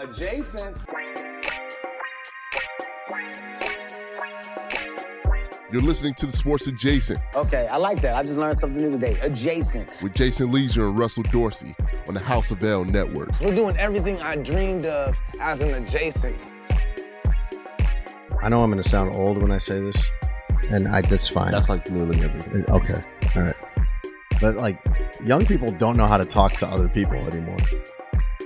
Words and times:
Adjacent. 0.00 0.78
You're 5.70 5.82
listening 5.82 6.14
to 6.14 6.26
the 6.26 6.32
Sports 6.32 6.66
Adjacent 6.68 7.20
Okay, 7.34 7.68
I 7.70 7.76
like 7.76 8.00
that. 8.00 8.16
I 8.16 8.22
just 8.22 8.38
learned 8.38 8.56
something 8.56 8.82
new 8.82 8.90
today. 8.90 9.18
Adjacent. 9.20 9.92
with 10.02 10.14
Jason 10.14 10.50
Lieser 10.50 10.88
and 10.88 10.98
Russell 10.98 11.22
Dorsey 11.24 11.76
on 12.08 12.14
the 12.14 12.20
House 12.20 12.50
of 12.50 12.64
L 12.64 12.82
Network. 12.86 13.28
We're 13.42 13.54
doing 13.54 13.76
everything 13.76 14.18
I 14.22 14.36
dreamed 14.36 14.86
of 14.86 15.14
as 15.38 15.60
an 15.60 15.74
adjacent. 15.74 16.48
I 18.42 18.48
know 18.48 18.60
I'm 18.60 18.70
going 18.70 18.82
to 18.82 18.88
sound 18.88 19.14
old 19.14 19.42
when 19.42 19.50
I 19.52 19.58
say 19.58 19.80
this, 19.80 20.02
and 20.70 20.88
I 20.88 21.02
that's 21.02 21.28
fine. 21.28 21.52
That's 21.52 21.68
like 21.68 21.90
literally 21.90 22.22
everything. 22.22 22.64
Uh, 22.70 22.76
okay, 22.76 23.02
all 23.36 23.42
right. 23.42 23.54
But 24.40 24.56
like, 24.56 24.82
young 25.22 25.44
people 25.44 25.70
don't 25.72 25.98
know 25.98 26.06
how 26.06 26.16
to 26.16 26.24
talk 26.24 26.54
to 26.54 26.66
other 26.66 26.88
people 26.88 27.16
anymore, 27.16 27.58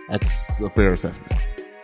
That's 0.09 0.61
a 0.61 0.71
fair 0.71 0.93
assessment. 0.93 1.33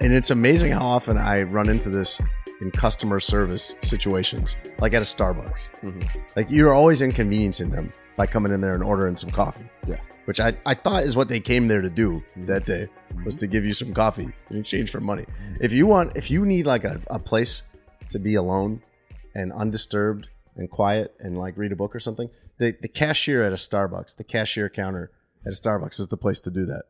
and 0.01 0.13
it's 0.13 0.31
amazing 0.31 0.73
how 0.73 0.87
often 0.87 1.17
I 1.19 1.43
run 1.43 1.69
into 1.69 1.89
this 1.89 2.21
in 2.61 2.71
customer 2.71 3.21
service 3.21 3.75
situations, 3.81 4.57
like 4.81 4.93
at 4.93 5.01
a 5.01 5.05
Starbucks. 5.05 5.81
Mm-hmm. 5.81 6.19
Like 6.37 6.51
you're 6.51 6.75
always 6.75 7.01
inconveniencing 7.01 7.71
them 7.71 7.91
by 8.17 8.27
coming 8.27 8.53
in 8.53 8.61
there 8.61 8.75
and 8.75 8.85
ordering 8.85 9.17
some 9.17 9.31
coffee. 9.31 9.65
Yeah. 9.89 9.97
which 10.27 10.41
I, 10.41 10.53
I 10.67 10.75
thought 10.75 11.05
is 11.05 11.17
what 11.17 11.29
they 11.31 11.41
came 11.41 11.69
there 11.69 11.81
to 11.81 11.89
do 11.91 12.23
Mm-hmm. 12.31 12.47
that 12.47 12.67
day 12.67 12.87
was 13.25 13.35
to 13.37 13.47
give 13.47 13.65
you 13.65 13.73
some 13.73 13.93
coffee 13.95 14.29
in 14.51 14.59
exchange 14.59 14.91
for 14.91 15.01
money. 15.01 15.25
If 15.61 15.73
you 15.73 15.87
want, 15.87 16.17
if 16.17 16.31
you 16.31 16.45
need 16.45 16.67
like 16.67 16.85
a, 16.85 17.01
a 17.09 17.19
place 17.19 17.63
to 18.11 18.19
be 18.19 18.35
alone 18.35 18.83
and 19.35 19.53
undisturbed 19.53 20.29
and 20.57 20.71
quiet 20.71 21.15
and 21.21 21.39
like 21.39 21.57
read 21.57 21.73
a 21.73 21.77
book 21.77 21.95
or 21.95 22.01
something, 22.01 22.29
the, 22.59 22.77
the 22.83 22.89
cashier 22.89 23.43
at 23.43 23.53
a 23.53 23.57
Starbucks, 23.57 24.17
the 24.17 24.25
cashier 24.25 24.69
counter 24.69 25.11
at 25.47 25.53
a 25.53 25.57
Starbucks 25.57 25.99
is 25.99 26.09
the 26.09 26.17
place 26.19 26.41
to 26.43 26.51
do 26.51 26.67
that. 26.67 26.83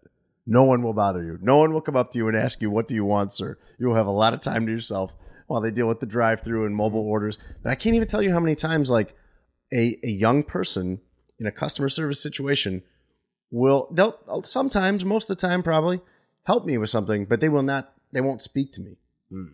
No 0.51 0.65
one 0.65 0.83
will 0.83 0.93
bother 0.93 1.23
you. 1.23 1.39
No 1.41 1.59
one 1.59 1.73
will 1.73 1.81
come 1.81 1.97
up 1.97 2.11
to 2.11 2.19
you 2.19 2.27
and 2.29 2.37
ask 2.37 2.61
you, 2.61 2.71
What 2.71 2.89
do 2.89 2.95
you 2.97 3.05
want, 3.05 3.31
sir? 3.33 3.57
You 3.79 3.87
will 3.87 3.95
have 3.95 4.07
a 4.09 4.11
lot 4.11 4.35
of 4.35 4.41
time 4.41 4.67
to 4.67 4.73
yourself 4.73 5.15
while 5.47 5.61
they 5.61 5.71
deal 5.71 5.87
with 5.87 6.01
the 6.01 6.07
drive 6.07 6.43
through 6.43 6.67
and 6.67 6.75
mobile 6.75 7.01
orders. 7.09 7.39
But 7.63 7.71
I 7.71 7.75
can't 7.77 7.95
even 7.95 8.09
tell 8.09 8.21
you 8.21 8.33
how 8.33 8.41
many 8.41 8.57
times, 8.57 8.91
like, 8.91 9.15
a, 9.73 9.97
a 10.03 10.09
young 10.09 10.43
person 10.43 11.01
in 11.39 11.47
a 11.47 11.53
customer 11.53 11.89
service 11.89 12.21
situation 12.21 12.83
will, 13.53 13.89
they'll 13.93 14.43
sometimes, 14.45 15.05
most 15.05 15.31
of 15.31 15.37
the 15.37 15.47
time, 15.49 15.63
probably 15.63 16.01
help 16.45 16.67
me 16.67 16.77
with 16.79 16.91
something, 16.91 17.25
but 17.27 17.41
they 17.41 17.49
will 17.49 17.63
not, 17.63 17.93
they 18.13 18.21
won't 18.21 18.43
speak 18.43 18.73
to 18.73 18.81
me. 18.81 18.97
You 19.31 19.49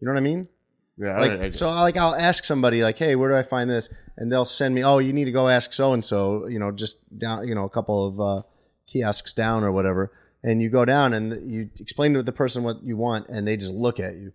know 0.00 0.12
what 0.12 0.16
I 0.16 0.20
mean? 0.20 0.48
Yeah, 0.96 1.10
I- 1.10 1.20
like 1.20 1.40
I 1.40 1.50
so 1.50 1.70
like 1.70 1.96
I'll 1.98 2.14
ask 2.14 2.44
somebody 2.44 2.82
like, 2.82 2.96
"Hey, 2.98 3.14
where 3.16 3.28
do 3.30 3.36
I 3.36 3.42
find 3.42 3.68
this?" 3.70 3.92
and 4.16 4.32
they'll 4.32 4.44
send 4.44 4.74
me, 4.74 4.82
"Oh, 4.82 4.98
you 4.98 5.12
need 5.12 5.26
to 5.26 5.30
go 5.32 5.48
ask 5.48 5.72
so 5.72 5.92
and 5.92 6.04
so, 6.04 6.46
you 6.48 6.58
know, 6.58 6.72
just 6.72 6.96
down, 7.18 7.46
you 7.46 7.54
know, 7.54 7.64
a 7.64 7.68
couple 7.70 8.06
of 8.08 8.20
uh, 8.20 8.42
kiosks 8.86 9.32
down 9.32 9.62
or 9.62 9.70
whatever." 9.72 10.10
And 10.42 10.62
you 10.62 10.70
go 10.70 10.84
down 10.84 11.14
and 11.14 11.50
you 11.50 11.70
explain 11.80 12.14
to 12.14 12.22
the 12.22 12.32
person 12.32 12.62
what 12.62 12.82
you 12.82 12.96
want, 12.96 13.28
and 13.28 13.46
they 13.46 13.56
just 13.56 13.74
look 13.74 13.98
at 13.98 14.14
you, 14.14 14.32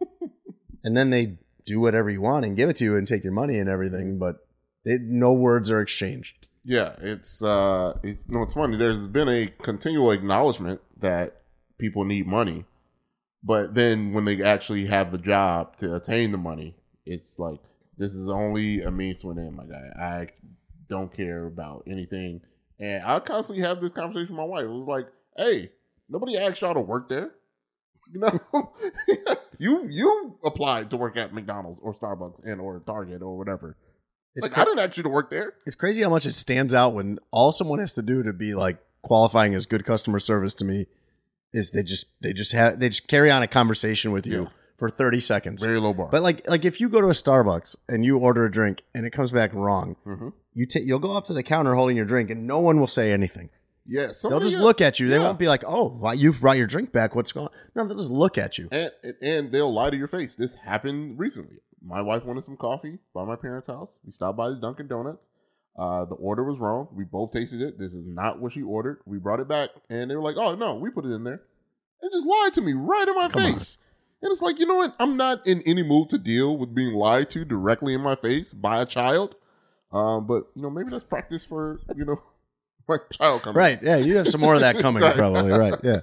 and 0.84 0.96
then 0.96 1.10
they 1.10 1.38
do 1.66 1.80
whatever 1.80 2.08
you 2.08 2.20
want 2.20 2.44
and 2.44 2.56
give 2.56 2.68
it 2.68 2.76
to 2.76 2.84
you 2.84 2.96
and 2.96 3.06
take 3.06 3.24
your 3.24 3.32
money 3.32 3.58
and 3.58 3.68
everything, 3.68 4.18
but 4.18 4.46
they, 4.84 4.98
no 5.00 5.32
words 5.32 5.70
are 5.70 5.80
exchanged. 5.80 6.46
Yeah, 6.64 6.94
it's 7.00 7.42
uh, 7.42 7.98
it's 8.02 8.22
no, 8.28 8.42
it's 8.42 8.54
funny. 8.54 8.76
There's 8.76 9.00
been 9.00 9.28
a 9.28 9.46
continual 9.62 10.10
acknowledgement 10.12 10.80
that 11.00 11.42
people 11.78 12.04
need 12.04 12.26
money, 12.26 12.64
but 13.44 13.74
then 13.74 14.12
when 14.12 14.24
they 14.24 14.42
actually 14.42 14.86
have 14.86 15.12
the 15.12 15.18
job 15.18 15.76
to 15.78 15.94
attain 15.94 16.32
the 16.32 16.38
money, 16.38 16.74
it's 17.04 17.38
like 17.38 17.60
this 17.98 18.14
is 18.14 18.28
only 18.28 18.82
a 18.82 18.90
means 18.90 19.20
to 19.20 19.30
an 19.30 19.38
end. 19.38 19.54
my 19.54 19.64
guy 19.64 19.90
I 20.00 20.26
don't 20.88 21.12
care 21.12 21.46
about 21.46 21.84
anything, 21.88 22.40
and 22.80 23.04
I 23.04 23.20
constantly 23.20 23.64
have 23.64 23.80
this 23.80 23.92
conversation 23.92 24.34
with 24.34 24.38
my 24.38 24.44
wife. 24.44 24.64
It 24.64 24.70
was 24.70 24.88
like, 24.88 25.06
hey, 25.36 25.70
nobody 26.08 26.36
asked 26.38 26.60
y'all 26.60 26.74
to 26.74 26.80
work 26.80 27.08
there. 27.08 27.32
You 28.12 28.20
know, 28.20 28.38
you 29.58 29.88
you 29.90 30.38
applied 30.44 30.90
to 30.90 30.96
work 30.96 31.16
at 31.16 31.34
McDonald's 31.34 31.80
or 31.82 31.92
Starbucks 31.92 32.44
and 32.44 32.60
or 32.60 32.78
Target 32.86 33.20
or 33.20 33.36
whatever. 33.36 33.76
It's 34.36 34.44
like 34.46 34.52
cra- 34.52 34.62
I 34.62 34.64
didn't 34.66 34.78
ask 34.78 34.96
you 34.96 35.02
to 35.02 35.08
work 35.08 35.28
there. 35.28 35.54
It's 35.66 35.74
crazy 35.74 36.02
how 36.04 36.10
much 36.10 36.24
it 36.24 36.34
stands 36.36 36.72
out 36.72 36.94
when 36.94 37.18
all 37.32 37.50
someone 37.52 37.80
has 37.80 37.94
to 37.94 38.02
do 38.02 38.22
to 38.22 38.32
be 38.32 38.54
like 38.54 38.78
qualifying 39.02 39.54
as 39.54 39.66
good 39.66 39.84
customer 39.84 40.20
service 40.20 40.54
to 40.54 40.64
me 40.64 40.86
is 41.52 41.72
they 41.72 41.82
just 41.82 42.12
they 42.22 42.32
just 42.32 42.52
have 42.52 42.78
they 42.78 42.90
just 42.90 43.08
carry 43.08 43.28
on 43.28 43.42
a 43.42 43.48
conversation 43.48 44.12
with 44.12 44.24
you 44.24 44.42
Yeah. 44.42 44.48
for 44.78 44.88
30 44.88 45.18
seconds. 45.18 45.64
Very 45.64 45.80
low 45.80 45.92
bar. 45.92 46.08
But 46.12 46.22
like 46.22 46.46
like 46.48 46.64
if 46.64 46.80
you 46.80 46.88
go 46.88 47.00
to 47.00 47.08
a 47.08 47.10
Starbucks 47.10 47.74
and 47.88 48.04
you 48.04 48.18
order 48.18 48.44
a 48.44 48.50
drink 48.52 48.82
and 48.94 49.04
it 49.04 49.10
comes 49.10 49.32
back 49.32 49.52
wrong, 49.52 49.96
Mhm. 50.06 50.32
you 50.54 50.66
ta- 50.66 50.78
you'll 50.80 51.00
go 51.00 51.16
up 51.16 51.24
to 51.24 51.32
the 51.34 51.42
counter 51.42 51.74
holding 51.74 51.96
your 51.96 52.06
drink 52.06 52.30
and 52.30 52.46
no 52.46 52.60
one 52.60 52.78
will 52.78 52.86
say 52.86 53.12
anything. 53.12 53.50
Yeah, 53.88 54.12
They'll 54.22 54.40
just 54.40 54.56
yeah, 54.56 54.62
look 54.62 54.80
at 54.80 54.98
you. 54.98 55.08
They 55.08 55.16
yeah. 55.16 55.22
won't 55.22 55.38
be 55.38 55.46
like, 55.48 55.62
"Oh, 55.66 55.88
why 55.88 56.14
you've 56.14 56.40
brought 56.40 56.56
your 56.56 56.66
drink 56.66 56.92
back? 56.92 57.14
What's 57.14 57.32
going?" 57.32 57.46
on? 57.48 57.52
No, 57.74 57.86
they'll 57.86 57.96
just 57.98 58.10
look 58.10 58.36
at 58.38 58.58
you. 58.58 58.68
and 58.72 58.90
and 59.22 59.52
they'll 59.52 59.72
lie 59.72 59.90
to 59.90 59.96
your 59.96 60.08
face. 60.08 60.32
This 60.36 60.54
happened 60.54 61.18
recently. 61.18 61.56
My 61.82 62.00
wife 62.02 62.24
wanted 62.24 62.44
some 62.44 62.56
coffee 62.56 62.98
by 63.14 63.24
my 63.24 63.36
parents' 63.36 63.68
house. 63.68 63.90
We 64.04 64.12
stopped 64.12 64.36
by 64.36 64.48
the 64.48 64.56
Dunkin' 64.56 64.88
Donuts. 64.88 65.28
Uh, 65.78 66.04
the 66.06 66.14
order 66.14 66.42
was 66.42 66.58
wrong. 66.58 66.88
We 66.92 67.04
both 67.04 67.32
tasted 67.32 67.60
it. 67.60 67.78
This 67.78 67.92
is 67.92 68.04
not 68.06 68.40
what 68.40 68.54
she 68.54 68.62
ordered. 68.62 69.00
We 69.04 69.18
brought 69.18 69.40
it 69.40 69.48
back, 69.48 69.70
and 69.90 70.10
they 70.10 70.16
were 70.16 70.22
like, 70.22 70.36
"Oh 70.36 70.54
no, 70.56 70.74
we 70.76 70.90
put 70.90 71.04
it 71.04 71.12
in 71.12 71.22
there." 71.22 71.42
They 72.02 72.08
just 72.08 72.26
lied 72.26 72.54
to 72.54 72.60
me 72.62 72.72
right 72.72 73.06
in 73.06 73.14
my 73.14 73.28
Come 73.28 73.42
on. 73.42 73.52
face. 73.54 73.78
And 74.22 74.32
it's 74.32 74.42
like, 74.42 74.58
you 74.58 74.66
know 74.66 74.76
what? 74.76 74.96
I'm 74.98 75.16
not 75.16 75.46
in 75.46 75.62
any 75.66 75.82
mood 75.82 76.08
to 76.08 76.18
deal 76.18 76.56
with 76.56 76.74
being 76.74 76.94
lied 76.94 77.30
to 77.30 77.44
directly 77.44 77.94
in 77.94 78.00
my 78.00 78.16
face 78.16 78.52
by 78.52 78.80
a 78.80 78.86
child. 78.86 79.36
Um, 79.92 80.26
but 80.26 80.44
you 80.54 80.62
know, 80.62 80.70
maybe 80.70 80.90
that's 80.90 81.04
practice 81.04 81.44
for 81.44 81.80
you 81.94 82.04
know, 82.04 82.20
my 82.88 82.98
coming. 83.18 83.54
Right? 83.54 83.82
Yeah, 83.82 83.96
you 83.96 84.16
have 84.16 84.28
some 84.28 84.40
more 84.40 84.54
of 84.54 84.60
that 84.60 84.78
coming 84.78 85.02
Right. 85.02 85.16
probably. 85.16 85.50
Right? 85.52 85.74
Yeah. 85.82 86.00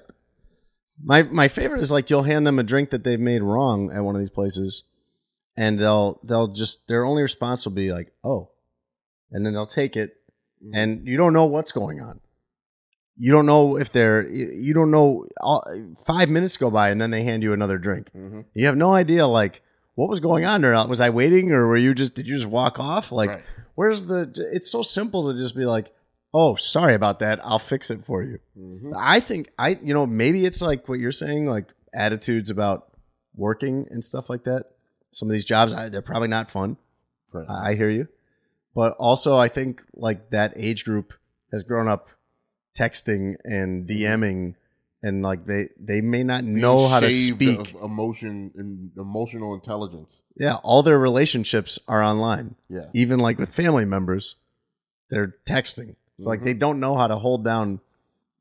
My 1.03 1.23
my 1.23 1.47
favorite 1.47 1.81
is 1.81 1.91
like 1.91 2.09
you'll 2.09 2.23
hand 2.23 2.45
them 2.45 2.59
a 2.59 2.63
drink 2.63 2.91
that 2.91 3.03
they've 3.03 3.19
made 3.19 3.41
wrong 3.41 3.91
at 3.93 4.01
one 4.03 4.15
of 4.15 4.19
these 4.21 4.29
places, 4.29 4.83
and 5.57 5.79
they'll 5.79 6.19
they'll 6.23 6.49
just 6.53 6.87
their 6.87 7.03
only 7.05 7.21
response 7.23 7.65
will 7.65 7.73
be 7.73 7.91
like, 7.91 8.11
"Oh," 8.23 8.51
and 9.31 9.45
then 9.45 9.53
they'll 9.53 9.65
take 9.65 9.95
it, 9.95 10.15
Mm-hmm. 10.63 10.75
and 10.75 11.07
you 11.07 11.17
don't 11.17 11.33
know 11.33 11.45
what's 11.45 11.71
going 11.73 11.99
on. 11.99 12.19
You 13.17 13.31
don't 13.31 13.45
know 13.45 13.75
if 13.77 13.91
they're 13.91 14.27
you 14.29 14.73
don't 14.73 14.91
know. 14.91 15.25
All, 15.41 15.63
five 16.05 16.29
minutes 16.29 16.57
go 16.57 16.69
by, 16.71 16.89
and 16.89 17.01
then 17.01 17.11
they 17.11 17.23
hand 17.23 17.43
you 17.43 17.53
another 17.53 17.77
drink. 17.77 18.09
Mhm. 18.15 18.45
You 18.53 18.65
have 18.67 18.77
no 18.77 18.93
idea 18.93 19.27
like 19.27 19.61
what 19.95 20.09
was 20.09 20.19
going 20.19 20.45
on 20.45 20.61
there. 20.61 20.73
Was 20.87 21.01
I 21.01 21.09
waiting, 21.09 21.51
or 21.51 21.67
were 21.67 21.77
you 21.77 21.93
just 21.93 22.13
did 22.15 22.27
you 22.27 22.35
just 22.35 22.47
walk 22.47 22.79
off? 22.79 23.11
Like, 23.11 23.29
Right. 23.29 23.43
where's 23.75 24.05
the? 24.05 24.31
It's 24.53 24.71
so 24.71 24.81
simple 24.83 25.31
to 25.33 25.37
just 25.37 25.55
be 25.55 25.65
like, 25.65 25.91
"Oh, 26.33 26.55
sorry 26.55 26.93
about 26.93 27.19
that. 27.19 27.39
I'll 27.43 27.59
fix 27.59 27.89
it 27.91 28.05
for 28.05 28.23
you." 28.23 28.39
Mhm. 28.57 28.93
I 28.95 29.19
think 29.19 29.51
I, 29.59 29.77
you 29.83 29.93
know, 29.93 30.05
maybe 30.05 30.45
it's 30.45 30.61
like 30.61 30.87
what 30.89 30.99
you're 30.99 31.11
saying, 31.11 31.45
like 31.45 31.67
attitudes 31.93 32.49
about 32.49 32.89
working 33.35 33.87
and 33.91 34.03
stuff 34.03 34.29
like 34.29 34.43
that. 34.45 34.65
Some 35.11 35.27
of 35.29 35.31
these 35.33 35.45
jobs, 35.45 35.73
I, 35.73 35.89
they're 35.89 36.01
probably 36.01 36.27
not 36.27 36.49
fun. 36.51 36.77
Right. 37.31 37.45
I 37.49 37.69
I 37.71 37.75
hear 37.75 37.89
you, 37.89 38.07
but 38.75 38.93
also 38.99 39.37
I 39.37 39.47
think 39.47 39.81
like 39.95 40.29
that 40.31 40.53
age 40.55 40.85
group 40.85 41.13
has 41.51 41.63
grown 41.63 41.87
up 41.87 42.09
texting 42.75 43.35
and 43.43 43.87
DMing, 43.87 44.55
and 45.03 45.21
like 45.21 45.45
they 45.45 45.69
they 45.79 46.01
may 46.01 46.23
not 46.23 46.41
Being 46.43 46.57
know 46.59 46.87
how 46.87 46.99
to 46.99 47.09
speak. 47.11 47.59
of 47.75 47.81
emotion 47.83 48.51
and 48.55 48.91
emotional 48.97 49.53
intelligence. 49.53 50.21
Yeah, 50.35 50.55
all 50.63 50.81
their 50.83 50.97
relationships 50.99 51.77
are 51.87 52.01
online. 52.03 52.55
Yeah. 52.69 52.85
Even 52.93 53.19
like 53.19 53.37
with 53.37 53.49
family 53.53 53.85
members, 53.85 54.35
they're 55.09 55.35
texting. 55.45 55.95
Like 56.25 56.41
Mhm. 56.41 56.43
they 56.45 56.53
don't 56.53 56.79
know 56.79 56.95
how 56.95 57.07
to 57.07 57.15
hold 57.17 57.43
down 57.43 57.79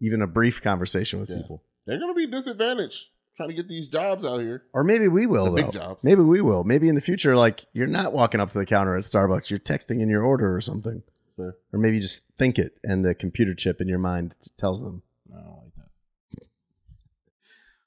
even 0.01 0.23
a 0.23 0.27
brief 0.27 0.63
conversation 0.63 1.21
with 1.21 1.31
Yeah. 1.31 1.39
people. 1.39 1.63
They're 1.87 1.99
gonna 1.99 2.15
be 2.15 2.27
disadvantaged 2.27 3.07
trying 3.37 3.49
to 3.49 3.55
get 3.55 3.67
these 3.69 3.89
jobs 3.89 4.25
out 4.27 4.41
here. 4.41 4.63
Or 4.73 4.85
maybe 4.85 5.09
we 5.09 5.27
will, 5.27 5.47
The 5.47 5.51
though. 5.51 5.57
big 5.57 5.73
jobs. 5.73 6.05
Maybe 6.05 6.23
we 6.23 6.41
will. 6.41 6.65
Maybe 6.65 6.89
in 6.89 6.95
the 6.95 7.01
future, 7.01 7.37
like 7.37 7.65
you're 7.73 7.87
not 7.87 8.13
walking 8.13 8.41
up 8.41 8.51
to 8.51 8.59
the 8.59 8.67
counter 8.67 8.97
at 8.97 9.03
Starbucks, 9.05 9.51
you're 9.51 9.59
texting 9.59 10.01
in 10.01 10.09
your 10.09 10.23
order 10.23 10.55
or 10.55 10.61
something. 10.61 11.03
Fair. 11.37 11.57
Or 11.73 11.79
maybe 11.79 11.97
you 11.97 12.03
just 12.03 12.27
think 12.39 12.59
it 12.59 12.77
and 12.85 13.05
the 13.05 13.15
computer 13.15 13.55
chip 13.55 13.81
in 13.81 13.89
your 13.89 13.99
mind 13.99 14.35
tells 14.59 14.83
them. 14.83 15.03
I 15.35 15.41
don't 15.41 15.57
like 15.63 15.75
that. 15.77 16.47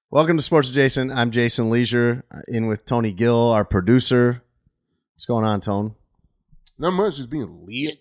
Welcome 0.09 0.37
to 0.37 0.43
Sports 0.43 0.71
Jason. 0.71 1.11
I'm 1.11 1.29
Jason 1.31 1.69
Lieser, 1.69 2.23
uh, 2.31 2.39
in 2.47 2.67
with 2.67 2.85
Tony 2.85 3.11
Gill, 3.11 3.51
our 3.51 3.65
producer. 3.65 4.41
What's 5.15 5.25
going 5.25 5.45
on, 5.45 5.61
Tone? 5.61 5.95
Not 6.77 6.91
much, 6.91 7.17
just 7.17 7.29
being 7.29 7.65
lit. 7.65 7.99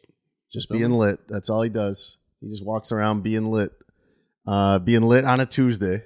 Just 0.54 0.70
being 0.70 0.92
lit. 0.92 1.18
That's 1.28 1.50
all 1.50 1.62
he 1.62 1.68
does. 1.68 2.16
He 2.40 2.48
just 2.48 2.64
walks 2.64 2.92
around 2.92 3.22
being 3.22 3.46
lit. 3.46 3.72
Uh, 4.46 4.78
being 4.78 5.02
lit 5.02 5.24
on 5.24 5.40
a 5.40 5.46
Tuesday. 5.46 6.04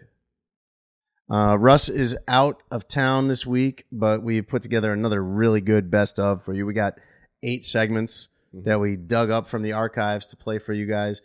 Uh, 1.30 1.58
Russ 1.58 1.90
is 1.90 2.16
out 2.26 2.62
of 2.70 2.88
town 2.88 3.28
this 3.28 3.46
week, 3.46 3.84
but 3.92 4.22
we 4.22 4.40
put 4.40 4.62
together 4.62 4.90
another 4.90 5.22
really 5.22 5.60
good 5.60 5.90
best 5.90 6.18
of 6.18 6.42
for 6.44 6.54
you. 6.54 6.64
We 6.64 6.72
got 6.72 6.94
eight 7.42 7.62
segments 7.62 8.28
that 8.54 8.80
we 8.80 8.96
dug 8.96 9.30
up 9.30 9.48
from 9.48 9.62
the 9.62 9.72
archives 9.72 10.26
to 10.28 10.36
play 10.36 10.58
for 10.58 10.72
you 10.72 10.86
guys. 10.86 11.20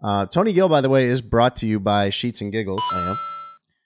Uh, 0.00 0.26
Tony 0.26 0.52
Gill, 0.52 0.68
by 0.68 0.80
the 0.80 0.88
way, 0.88 1.06
is 1.06 1.20
brought 1.20 1.56
to 1.56 1.66
you 1.66 1.80
by 1.80 2.10
Sheets 2.10 2.42
and 2.42 2.52
Giggles. 2.52 2.82
I 2.92 3.10
am. 3.10 3.16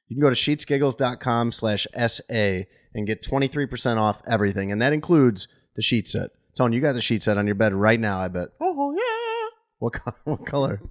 You 0.09 0.17
can 0.17 0.21
go 0.21 0.29
to 0.29 0.37
sheetsgiggles.com 0.37 1.53
slash 1.53 1.87
SA 2.06 2.65
and 2.94 3.06
get 3.06 3.23
23% 3.23 3.97
off 3.97 4.21
everything. 4.27 4.71
And 4.71 4.83
that 4.83 4.93
includes 4.93 5.49
the 5.77 5.81
sheet 5.81 6.06
set. 6.06 6.29
Tony, 6.57 6.77
you 6.77 6.83
got 6.83 6.93
the 6.93 7.01
sheet 7.01 7.23
set 7.23 7.39
on 7.39 7.47
your 7.47 7.55
bed 7.55 7.73
right 7.73 7.99
now, 7.99 8.19
I 8.21 8.29
bet. 8.29 8.49
Oh 8.61 8.93
yeah. 8.93 9.49
What, 9.79 9.93
co- 9.95 10.15
what 10.25 10.47
color? 10.47 10.81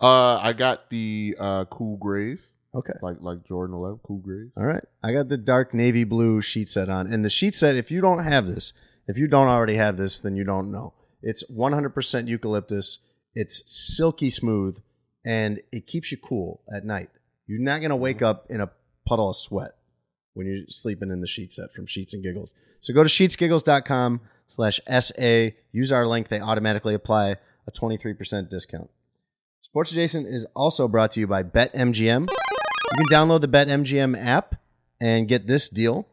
Uh, 0.00 0.38
I 0.40 0.52
got 0.52 0.88
the 0.88 1.36
uh 1.38 1.64
cool 1.66 1.96
grays, 1.96 2.38
Okay. 2.74 2.92
like 3.02 3.16
like 3.20 3.44
Jordan 3.46 3.74
Eleven, 3.74 3.98
cool 4.04 4.18
grays. 4.18 4.50
All 4.56 4.64
right. 4.64 4.84
I 5.02 5.12
got 5.12 5.28
the 5.28 5.36
dark 5.36 5.74
navy 5.74 6.04
blue 6.04 6.40
sheet 6.40 6.68
set 6.68 6.88
on. 6.88 7.12
And 7.12 7.24
the 7.24 7.28
sheet 7.30 7.54
set, 7.54 7.74
if 7.74 7.90
you 7.90 8.00
don't 8.00 8.20
have 8.22 8.46
this, 8.46 8.72
if 9.08 9.18
you 9.18 9.26
don't 9.26 9.48
already 9.48 9.74
have 9.76 9.96
this, 9.96 10.20
then 10.20 10.36
you 10.36 10.44
don't 10.44 10.70
know. 10.70 10.94
It's 11.22 11.44
100% 11.50 12.28
eucalyptus. 12.28 13.00
It's 13.34 13.62
silky 13.96 14.30
smooth 14.30 14.78
and 15.24 15.60
it 15.72 15.86
keeps 15.86 16.12
you 16.12 16.18
cool 16.18 16.62
at 16.74 16.84
night. 16.84 17.10
You're 17.46 17.60
not 17.60 17.80
going 17.80 17.90
to 17.90 17.96
wake 17.96 18.22
up 18.22 18.46
in 18.50 18.60
a 18.60 18.70
puddle 19.06 19.30
of 19.30 19.36
sweat 19.36 19.72
when 20.34 20.46
you're 20.46 20.66
sleeping 20.68 21.10
in 21.10 21.20
the 21.20 21.26
sheet 21.26 21.52
set 21.52 21.72
from 21.72 21.86
Sheets 21.86 22.14
and 22.14 22.22
Giggles. 22.22 22.54
So 22.80 22.94
go 22.94 23.02
to 23.02 23.08
sheetsgiggles.com 23.08 24.20
slash 24.46 24.80
SA. 24.88 25.48
Use 25.72 25.92
our 25.92 26.06
link. 26.06 26.28
They 26.28 26.40
automatically 26.40 26.94
apply 26.94 27.36
a 27.66 27.72
23% 27.72 28.50
discount. 28.50 28.90
Sports 29.62 29.92
Adjacent 29.92 30.26
is 30.26 30.46
also 30.54 30.86
brought 30.86 31.12
to 31.12 31.20
you 31.20 31.26
by 31.26 31.42
BetMGM. 31.42 32.28
You 32.28 32.96
can 32.96 33.06
download 33.06 33.40
the 33.40 33.48
BetMGM 33.48 34.16
app 34.22 34.56
and 35.00 35.26
get 35.26 35.46
this 35.46 35.68
deal 35.68 36.06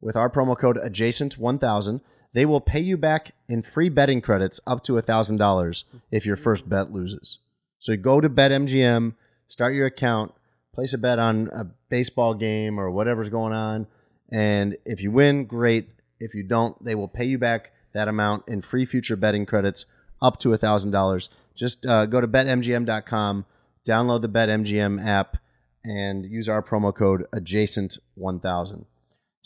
with 0.00 0.16
our 0.16 0.28
promo 0.28 0.58
code 0.58 0.76
adjacent1000. 0.76 2.00
They 2.34 2.44
will 2.44 2.60
pay 2.60 2.80
you 2.80 2.98
back 2.98 3.32
in 3.48 3.62
free 3.62 3.88
betting 3.88 4.20
credits 4.20 4.60
up 4.66 4.84
to 4.84 4.92
$1,000 4.94 5.84
if 6.10 6.26
your 6.26 6.36
first 6.36 6.68
bet 6.68 6.92
loses. 6.92 7.38
So 7.78 7.96
go 7.96 8.20
to 8.20 8.28
BetMGM, 8.28 9.14
start 9.48 9.74
your 9.74 9.86
account, 9.86 10.34
place 10.74 10.92
a 10.92 10.98
bet 10.98 11.18
on 11.18 11.48
a 11.54 11.64
baseball 11.88 12.34
game 12.34 12.78
or 12.78 12.90
whatever's 12.90 13.30
going 13.30 13.54
on, 13.54 13.86
and 14.30 14.76
if 14.84 15.02
you 15.02 15.10
win, 15.10 15.46
great. 15.46 15.88
If 16.18 16.34
you 16.34 16.42
don't, 16.42 16.82
they 16.84 16.94
will 16.94 17.08
pay 17.08 17.24
you 17.24 17.38
back 17.38 17.72
that 17.96 18.08
amount 18.08 18.46
in 18.46 18.60
free 18.60 18.84
future 18.84 19.16
betting 19.16 19.46
credits 19.46 19.86
up 20.20 20.38
to 20.40 20.50
$1,000. 20.50 21.28
Just 21.54 21.86
uh, 21.86 22.04
go 22.04 22.20
to 22.20 22.28
betmgm.com, 22.28 23.46
download 23.88 24.20
the 24.20 24.28
BetMGM 24.28 25.02
app, 25.04 25.38
and 25.82 26.26
use 26.26 26.46
our 26.46 26.62
promo 26.62 26.94
code 26.94 27.24
adjacent1000. 27.34 28.84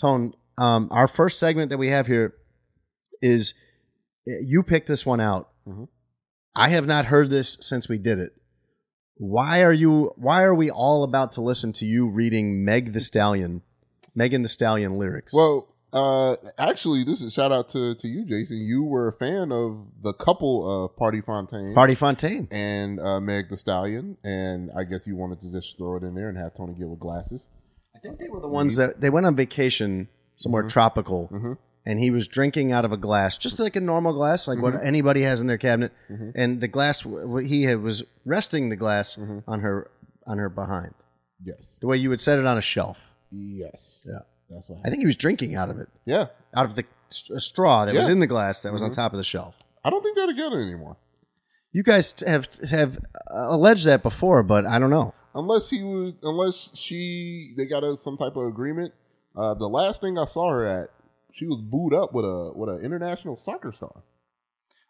Tone, 0.00 0.34
um, 0.58 0.88
our 0.90 1.06
first 1.06 1.38
segment 1.38 1.70
that 1.70 1.78
we 1.78 1.88
have 1.88 2.08
here 2.08 2.34
is 3.22 3.54
you 4.26 4.64
picked 4.64 4.88
this 4.88 5.06
one 5.06 5.20
out. 5.20 5.50
Mhm. 5.68 5.86
I 6.56 6.70
have 6.70 6.86
not 6.86 7.06
heard 7.06 7.30
this 7.30 7.56
since 7.60 7.88
we 7.88 7.98
did 7.98 8.18
it. 8.18 8.32
Why 9.16 9.62
are 9.62 9.72
you? 9.72 10.12
Why 10.16 10.42
are 10.42 10.54
we 10.54 10.70
all 10.70 11.04
about 11.04 11.32
to 11.32 11.42
listen 11.42 11.72
to 11.74 11.84
you 11.84 12.08
reading 12.08 12.64
Meg 12.64 12.94
Thee 12.94 12.98
Stallion, 13.00 13.62
Megan 14.14 14.42
Thee 14.42 14.48
Stallion 14.48 14.98
lyrics? 14.98 15.34
Well, 15.34 15.68
uh, 15.92 16.36
actually, 16.58 17.04
this 17.04 17.20
is 17.22 17.32
shout 17.32 17.52
out 17.52 17.68
to 17.70 17.94
to 17.96 18.08
you, 18.08 18.24
Jason. 18.24 18.58
You 18.58 18.84
were 18.84 19.08
a 19.08 19.12
fan 19.12 19.50
of 19.52 19.78
the 20.02 20.12
couple 20.14 20.84
of 20.84 20.96
Pardi 20.96 21.24
Fontaine 21.24 21.74
Pardi 21.74 21.96
Fontaine. 21.96 22.46
and 22.50 23.00
uh, 23.00 23.20
Meg 23.20 23.48
Thee 23.50 23.56
Stallion, 23.56 24.16
and 24.24 24.70
I 24.76 24.84
guess 24.84 25.06
you 25.06 25.16
wanted 25.16 25.40
to 25.42 25.50
just 25.50 25.76
throw 25.76 25.96
it 25.96 26.02
in 26.02 26.14
there 26.14 26.28
and 26.28 26.38
have 26.38 26.54
Tony 26.54 26.74
Gill 26.74 26.88
with 26.90 27.00
glasses. 27.00 27.46
I 27.94 27.98
think 27.98 28.18
they 28.18 28.28
were 28.28 28.40
the 28.40 28.48
ones 28.48 28.76
that 28.76 29.00
they 29.00 29.10
went 29.10 29.26
on 29.26 29.34
vacation 29.34 30.08
somewhere 30.36 30.62
tropical, 30.62 31.28
Mhm. 31.32 31.58
and 31.84 31.98
he 31.98 32.10
was 32.10 32.28
drinking 32.28 32.72
out 32.72 32.84
of 32.84 32.92
a 32.92 32.96
glass, 32.96 33.36
just 33.36 33.58
like 33.58 33.74
a 33.76 33.80
normal 33.80 34.12
glass, 34.14 34.46
like 34.48 34.62
what 34.62 34.74
anybody 34.82 35.22
has 35.22 35.40
in 35.40 35.46
their 35.48 35.58
cabinet. 35.58 35.92
And 36.34 36.60
the 36.60 36.68
glass, 36.68 37.02
w- 37.02 37.22
w- 37.26 37.46
he 37.48 37.64
had, 37.64 37.82
was 37.82 38.04
resting 38.24 38.68
the 38.70 38.76
glass 38.76 39.18
on 39.46 39.60
her 39.60 39.90
on 40.26 40.38
her 40.38 40.48
behind, 40.48 40.94
Yes, 41.44 41.76
the 41.80 41.88
way 41.88 41.96
you 41.96 42.08
would 42.10 42.20
set 42.20 42.38
it 42.38 42.46
on 42.46 42.56
a 42.56 42.60
shelf. 42.62 42.98
yes, 43.32 44.06
Yeah. 44.08 44.20
That's 44.50 44.68
what. 44.68 44.80
I 44.84 44.90
think 44.90 45.00
he 45.00 45.06
was 45.06 45.16
drinking 45.16 45.54
out 45.54 45.70
of 45.70 45.78
it, 45.78 45.88
yeah, 46.04 46.26
out 46.54 46.66
of 46.66 46.74
the 46.76 46.84
s- 47.10 47.30
straw 47.44 47.84
that 47.84 47.94
was 47.94 48.06
Yeah. 48.06 48.12
in 48.12 48.20
the 48.20 48.26
glass 48.26 48.62
that 48.62 48.72
was 48.72 48.82
on 48.82 48.90
top 48.92 49.12
of 49.12 49.16
the 49.18 49.24
shelf. 49.24 49.56
I 49.84 49.90
don't 49.90 50.02
think 50.02 50.16
they're 50.16 50.26
together 50.26 50.60
anymore, 50.60 50.96
You 51.72 51.82
guys 51.82 52.14
have 52.26 52.48
have 52.70 52.96
uh, 53.30 53.46
alleged 53.48 53.86
that 53.86 54.02
before, 54.02 54.42
but 54.42 54.66
I 54.66 54.78
don't 54.78 54.90
know. 54.90 55.14
unless 55.34 55.70
he 55.70 55.82
was, 55.82 56.12
unless 56.22 56.68
she, 56.74 57.54
they 57.56 57.64
got 57.66 57.84
a, 57.84 57.96
some 57.96 58.16
type 58.16 58.36
of 58.36 58.46
agreement. 58.46 58.92
Uh, 59.36 59.54
the 59.54 59.68
last 59.68 60.00
thing 60.00 60.18
I 60.18 60.24
saw 60.24 60.50
her 60.50 60.66
at, 60.66 60.90
she 61.32 61.46
was 61.46 61.60
booed 61.60 61.94
up 61.94 62.12
with 62.12 62.24
a 62.24 62.52
with 62.54 62.68
an 62.68 62.84
international 62.84 63.38
soccer 63.38 63.72
star. 63.72 64.02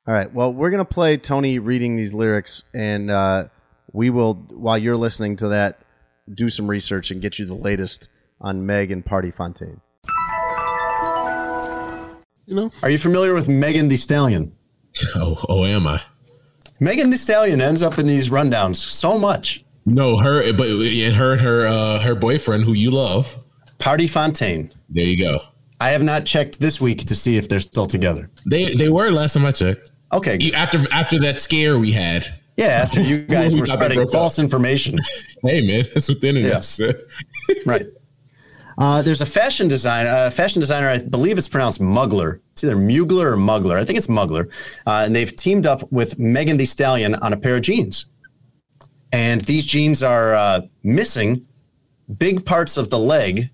All 0.08 0.14
right. 0.14 0.32
Well, 0.32 0.52
we're 0.52 0.70
gonna 0.70 0.84
play 0.86 1.18
Tony 1.18 1.58
reading 1.58 1.96
these 1.96 2.14
lyrics, 2.14 2.64
and 2.74 3.10
uh, 3.10 3.44
we 3.92 4.08
will, 4.08 4.34
while 4.34 4.78
you're 4.78 4.96
listening 4.96 5.36
to 5.36 5.48
that, 5.48 5.78
do 6.32 6.48
some 6.48 6.68
research 6.68 7.10
and 7.10 7.20
get 7.20 7.38
you 7.38 7.44
the 7.44 7.54
latest 7.54 8.08
on 8.40 8.64
Megan 8.66 9.02
Pardi 9.02 9.32
Fontaine. 9.35 9.80
You 12.47 12.56
know, 12.56 12.70
Are 12.82 12.90
you 12.90 12.99
familiar 12.99 13.35
with 13.35 13.49
Megan 13.49 13.88
Thee 13.88 13.97
Stallion? 13.97 14.52
Oh, 15.14 15.37
oh, 15.49 15.64
am 15.64 15.87
I? 15.87 16.02
Megan 16.80 17.11
Thee 17.11 17.16
Stallion 17.16 17.61
ends 17.61 17.82
up 17.82 17.99
in 17.99 18.06
these 18.06 18.28
rundowns 18.28 18.76
so 18.76 19.18
much. 19.18 19.64
No, 19.87 20.16
her, 20.18 20.52
but 20.52 20.66
and 20.66 21.14
her 21.14 21.37
her 21.37 21.66
uh, 21.66 22.00
her 22.00 22.14
boyfriend, 22.16 22.64
who 22.64 22.73
you 22.73 22.90
love. 22.90 23.38
Pardi 23.78 24.11
Fontaine. 24.11 24.73
There 24.88 25.04
you 25.04 25.16
go. 25.18 25.40
I 25.80 25.90
have 25.90 26.02
not 26.02 26.26
checked 26.26 26.59
this 26.61 26.80
week 26.80 27.06
to 27.06 27.14
see 27.14 27.37
if 27.37 27.49
they're 27.49 27.61
still 27.61 27.87
together. 27.87 28.30
They 28.50 28.64
they 28.75 28.88
were 28.88 29.11
last 29.11 29.35
time 29.35 29.47
I 29.47 29.52
checked. 29.52 29.92
Okay. 30.12 30.38
After 30.54 30.78
after 30.92 31.18
that 31.20 31.38
scare 31.40 31.78
we 31.78 31.92
had. 31.92 32.26
Yeah, 32.56 32.66
after 32.66 33.00
you 33.00 33.23
guys 33.26 33.54
We 33.54 33.61
were 33.61 33.66
spreading 33.66 33.97
broke 33.99 34.09
up. 34.09 34.12
false 34.12 34.38
information. 34.40 34.97
Hey 35.42 35.66
man, 35.66 35.85
that's 35.94 36.09
what 36.09 36.20
the 36.20 36.28
internet 36.28 36.50
Yeah. 36.52 36.61
said. 36.61 36.97
right. 37.64 37.87
Uh, 38.80 39.02
there's 39.02 39.20
a 39.20 39.26
fashion 39.26 39.68
designer, 39.68 40.08
uh, 40.08 40.30
fashion 40.30 40.58
designer. 40.58 40.88
I 40.88 41.04
believe 41.04 41.37
it's 41.37 41.50
pronounced 41.50 41.82
Mugler. 41.82 42.40
It's 42.52 42.64
either 42.64 42.76
Mugler 42.76 43.32
or 43.32 43.37
Mugler. 43.37 43.76
I 43.76 43.84
think 43.84 43.99
it's 43.99 44.06
Mugler. 44.06 44.50
Uh, 44.87 45.02
and 45.04 45.14
they've 45.14 45.37
teamed 45.37 45.66
up 45.66 45.92
with 45.92 46.18
Megan 46.18 46.56
Thee 46.56 46.64
Stallion 46.64 47.14
on 47.16 47.34
a 47.34 47.37
pair 47.37 47.56
of 47.56 47.62
jeans. 47.62 48.06
And 49.12 49.42
these 49.42 49.66
jeans 49.66 50.02
are 50.02 50.34
uh, 50.34 50.62
missing 50.82 51.46
big 52.16 52.46
parts 52.46 52.78
of 52.78 52.88
the 52.88 52.99
leg, 52.99 53.50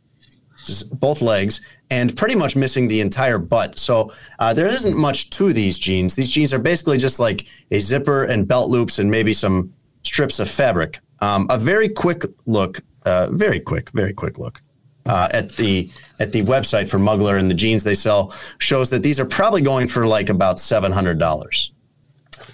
both 0.93 1.21
legs, 1.21 1.61
and 1.91 2.17
pretty 2.17 2.37
much 2.37 2.55
missing 2.55 2.87
the 2.87 3.01
entire 3.01 3.39
butt. 3.39 3.81
So 3.81 4.13
uh, 4.39 4.55
there 4.55 4.69
isn't 4.69 4.97
much 4.97 5.31
to 5.31 5.53
these 5.53 5.77
jeans. 5.77 6.15
These 6.15 6.31
jeans 6.31 6.55
are 6.55 6.61
basically 6.61 6.99
just 6.99 7.19
like 7.19 7.47
a 7.73 7.81
zipper 7.81 8.23
and 8.23 8.47
belt 8.47 8.71
loops 8.71 9.01
and 9.01 9.11
maybe 9.11 9.33
some 9.33 9.75
strips 10.05 10.39
of 10.39 10.49
fabric. 10.49 11.01
Um, 11.19 11.49
a 11.51 11.59
very 11.59 11.89
quick 11.89 12.23
look, 12.45 12.79
uh, 13.05 13.27
very 13.33 13.59
quick, 13.59 13.91
very 13.91 14.13
quick 14.13 14.39
look 14.39 14.61
uh, 15.07 15.29
at 15.31 15.53
the 15.53 15.91
at 16.19 16.33
the 16.33 16.43
website 16.43 16.89
for 16.89 16.99
Mugler 16.99 17.39
and 17.39 17.51
the 17.51 17.55
jeans 17.55 17.85
they 17.85 17.95
sell 17.95 18.35
shows 18.59 18.91
that 18.91 19.03
these 19.03 19.21
are 19.21 19.27
probably 19.27 19.61
going 19.61 19.87
for 19.87 20.07
like 20.07 20.29
about 20.29 20.61
seven 20.61 20.93
hundred 20.93 21.19
dollars. 21.19 21.73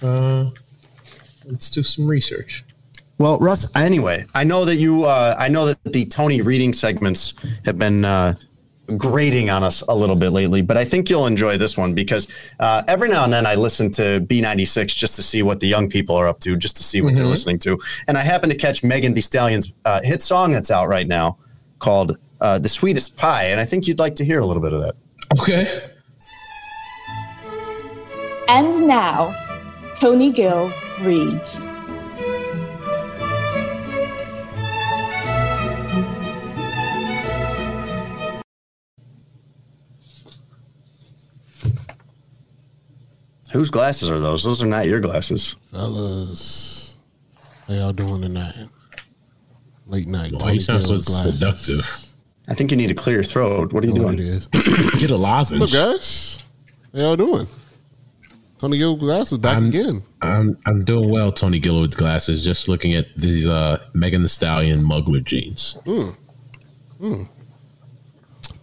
Uh, 0.01 0.49
let's 1.45 1.69
do 1.69 1.83
some 1.83 2.07
research. 2.07 2.63
Well, 3.17 3.37
Russ. 3.39 3.73
Anyway, 3.75 4.25
I 4.33 4.43
know 4.43 4.65
that 4.65 4.77
you. 4.77 5.05
Uh, 5.05 5.35
I 5.37 5.47
know 5.47 5.65
that 5.65 5.83
the 5.83 6.05
Tony 6.05 6.41
reading 6.41 6.73
segments 6.73 7.33
have 7.65 7.77
been 7.77 8.03
uh, 8.03 8.35
grating 8.97 9.49
on 9.49 9.63
us 9.63 9.81
a 9.81 9.95
little 9.95 10.15
bit 10.15 10.31
lately, 10.31 10.61
but 10.61 10.77
I 10.77 10.85
think 10.85 11.09
you'll 11.09 11.27
enjoy 11.27 11.57
this 11.57 11.77
one 11.77 11.93
because 11.93 12.27
uh, 12.59 12.83
every 12.87 13.09
now 13.09 13.23
and 13.23 13.31
then 13.31 13.45
I 13.45 13.55
listen 13.55 13.91
to 13.91 14.19
B96 14.21 14.87
just 14.95 15.15
to 15.15 15.21
see 15.21 15.41
what 15.41 15.59
the 15.59 15.67
young 15.67 15.89
people 15.89 16.15
are 16.15 16.27
up 16.27 16.39
to, 16.41 16.57
just 16.57 16.75
to 16.77 16.83
see 16.83 17.01
what 17.01 17.15
they're 17.15 17.25
listening 17.25 17.59
to, 17.59 17.79
and 18.07 18.17
I 18.17 18.21
happen 18.21 18.49
to 18.49 18.55
catch 18.55 18.83
Megan 18.83 19.13
Thee 19.13 19.21
Stallion's 19.21 19.71
uh, 19.85 20.01
hit 20.03 20.21
song 20.21 20.51
that's 20.51 20.71
out 20.71 20.87
right 20.87 21.07
now 21.07 21.37
called 21.79 22.17
uh, 22.43 22.59
"The 22.59 22.69
Sweetest 22.69 23.17
Pie," 23.17 23.45
and 23.45 23.59
I 23.59 23.65
think 23.65 23.87
you'd 23.87 23.97
like 23.97 24.15
to 24.15 24.25
hear 24.25 24.39
a 24.39 24.45
little 24.45 24.61
bit 24.61 24.73
of 24.73 24.81
that. 24.81 24.95
Okay. 25.39 25.89
And 28.47 28.87
now, 28.87 29.33
Tony 29.95 30.31
Gill 30.31 30.71
reads. 31.01 31.61
Whose 43.53 43.69
glasses 43.69 44.09
are 44.09 44.19
those? 44.19 44.43
Those 44.43 44.63
are 44.63 44.67
not 44.67 44.87
your 44.87 44.99
glasses. 44.99 45.55
Fellas, 45.71 46.95
how 47.67 47.75
y'all 47.75 47.93
doing 47.93 48.21
tonight? 48.21 48.67
Late 49.85 50.07
night. 50.07 50.33
Why 50.33 50.53
you 50.53 50.59
sound 50.59 50.81
so 50.81 50.95
glasses. 50.95 51.39
seductive? 51.39 52.02
I 52.47 52.53
think 52.53 52.71
you 52.71 52.77
need 52.77 52.87
to 52.87 52.93
clear 52.93 53.15
your 53.17 53.23
throat. 53.23 53.71
What 53.73 53.83
are 53.83 53.87
you 53.87 53.93
Oh, 53.93 54.11
doing? 54.11 54.19
is. 54.19 54.47
Get 54.97 55.11
a 55.11 55.15
lozenge. 55.17 55.61
What's 55.61 55.73
up, 55.75 55.93
guys? 55.95 56.39
How 56.93 56.99
y'all 56.99 57.15
doing? 57.15 57.47
Tony 58.59 58.77
Gill 58.77 58.95
glasses 58.95 59.37
back 59.37 59.55
I'm- 59.55 59.67
again. 59.69 60.03
I'm 60.21 60.57
I'm 60.65 60.85
doing 60.85 61.09
well, 61.09 61.31
Tony 61.33 61.59
Gill 61.59 61.81
with 61.81 61.97
glasses. 61.97 62.45
Just 62.45 62.67
looking 62.69 62.93
at 62.93 63.07
these 63.17 63.45
uh, 63.47 63.77
Megan 63.93 64.21
Thee 64.21 64.27
Stallion 64.29 64.79
Mugler 64.79 65.21
jeans. 65.23 65.77
Mm. 65.85 66.15
Mm. 67.01 67.27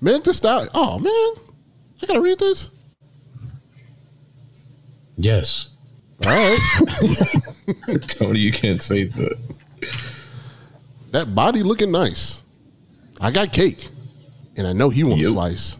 Man, 0.00 0.22
to 0.22 0.32
style. 0.32 0.66
Oh 0.74 0.98
man, 0.98 1.44
I 2.02 2.06
gotta 2.06 2.20
read 2.22 2.38
this. 2.38 2.70
Yes, 5.18 5.76
All 6.24 6.32
right, 6.32 6.58
Tony, 8.08 8.38
you 8.40 8.52
can't 8.52 8.80
say 8.80 9.04
that. 9.04 9.36
that 11.10 11.34
body 11.34 11.62
looking 11.62 11.90
nice. 11.92 12.42
I 13.20 13.30
got 13.30 13.52
cake, 13.52 13.88
and 14.56 14.66
I 14.66 14.72
know 14.72 14.88
he 14.90 15.04
wants 15.04 15.20
Yep. 15.22 15.32
slice. 15.32 15.76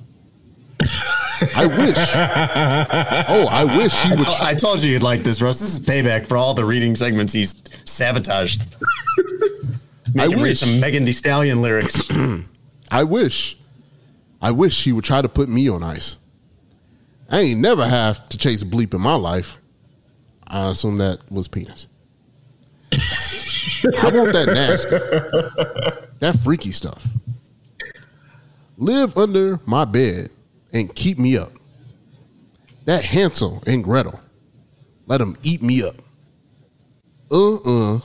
I 1.57 1.67
wish. 1.67 1.97
Oh, 3.33 3.47
I 3.49 3.65
wish 3.79 3.95
he 4.03 4.11
would. 4.15 4.27
I 4.27 4.55
told 4.55 4.83
you 4.83 4.91
you'd 4.91 5.03
like 5.03 5.23
this, 5.23 5.41
Russ. 5.41 5.61
This 5.61 5.73
is 5.73 5.79
payback 5.81 6.27
for 6.27 6.37
all 6.37 6.53
the 6.55 6.65
reading 6.65 6.95
segments 6.97 7.33
he's 7.33 7.55
sabotaged. 7.85 8.63
Make 10.15 10.19
I 10.19 10.25
him 10.25 10.33
read 10.35 10.43
wish. 10.43 10.61
some 10.61 10.81
Megan 10.81 11.05
Thee 11.05 11.13
Stallion 11.13 11.63
lyrics. 11.63 12.03
I 12.91 13.05
wish. 13.05 13.57
I 14.43 14.51
wish 14.51 14.83
he 14.85 14.93
would 14.93 15.05
try 15.05 15.23
to 15.23 15.29
put 15.29 15.49
me 15.49 15.69
on 15.69 15.83
ice. 15.83 16.19
I 17.31 17.41
ain't 17.41 17.61
never 17.61 17.87
have 17.87 18.29
to 18.31 18.37
chase 18.39 18.63
a 18.63 18.67
bleep 18.67 18.93
in 18.93 19.01
my 19.01 19.15
life. 19.15 19.59
I 20.47 20.71
assume 20.71 20.99
that 20.99 21.21
was 21.31 21.47
penis. 21.47 21.87
I 22.93 24.11
want 24.13 24.33
that 24.33 24.47
nasty, 24.53 24.91
that 26.19 26.37
freaky 26.43 26.73
stuff. 26.73 27.07
Live 28.81 29.15
under 29.19 29.61
my 29.67 29.85
bed 29.85 30.31
and 30.73 30.95
keep 30.95 31.19
me 31.19 31.37
up. 31.37 31.53
That 32.87 33.05
Hansel 33.05 33.63
and 33.67 33.85
Gretel, 33.85 34.19
let 35.07 35.19
them 35.19 35.37
eat 35.43 35.63
me 35.63 35.83
up. 35.83 35.97
Uh 37.31 37.57
uh, 37.57 38.01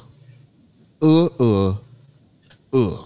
uh 1.02 1.30
uh, 1.40 1.78
uh. 2.74 3.06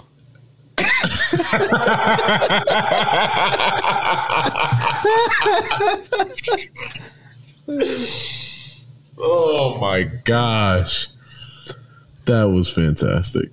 Oh 9.22 9.78
my 9.80 10.04
gosh, 10.24 11.10
that 12.26 12.46
was 12.46 12.70
fantastic. 12.72 13.52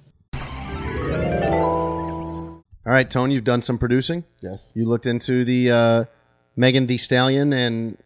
All 2.87 2.93
right, 2.93 3.11
Tony, 3.11 3.35
you've 3.35 3.45
done 3.45 3.63
some 3.63 3.79
producing. 3.79 4.25
Yes. 4.41 4.71
You 4.75 4.87
looked 4.89 5.07
into 5.07 5.45
the 5.45 5.71
uh, 5.71 6.05
Megan 6.57 6.87
Thee 6.87 6.99
Stallion 6.99 7.53
and 7.53 7.99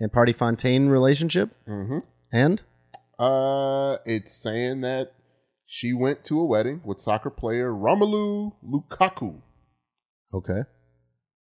and 0.00 0.10
Pardi 0.12 0.34
Fontaine 0.36 0.88
relationship, 0.88 1.50
Mm-hmm. 1.68 1.98
and 2.32 2.62
Uh, 3.18 3.98
it's 4.04 4.36
saying 4.36 4.80
that 4.80 5.12
she 5.66 5.92
went 5.92 6.24
to 6.24 6.40
a 6.40 6.44
wedding 6.44 6.80
with 6.84 6.98
soccer 7.00 7.30
player 7.30 7.70
Romelu 7.72 8.52
Lukaku. 8.68 9.40
okay, 10.34 10.62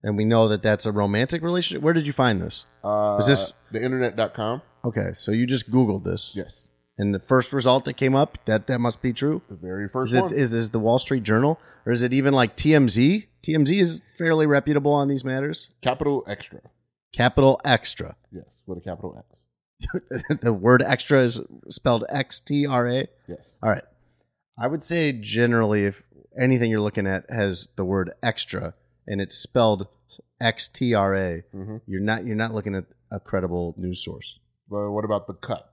and 0.03 0.17
we 0.17 0.25
know 0.25 0.49
that 0.49 0.61
that's 0.61 0.85
a 0.85 0.91
romantic 0.91 1.41
relationship. 1.41 1.81
Where 1.81 1.93
did 1.93 2.05
you 2.05 2.13
find 2.13 2.41
this? 2.41 2.65
Uh, 2.83 3.15
Is 3.19 3.27
this- 3.27 3.53
the 3.71 3.81
internet.com? 3.81 4.61
Okay, 4.83 5.11
so 5.13 5.31
you 5.31 5.47
just 5.47 5.71
Googled 5.71 6.03
this, 6.03 6.33
Yes. 6.35 6.67
And 6.97 7.13
the 7.13 7.19
first 7.19 7.51
result 7.53 7.85
that 7.85 7.93
came 7.95 8.15
up 8.15 8.37
that 8.45 8.67
that 8.67 8.79
must 8.79 9.01
be 9.01 9.13
true. 9.13 9.41
The 9.49 9.55
very 9.55 9.87
first 9.89 10.11
Is 10.11 10.15
it 10.15 10.21
one. 10.21 10.33
is 10.33 10.51
this 10.53 10.67
the 10.69 10.79
Wall 10.79 10.99
Street 10.99 11.23
Journal 11.23 11.59
or 11.85 11.91
is 11.91 12.03
it 12.03 12.13
even 12.13 12.33
like 12.33 12.55
TMZ? 12.55 13.27
TMZ 13.43 13.81
is 13.81 14.01
fairly 14.17 14.45
reputable 14.47 14.93
on 14.93 15.07
these 15.07 15.23
matters. 15.23 15.69
capital 15.81 16.23
extra. 16.27 16.61
Capital 17.13 17.61
Extra. 17.63 18.15
Yes, 18.31 18.45
with 18.65 18.79
a 18.79 18.81
capital 18.81 19.17
X. 19.17 20.39
the 20.41 20.51
word 20.51 20.81
extra 20.85 21.19
is 21.19 21.39
spelled 21.69 22.03
X 22.09 22.39
T 22.41 22.65
R 22.65 22.87
A. 22.87 23.07
Yes. 23.27 23.53
All 23.63 23.69
right. 23.69 23.83
I 24.59 24.67
would 24.67 24.83
say 24.83 25.11
generally, 25.13 25.85
if 25.85 26.03
anything 26.37 26.69
you're 26.71 26.81
looking 26.81 27.07
at 27.07 27.25
has 27.29 27.69
the 27.77 27.85
word 27.85 28.11
extra 28.21 28.73
and 29.07 29.21
it's 29.21 29.37
spelled 29.37 29.87
X 30.41 30.67
T 30.67 30.93
R 30.93 31.15
A, 31.15 31.43
Mhm. 31.53 31.81
you're 31.87 32.01
not 32.01 32.25
you're 32.25 32.35
not 32.35 32.53
looking 32.53 32.75
at 32.75 32.85
a 33.11 33.19
credible 33.19 33.73
news 33.77 34.03
source. 34.03 34.39
But 34.69 34.91
what 34.91 35.05
about 35.05 35.27
the 35.27 35.33
cut? 35.35 35.71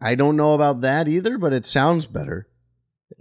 I 0.00 0.14
don't 0.14 0.36
know 0.36 0.54
about 0.54 0.80
that 0.82 1.08
either, 1.08 1.36
but 1.38 1.52
it 1.52 1.66
sounds 1.66 2.06
better. 2.06 2.48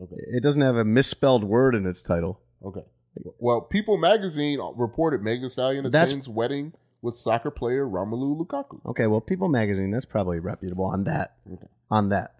Okay. 0.01 0.15
It 0.31 0.43
doesn't 0.43 0.61
have 0.61 0.75
a 0.75 0.85
misspelled 0.85 1.43
word 1.43 1.75
in 1.75 1.85
its 1.85 2.01
title. 2.01 2.41
Okay. 2.63 2.83
Well, 3.37 3.61
People 3.61 3.97
Magazine 3.97 4.59
reported 4.75 5.21
Megan 5.21 5.49
Stallion 5.49 5.83
That's- 5.91 6.11
attends 6.11 6.29
wedding 6.29 6.73
with 7.01 7.15
soccer 7.15 7.51
player 7.51 7.85
Romelu 7.85 8.37
Lukaku. 8.39 8.79
Okay, 8.85 9.07
well, 9.07 9.21
People 9.21 9.49
Magazine, 9.49 9.91
that's 9.91 10.05
probably 10.05 10.39
reputable 10.39 10.85
on 10.85 11.05
that. 11.05 11.35
Okay. 11.51 11.67
On 11.89 12.09
that. 12.09 12.35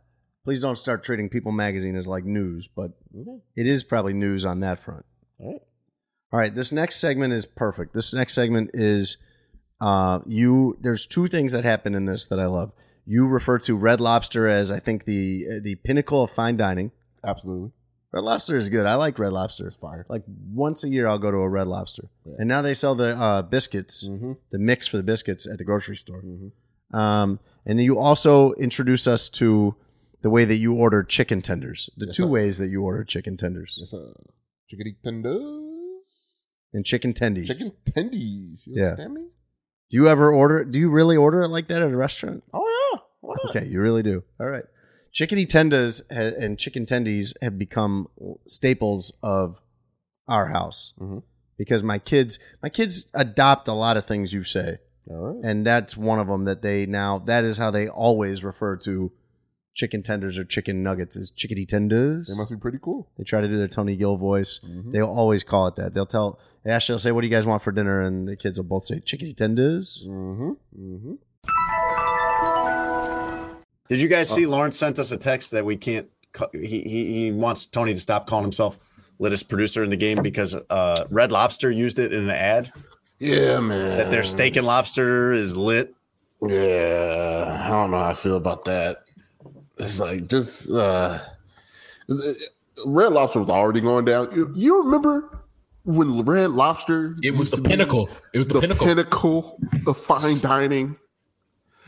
Please 0.45 0.61
don't 0.61 0.77
start 0.77 1.03
treating 1.03 1.27
People 1.29 1.51
Magazine 1.51 1.95
as 1.95 2.07
like 2.07 2.23
news, 2.23 2.69
but 2.73 2.91
Okay. 3.17 3.39
it 3.55 3.67
is 3.67 3.83
probably 3.83 4.13
news 4.13 4.45
on 4.45 4.59
that 4.61 4.79
front. 4.79 5.05
All 5.39 5.51
right. 5.51 5.61
All 6.31 6.39
right, 6.39 6.53
this 6.53 6.71
next 6.71 6.97
segment 6.97 7.33
is 7.33 7.45
perfect. 7.45 7.93
This 7.93 8.13
next 8.13 8.33
segment 8.33 8.71
is 8.73 9.17
uh 9.81 10.19
you 10.27 10.77
there's 10.81 11.07
two 11.07 11.27
things 11.27 11.53
that 11.53 11.63
happen 11.63 11.95
in 11.95 12.05
this 12.05 12.25
that 12.27 12.39
I 12.39 12.45
love. 12.45 12.71
You 13.11 13.25
refer 13.27 13.57
to 13.59 13.75
Red 13.75 13.99
Lobster 13.99 14.47
as 14.47 14.69
I 14.69 14.79
think 14.79 15.05
the 15.05 15.43
uh, 15.51 15.59
the 15.63 15.75
pinnacle 15.83 16.23
of 16.23 16.29
fine 16.31 16.57
dining. 16.57 16.91
Absolutely. 17.25 17.71
Red 18.13 18.23
Lobster 18.23 18.55
is 18.55 18.69
good. 18.69 18.85
I 18.85 18.95
like 18.95 19.17
Red 19.17 19.33
Lobster. 19.33 19.65
It's 19.67 19.75
fire. 19.75 20.05
Like 20.09 20.23
once 20.27 20.83
a 20.83 20.89
year 20.89 21.07
I'll 21.07 21.17
go 21.17 21.31
to 21.31 21.37
a 21.37 21.49
Red 21.49 21.67
Lobster. 21.67 22.03
Yeah. 22.25 22.35
And 22.37 22.47
now 22.47 22.61
they 22.61 22.73
sell 22.75 22.93
the 22.95 23.17
uh 23.17 23.41
biscuits, 23.41 24.07
Mm-hmm. 24.07 24.33
the 24.51 24.59
mix 24.59 24.87
for 24.87 24.97
the 24.97 25.03
biscuits 25.03 25.47
at 25.51 25.57
the 25.57 25.63
grocery 25.65 25.95
store. 25.95 26.21
Mm-hmm. 26.21 26.95
Um, 26.95 27.39
and 27.65 27.81
you 27.81 27.97
also 27.99 28.53
introduce 28.53 29.07
us 29.07 29.27
to 29.41 29.75
the 30.21 30.29
way 30.29 30.45
that 30.45 30.55
you 30.57 30.73
order 30.73 31.01
chicken 31.03 31.41
tenders, 31.41 31.89
the 31.97 32.05
Yes, 32.07 32.15
two 32.17 32.23
sir. 32.23 32.29
ways 32.29 32.57
that 32.59 32.67
you 32.69 32.81
order 32.83 33.03
chicken 33.03 33.37
tenders 33.37 33.77
It's 33.81 33.93
a 33.93 34.13
chickadee 34.69 34.95
tenders. 35.03 35.41
and 36.73 36.85
chicken 36.85 37.13
tendies. 37.13 37.47
Chicken 37.47 37.71
tendies. 37.89 38.67
You 38.67 38.73
Yeah. 38.83 39.07
me? 39.07 39.21
Do 39.91 39.97
you 39.97 40.07
ever 40.07 40.31
order? 40.31 40.63
Do 40.63 40.77
you 40.77 40.89
really 40.91 41.17
order 41.17 41.41
it 41.41 41.47
like 41.47 41.67
that 41.69 41.81
at 41.81 41.91
a 41.91 41.97
restaurant? 41.97 42.43
Oh 42.53 42.63
yeah. 42.67 42.75
Why 43.21 43.35
not? 43.43 43.49
Okay, 43.55 43.67
you 43.67 43.81
really 43.81 44.03
do. 44.03 44.23
All 44.39 44.47
right. 44.47 44.63
Chickadee 45.11 45.45
tendas 45.47 46.01
ha- 46.13 46.35
and 46.39 46.57
chicken 46.59 46.85
tendies 46.85 47.33
have 47.41 47.57
become 47.57 48.07
staples 48.45 49.11
of 49.23 49.59
our 50.27 50.47
house 50.47 50.93
Mhm. 50.99 51.23
because 51.57 51.83
my 51.83 51.97
kids, 51.99 52.37
my 52.61 52.69
kids 52.69 53.09
adopt 53.13 53.67
a 53.67 53.73
lot 53.73 53.97
of 53.97 54.05
things 54.05 54.31
you 54.33 54.43
say, 54.43 54.77
All 55.09 55.33
right. 55.33 55.43
and 55.43 55.65
that's 55.65 55.97
one 55.97 56.19
of 56.19 56.27
them 56.27 56.45
that 56.45 56.61
they 56.61 56.85
now. 56.85 57.17
That 57.19 57.43
is 57.43 57.57
how 57.57 57.71
they 57.71 57.87
always 57.87 58.43
refer 58.43 58.77
to 58.77 59.11
chicken 59.73 60.03
tenders 60.03 60.37
or 60.37 60.43
chicken 60.43 60.83
nuggets 60.83 61.15
is 61.15 61.31
chickadee 61.31 61.65
tenders. 61.65 62.27
They 62.27 62.35
must 62.35 62.51
be 62.51 62.57
pretty 62.57 62.79
cool. 62.81 63.09
They 63.17 63.23
try 63.23 63.41
to 63.41 63.47
do 63.47 63.57
their 63.57 63.67
Tony 63.67 63.95
Gill 63.95 64.17
voice. 64.17 64.59
They'll 64.91 65.05
always 65.07 65.43
call 65.43 65.67
it 65.67 65.75
that. 65.77 65.93
They'll 65.95 66.05
tell 66.05 66.39
Ashley 66.65 66.93
will 66.93 66.99
say, 66.99 67.11
"What 67.13 67.21
do 67.21 67.27
you 67.27 67.31
guys 67.33 67.45
want 67.45 67.63
for 67.63 67.71
dinner?" 67.71 68.01
And 68.01 68.27
the 68.27 68.35
kids 68.35 68.59
will 68.59 68.65
both 68.65 68.85
say 68.85 68.99
chickadee 68.99 69.33
tenders. 69.33 70.03
Mm-hmm. 70.05 70.51
Mm-hmm. 70.77 71.13
Did 73.89 73.99
you 74.01 74.07
guys 74.07 74.29
see 74.29 74.45
Lawrence 74.45 74.77
sent 74.77 74.99
us 74.99 75.11
a 75.11 75.17
text 75.17 75.51
that 75.51 75.65
we 75.65 75.75
can't? 75.75 76.07
He 76.53 76.81
he, 76.83 77.13
he 77.25 77.31
wants 77.31 77.65
Tony 77.65 77.93
to 77.93 77.99
stop 77.99 78.27
calling 78.27 78.43
himself 78.45 78.91
latest 79.17 79.49
producer 79.49 79.83
in 79.83 79.89
the 79.89 79.97
game 79.97 80.21
because 80.21 80.55
uh, 80.69 81.05
Red 81.09 81.31
Lobster 81.31 81.69
used 81.71 81.99
it 81.99 82.13
in 82.13 82.23
an 82.25 82.29
ad 82.29 82.71
Yeah, 83.17 83.59
man. 83.59 83.97
that 83.97 84.11
their 84.11 84.23
steak 84.23 84.55
and 84.55 84.65
lobster 84.65 85.33
is 85.33 85.57
lit. 85.57 85.93
Yeah, 86.41 87.63
I 87.65 87.69
don't 87.69 87.91
know 87.91 87.97
how 87.97 88.09
I 88.11 88.13
feel 88.13 88.37
about 88.37 88.63
that. 88.65 89.03
It's 89.77 89.99
like 89.99 90.27
just 90.27 90.69
uh 90.71 91.19
Red 92.85 93.11
Lobster 93.13 93.39
was 93.39 93.49
already 93.49 93.81
going 93.81 94.05
down. 94.05 94.29
You, 94.33 94.51
you 94.55 94.83
remember 94.83 95.39
when 95.83 96.23
Red 96.23 96.51
Lobster 96.51 97.15
It 97.23 97.35
was 97.35 97.51
the 97.51 97.61
pinnacle. 97.61 98.09
It 98.33 98.37
was 98.37 98.47
the, 98.47 98.55
the 98.55 98.61
pinnacle. 98.61 98.87
pinnacle 98.87 99.59
of 99.87 99.97
fine 99.97 100.39
dining? 100.39 100.95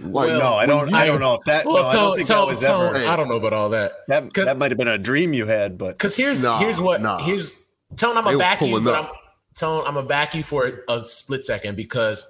Like 0.03 0.13
Well, 0.29 0.39
No, 0.39 0.53
I 0.55 0.65
don't. 0.65 0.93
I 0.93 1.05
don't 1.05 1.19
know 1.19 1.35
if 1.35 1.43
that. 1.45 1.65
Well, 1.65 1.75
no, 1.83 1.87
I 1.87 1.93
don't 1.93 2.15
think 2.17 2.27
Tone- 2.27 2.37
that 2.39 2.47
was 2.47 2.59
Tone, 2.61 2.95
ever. 2.95 3.07
I 3.07 3.15
don't 3.15 3.27
know 3.29 3.35
about 3.35 3.53
all 3.53 3.69
that. 3.69 3.93
That 4.07 4.33
that 4.35 4.57
might 4.57 4.71
have 4.71 4.77
been 4.77 4.87
a 4.87 4.97
dream 4.97 5.33
you 5.33 5.45
had, 5.45 5.77
but 5.77 5.93
Because 5.93 6.15
here's 6.15 6.43
Nah, 6.43 6.59
here's 6.59 6.79
what 6.81 7.01
nah. 7.01 7.19
here's 7.19 7.55
Tone. 7.97 8.17
I'm 8.17 8.23
They 8.25 8.31
gonna 8.31 8.37
back 8.39 8.61
you, 8.61 8.67
pulling 8.67 8.83
but 8.83 8.95
up. 8.95 9.09
I'm 9.09 9.15
Tone. 9.55 9.83
I'm 9.87 9.93
gonna 9.95 10.07
back 10.07 10.33
you 10.35 10.43
for 10.43 10.83
a 10.89 11.03
split 11.03 11.43
second 11.45 11.75
because 11.77 12.25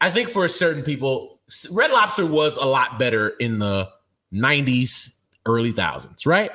I 0.00 0.10
think 0.10 0.28
for 0.28 0.46
certain 0.48 0.82
people, 0.82 1.40
Red 1.72 1.90
Lobster 1.90 2.26
was 2.26 2.56
a 2.56 2.66
lot 2.66 2.98
better 2.98 3.30
in 3.30 3.58
the 3.58 3.88
'90s, 4.32 5.10
early 5.46 5.72
thousands, 5.72 6.26
right? 6.26 6.50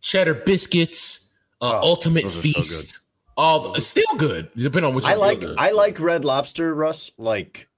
Cheddar 0.00 0.34
biscuits, 0.34 1.32
uh, 1.60 1.80
Oh, 1.82 1.88
Ultimate 1.88 2.22
those 2.24 2.32
are 2.32 2.34
so 2.36 2.40
Feast, 2.62 3.00
all 3.36 3.72
the, 3.72 3.80
still 3.80 4.14
good, 4.16 4.48
depending 4.56 4.90
on 4.90 4.94
which 4.96 5.04
I 5.04 5.14
like. 5.14 5.42
I 5.58 5.70
like 5.72 6.00
Red 6.00 6.24
Lobster, 6.24 6.74
Russ, 6.74 7.10
like 7.18 7.68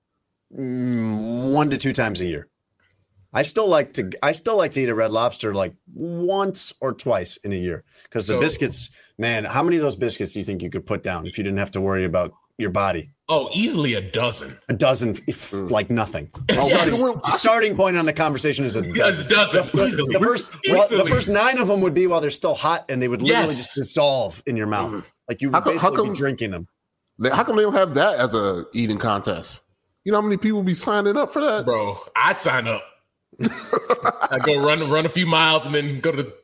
Mm, 0.57 1.53
one 1.53 1.71
to 1.71 1.79
two 1.79 1.93
times 1.93 2.21
a 2.21 2.27
year. 2.27 2.49
I 3.33 3.43
still 3.43 3.69
like 3.69 3.93
to 3.95 4.11
I 4.23 4.33
still 4.33 4.57
like 4.57 4.73
to 4.73 4.81
eat 4.81 4.89
a 4.89 4.95
Red 4.95 5.13
Lobster 5.13 5.55
like 5.55 5.75
once 5.95 6.73
or 6.81 6.93
twice 6.93 7.37
in 7.39 7.53
a 7.53 7.57
year 7.57 7.85
because 8.05 8.27
the 8.27 8.35
So- 8.35 8.41
biscuits, 8.41 8.91
man, 9.19 9.45
how 9.45 9.63
many 9.63 9.77
of 9.77 9.83
those 9.83 9.95
biscuits 9.97 10.33
do 10.33 10.41
you 10.41 10.45
think 10.45 10.63
you 10.63 10.71
could 10.71 10.85
put 10.87 11.03
down 11.05 11.27
if 11.27 11.39
you 11.39 11.45
didn't 11.45 11.59
have 11.61 11.71
to 11.73 11.81
worry 11.81 12.05
about 12.05 12.33
your 12.59 12.71
body? 12.71 13.11
Oh, 13.29 13.49
easily 13.55 13.95
a 13.95 14.01
dozen. 14.01 14.59
A 14.69 14.73
dozen, 14.73 15.11
if, 15.29 15.53
mm. 15.53 15.71
like 15.71 15.89
nothing. 15.89 16.29
Yes. 16.51 16.99
The 16.99 17.37
starting 17.39 17.77
point 17.77 17.97
on 17.97 18.05
the 18.05 18.13
conversation 18.13 18.65
is 18.65 18.75
a 18.75 18.85
Yes, 18.85 19.23
dozen. 19.23 19.77
dozen. 19.77 19.97
The, 20.07 20.19
the 20.19 20.19
first, 20.19 20.51
well, 20.69 20.89
the 20.89 21.09
first 21.09 21.29
nine 21.29 21.59
of 21.59 21.69
them 21.69 21.81
would 21.83 21.95
be 21.95 22.09
while 22.09 22.21
they're 22.21 22.31
still 22.33 22.57
hot, 22.57 22.85
and 22.89 23.01
they 23.01 23.07
would 23.07 23.23
literally 23.23 23.47
Yes. 23.51 23.57
just 23.59 23.77
dissolve 23.77 24.43
in 24.47 24.57
your 24.57 24.67
mouth, 24.67 24.91
mm. 24.91 25.05
like 25.29 25.41
you 25.41 25.51
would 25.51 25.55
How 25.55 25.61
come- 25.61 25.77
how 25.79 25.91
basically 25.91 25.97
come- 26.07 26.13
be 26.15 26.19
drinking 26.19 26.51
them. 26.51 26.67
How 27.33 27.45
come 27.45 27.55
they 27.55 27.63
don't 27.63 27.75
have 27.75 27.95
that 27.95 28.19
as 28.19 28.35
a 28.35 28.65
eating 28.73 28.99
contest? 28.99 29.63
You 30.05 30.13
know 30.13 30.19
how 30.21 30.27
many 30.27 30.37
people 30.39 30.63
be 30.63 30.75
signing 30.75 31.17
up 31.17 31.33
for 31.33 31.41
that? 31.43 31.65
bro. 31.65 31.99
I'd 32.17 32.41
sign 32.41 32.67
up. 32.67 32.83
I 34.31 34.39
go 34.43 34.57
run 34.63 34.91
run 34.91 35.07
a 35.07 35.09
few 35.11 35.27
miles 35.27 35.67
and 35.67 35.75
then 35.75 36.01
go 36.01 36.11
to 36.13 36.23
the 36.23 36.35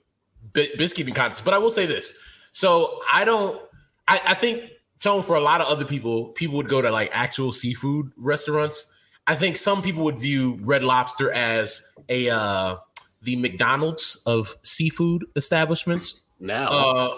bi- 0.55 0.69
biscuiting 0.79 1.15
contest. 1.15 1.45
But 1.45 1.55
I 1.55 1.59
will 1.59 1.71
say 1.71 1.87
this: 1.87 2.13
so 2.53 3.01
I 3.13 3.25
don't. 3.25 3.61
I, 4.09 4.21
I 4.29 4.35
think 4.35 4.63
Tone 5.01 5.23
for 5.23 5.37
a 5.37 5.41
lot 5.41 5.61
of 5.61 5.67
other 5.69 5.85
people, 5.85 6.29
people 6.29 6.57
would 6.57 6.69
go 6.69 6.81
to 6.81 6.91
like 6.91 7.11
actual 7.13 7.53
seafood 7.53 8.13
restaurants. 8.17 8.93
I 9.27 9.35
think 9.35 9.57
some 9.57 9.83
people 9.83 10.05
would 10.05 10.19
view 10.19 10.59
Red 10.63 10.83
Lobster 10.85 11.31
as 11.33 11.83
a 12.09 12.31
uh, 12.31 12.77
the 13.23 13.37
McDonald's 13.37 14.23
of 14.27 14.55
seafood 14.63 15.27
establishments. 15.35 16.23
Now, 16.41 16.69
Uh, 16.69 17.15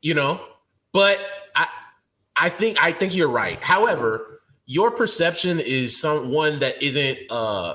you 0.00 0.14
know, 0.14 0.40
but 0.92 1.18
I 1.54 1.66
I 2.36 2.48
think 2.48 2.82
I 2.82 2.92
think 2.92 3.14
you're 3.14 3.28
right. 3.28 3.62
However, 3.62 4.31
your 4.66 4.90
perception 4.90 5.60
is 5.60 5.98
some 6.00 6.30
one 6.30 6.58
that 6.60 6.82
isn't 6.82 7.18
uh 7.30 7.74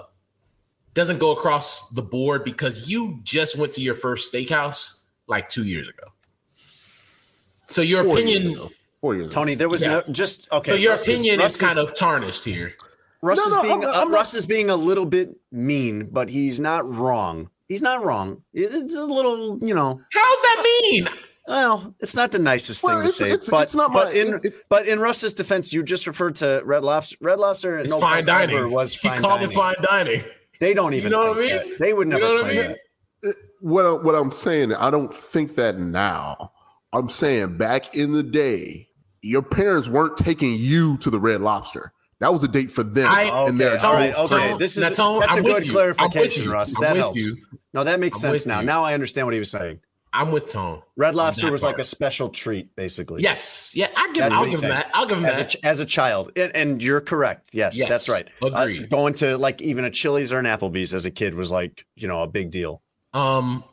doesn't 0.94 1.20
go 1.20 1.32
across 1.32 1.90
the 1.90 2.02
board 2.02 2.44
because 2.44 2.90
you 2.90 3.20
just 3.24 3.58
went 3.58 3.72
to 3.74 3.82
your 3.82 3.94
first 3.96 4.34
steakhouse 4.34 5.04
like 5.28 5.48
two 5.50 5.64
years 5.64 5.88
ago. 5.88 6.08
So 6.56 7.82
your 7.82 8.04
four 8.04 8.14
opinion 8.14 8.54
ago. 8.54 8.72
Four 9.02 9.16
years. 9.16 9.32
Tony, 9.32 9.54
there 9.56 9.70
was 9.70 9.82
Yeah. 9.82 9.90
no 9.90 10.04
just 10.12 10.52
okay. 10.52 10.70
so 10.70 10.76
your 10.76 10.94
Russ 10.94 11.04
opinion 11.08 11.40
Russ 11.40 11.56
is 11.56 11.62
kind 11.62 11.78
of 11.78 11.94
tarnished 11.94 12.44
here. 12.46 12.74
Russ 13.22 13.38
No, 13.38 13.44
is 13.46 13.52
no, 13.54 13.62
being 13.62 13.74
I'm 13.84 13.90
uh, 13.90 13.92
I'm 14.02 14.10
not- 14.10 14.18
Russ 14.18 14.34
is 14.34 14.46
being 14.46 14.70
a 14.70 14.76
little 14.76 15.06
bit 15.06 15.36
mean, 15.52 16.10
but 16.12 16.30
he's 16.30 16.60
not 16.60 16.92
wrong. 16.92 17.50
He's 17.68 17.82
not 17.82 18.04
wrong. 18.04 18.44
It's 18.54 18.96
a 18.96 19.04
little, 19.04 19.60
you 19.62 19.74
know. 19.76 20.00
How's 20.14 20.42
that 20.42 20.62
mean? 20.64 21.08
Well, 21.48 21.96
it's 22.00 22.16
not 22.16 22.32
the 22.32 22.40
nicest 22.40 22.84
Well, 22.84 22.98
thing 23.00 23.08
to 23.08 23.14
say, 23.14 23.28
it's- 23.32 23.50
but 23.50 23.64
it's 23.64 23.76
not 23.76 23.94
but 23.94 24.08
my- 24.08 24.12
in 24.20 24.42
it- 24.44 24.70
but 24.70 24.86
in 24.86 25.00
Russ's 25.00 25.34
defense, 25.34 25.72
you 25.72 25.82
just 25.82 26.06
referred 26.06 26.36
to 26.38 26.62
Red 26.66 26.84
Lobster. 26.84 27.16
Red 27.22 27.40
Lobster, 27.40 27.78
at 27.78 27.86
It's 27.86 27.90
no 27.92 28.00
fine 28.02 28.16
point 28.26 28.28
dining. 28.28 28.72
was 28.72 28.94
he 28.96 29.08
fine 29.08 29.20
called 29.20 29.40
dining. 29.40 29.52
it 29.52 29.56
fine 29.56 29.76
dining. 29.82 30.24
They 30.60 30.74
don't 30.74 30.94
even. 30.94 31.12
know 31.12 31.30
what 31.30 31.38
I 31.38 31.40
mean? 31.42 31.50
that. 31.50 31.80
They 31.80 31.94
would 31.94 32.08
You 32.08 32.14
never 32.14 32.26
know 32.26 32.34
what 32.34 32.46
I 32.46 32.50
claim 32.50 32.58
mean? 32.70 32.76
that. 33.24 33.30
Uh, 33.30 33.34
what 33.62 33.86
I, 33.86 33.92
what 33.94 34.16
I'm 34.16 34.32
saying, 34.32 34.74
I 34.74 34.90
don't 34.90 35.14
think 35.14 35.56
that 35.56 35.80
now. 35.80 36.52
I'm 36.94 37.10
saying 37.10 37.58
back 37.58 37.96
in 37.96 38.14
the 38.14 38.24
day, 38.24 38.88
your 39.22 39.42
parents 39.42 39.88
weren't 39.88 40.18
taking 40.18 40.56
you 40.56 40.98
to 40.98 41.10
the 41.10 41.20
Red 41.20 41.42
Lobster. 41.42 41.92
That 42.20 42.34
was 42.34 42.42
a 42.44 42.48
date 42.48 42.72
for 42.72 42.82
them 42.84 43.08
I- 43.12 43.24
and 43.24 43.32
Okay, 43.50 43.58
their 43.58 43.86
all 43.86 43.94
right, 43.94 44.16
okay. 44.16 44.50
Tone, 44.50 44.60
This 44.60 44.76
now, 44.78 44.88
is 44.88 44.98
Tone, 44.98 45.20
that's 45.20 45.34
I'm 45.34 45.40
a 45.40 45.44
good 45.44 45.66
you. 45.68 45.72
Clarification, 45.72 46.44
you. 46.46 46.52
Russ. 46.52 46.74
I'm 46.78 46.82
That 46.84 46.96
helps. 46.98 47.18
you. 47.18 47.38
No, 47.74 47.84
that 47.84 48.00
makes 48.00 48.18
I'm 48.24 48.32
sense 48.32 48.46
now. 48.48 48.62
you. 48.62 48.66
Now 48.66 48.84
I 48.84 48.94
understand 48.96 49.28
what 49.28 49.34
he 49.34 49.40
was 49.40 49.52
saying. 49.52 49.80
I'm 50.18 50.32
with 50.32 50.50
Tone. 50.50 50.82
Red 50.96 51.14
Lobster 51.14 51.52
was 51.52 51.62
like 51.62 51.78
a 51.78 51.84
special 51.84 52.30
treat, 52.30 52.76
basically. 52.76 53.22
Yes. 53.22 53.74
Yeah, 53.76 53.88
I 53.96 54.08
give, 54.08 54.24
That's 54.24 54.34
I'll 54.34 54.46
give 54.46 54.64
him 54.64 54.70
that. 54.70 54.90
I'll 54.94 55.06
give 55.06 55.20
him 55.20 55.26
as 55.26 55.38
that. 55.38 55.56
a, 55.56 55.68
and 55.68 55.80
a 55.80 55.86
child, 55.86 56.32
and, 56.36 56.56
and 56.56 56.82
you're 56.82 57.02
correct. 57.02 57.52
Yes, 57.54 57.78
Yes, 57.78 57.88
that's 57.88 58.10
right. 58.10 58.28
agreed. 58.42 58.86
Uh, 58.86 58.88
going 58.88 59.14
to 59.16 59.38
like 59.38 59.62
even 59.62 59.86
a 59.86 59.92
Chili's 59.92 60.34
or 60.34 60.40
an 60.40 60.46
Applebee's 60.46 60.94
as 60.94 61.06
a 61.06 61.12
kid 61.12 61.36
was 61.36 61.52
like 61.52 61.86
you 61.96 62.08
know 62.08 62.24
a 62.24 62.28
big 62.28 62.50
deal. 62.50 62.82
Um, 63.14 63.64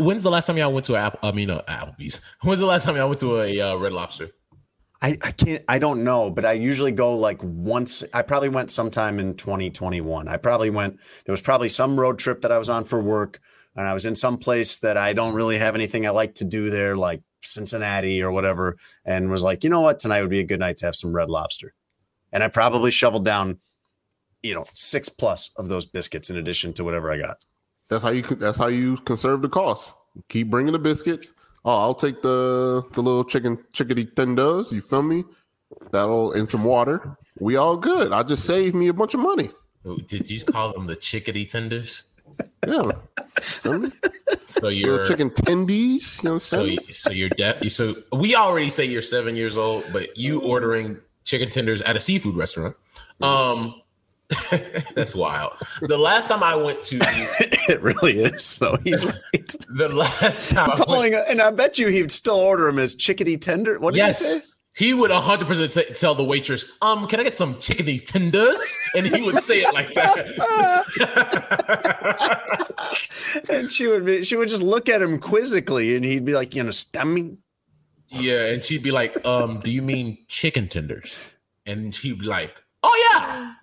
when's 0.00 0.24
the 0.24 0.30
last 0.30 0.46
time 0.46 0.56
y'all 0.58 0.72
went 0.72 0.86
to 0.86 0.96
a 0.96 0.98
App? 0.98 1.18
I 1.22 1.30
mean, 1.32 1.50
uh, 1.50 1.62
Applebee's. 1.68 2.20
When's 2.42 2.60
the 2.60 2.66
last 2.66 2.84
time 2.84 2.96
y'all 2.96 3.08
went 3.08 3.20
to 3.20 3.40
a 3.40 3.60
uh, 3.60 3.76
Red 3.76 3.92
Lobster? 3.92 4.30
I, 5.02 5.18
I 5.20 5.32
can't 5.32 5.62
I 5.68 5.78
don't 5.78 6.02
know, 6.02 6.30
but 6.30 6.46
I 6.46 6.52
usually 6.52 6.92
go 6.92 7.16
like 7.16 7.38
once. 7.42 8.02
I 8.12 8.22
probably 8.22 8.48
went 8.48 8.70
sometime 8.70 9.18
in 9.18 9.34
2021. 9.34 10.28
I 10.28 10.36
probably 10.38 10.70
went. 10.70 10.98
There 11.26 11.32
was 11.32 11.42
probably 11.42 11.68
some 11.68 12.00
road 12.00 12.18
trip 12.18 12.40
that 12.40 12.50
I 12.50 12.58
was 12.58 12.70
on 12.70 12.84
for 12.84 13.00
work, 13.00 13.40
and 13.76 13.86
I 13.86 13.94
was 13.94 14.04
in 14.04 14.16
some 14.16 14.38
place 14.38 14.78
that 14.78 14.96
I 14.96 15.12
don't 15.12 15.34
really 15.34 15.58
have 15.58 15.74
anything 15.74 16.06
I 16.06 16.10
like 16.10 16.36
to 16.36 16.44
do 16.44 16.70
there, 16.70 16.96
like 16.96 17.22
Cincinnati 17.42 18.22
or 18.22 18.30
whatever, 18.30 18.76
and 19.04 19.30
was 19.30 19.42
like, 19.42 19.64
you 19.64 19.70
know 19.70 19.80
what, 19.80 19.98
tonight 19.98 20.20
would 20.20 20.30
be 20.30 20.40
a 20.40 20.44
good 20.44 20.60
night 20.60 20.78
to 20.78 20.86
have 20.86 20.96
some 20.96 21.12
Red 21.12 21.30
Lobster, 21.30 21.74
and 22.32 22.42
I 22.42 22.48
probably 22.48 22.90
shoveled 22.90 23.24
down, 23.24 23.58
you 24.42 24.54
know, 24.54 24.64
six 24.72 25.08
plus 25.08 25.50
of 25.56 25.68
those 25.68 25.86
biscuits 25.86 26.30
in 26.30 26.36
addition 26.36 26.72
to 26.74 26.84
whatever 26.84 27.12
I 27.12 27.18
got. 27.18 27.44
That's 27.88 28.02
how 28.02 28.10
you. 28.10 28.22
That's 28.22 28.58
how 28.58 28.68
you 28.68 28.96
conserve 28.96 29.42
the 29.42 29.48
cost. 29.48 29.94
Keep 30.28 30.50
bringing 30.50 30.72
the 30.72 30.78
biscuits. 30.78 31.34
Oh, 31.64 31.78
I'll 31.78 31.94
take 31.94 32.22
the 32.22 32.82
the 32.92 33.02
little 33.02 33.24
chicken 33.24 33.58
chickadee 33.72 34.06
tenders. 34.06 34.72
You 34.72 34.80
feel 34.80 35.02
me? 35.02 35.24
That'll 35.90 36.32
and 36.32 36.48
some 36.48 36.64
water. 36.64 37.16
We 37.40 37.56
all 37.56 37.76
good. 37.76 38.12
I 38.12 38.22
just 38.22 38.44
saved 38.44 38.74
me 38.74 38.88
a 38.88 38.92
bunch 38.92 39.14
of 39.14 39.20
money. 39.20 39.50
Oh, 39.84 39.96
Did 39.96 40.30
you 40.30 40.42
call 40.44 40.72
them 40.72 40.86
the 40.86 40.96
chickadee 40.96 41.46
tenders? 41.46 42.04
Yeah. 42.66 42.92
So 44.46 44.68
you're 44.68 45.04
chicken 45.04 45.30
tendies. 45.30 46.22
You 46.22 46.30
know 46.30 46.38
so 46.38 46.64
you, 46.64 46.78
so 46.90 47.10
you're 47.10 47.28
de- 47.30 47.68
so 47.68 47.94
we 48.12 48.34
already 48.34 48.70
say 48.70 48.84
you're 48.84 49.02
seven 49.02 49.36
years 49.36 49.58
old, 49.58 49.84
but 49.92 50.16
you 50.16 50.40
ordering 50.40 50.98
chicken 51.24 51.50
tenders 51.50 51.82
at 51.82 51.96
a 51.96 52.00
seafood 52.00 52.36
restaurant. 52.36 52.76
Um, 53.20 53.80
that's 54.94 55.14
wild. 55.14 55.52
The 55.82 55.98
last 55.98 56.28
time 56.28 56.42
I 56.42 56.54
went 56.54 56.82
to 56.84 56.98
it 57.68 57.80
really 57.82 58.20
is. 58.20 58.44
So 58.44 58.76
he's 58.84 59.04
right. 59.04 59.54
the 59.68 59.88
last 59.88 60.50
time 60.50 60.70
I 60.70 60.74
went 60.74 60.86
Calling, 60.86 61.14
and 61.28 61.40
I 61.40 61.50
bet 61.50 61.78
you 61.78 61.88
he'd 61.88 62.10
still 62.10 62.36
order 62.36 62.68
him 62.68 62.78
as 62.78 62.94
chickadee 62.94 63.36
tender. 63.36 63.78
What 63.78 63.94
did? 63.94 63.98
Yes. 63.98 64.53
He 64.76 64.92
would 64.92 65.12
100% 65.12 65.70
say, 65.70 65.84
tell 65.94 66.16
the 66.16 66.24
waitress, 66.24 66.66
um, 66.82 67.06
can 67.06 67.20
I 67.20 67.22
get 67.22 67.36
some 67.36 67.58
chickadee 67.58 68.00
tenders? 68.00 68.76
And 68.96 69.06
he 69.06 69.22
would 69.22 69.40
say 69.40 69.60
it 69.60 69.72
like 69.72 69.94
that. 69.94 70.26
and 73.50 73.70
she 73.70 73.86
would 73.86 74.04
be, 74.04 74.24
she 74.24 74.34
would 74.34 74.48
just 74.48 74.62
look 74.62 74.88
at 74.88 75.00
him 75.00 75.20
quizzically, 75.20 75.94
and 75.94 76.04
he'd 76.04 76.24
be 76.24 76.34
like, 76.34 76.54
"You 76.56 76.62
understand 76.62 77.14
me?" 77.14 77.36
yeah. 78.08 78.46
And 78.46 78.62
she'd 78.62 78.82
be 78.82 78.90
like, 78.90 79.24
um, 79.26 79.60
do 79.60 79.70
you 79.70 79.82
mean 79.82 80.18
chicken 80.28 80.68
tenders? 80.68 81.32
And 81.66 81.94
she'd 81.94 82.20
be 82.20 82.26
like, 82.26 82.60
oh, 82.84 83.10
yeah. 83.10 83.54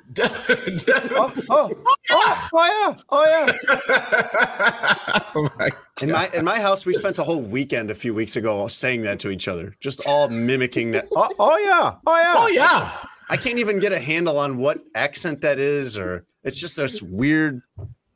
Oh, 1.15 1.33
oh, 1.49 1.69
oh, 2.09 2.49
oh 2.53 2.65
yeah, 2.65 2.95
oh 3.09 3.25
yeah. 3.27 5.19
Oh 5.33 5.49
my 5.57 5.69
In 6.01 6.11
my 6.11 6.29
in 6.33 6.43
my 6.43 6.59
house, 6.59 6.85
we 6.85 6.93
spent 6.93 7.17
a 7.17 7.23
whole 7.23 7.41
weekend 7.41 7.89
a 7.89 7.95
few 7.95 8.13
weeks 8.13 8.35
ago 8.35 8.67
saying 8.67 9.03
that 9.03 9.19
to 9.21 9.29
each 9.29 9.47
other, 9.47 9.77
just 9.79 10.05
all 10.05 10.27
mimicking 10.27 10.91
that. 10.91 11.07
Oh, 11.15 11.29
oh 11.39 11.57
yeah, 11.57 11.95
oh 12.05 12.17
yeah, 12.17 12.33
oh, 12.35 12.47
yeah. 12.47 12.91
I 13.29 13.37
can't 13.37 13.59
even 13.59 13.79
get 13.79 13.93
a 13.93 13.99
handle 13.99 14.37
on 14.37 14.57
what 14.57 14.79
accent 14.93 15.39
that 15.41 15.57
is, 15.59 15.97
or 15.97 16.25
it's 16.43 16.59
just 16.59 16.75
this 16.75 17.01
weird. 17.01 17.61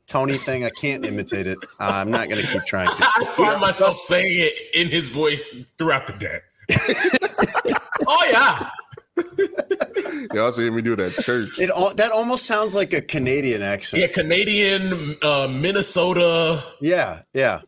Tony 0.06 0.36
thing. 0.36 0.64
I 0.64 0.70
can't 0.70 1.04
imitate 1.04 1.48
it. 1.48 1.58
Uh, 1.80 1.84
I'm 1.94 2.12
not 2.12 2.28
going 2.28 2.40
to 2.40 2.46
keep 2.46 2.62
trying 2.64 2.86
to. 2.86 2.94
I 3.16 3.24
find 3.24 3.60
myself 3.60 3.96
saying 3.96 4.40
it 4.40 4.54
in 4.72 4.88
his 4.88 5.08
voice 5.08 5.64
throughout 5.78 6.06
the 6.06 6.12
day. 6.12 6.40
oh 8.06 8.28
yeah. 8.30 8.70
Y'all 10.34 10.52
should 10.52 10.62
hear 10.62 10.72
me 10.72 10.82
do 10.82 10.96
that 10.96 11.12
church. 11.22 11.58
It 11.58 11.70
al- 11.70 11.94
that 11.94 12.12
almost 12.12 12.46
sounds 12.46 12.74
like 12.74 12.92
a 12.92 13.00
Canadian 13.00 13.62
accent. 13.62 14.00
Yeah, 14.02 14.08
Canadian, 14.08 15.14
uh, 15.22 15.48
Minnesota. 15.48 16.62
Yeah, 16.80 17.22
yeah. 17.32 17.60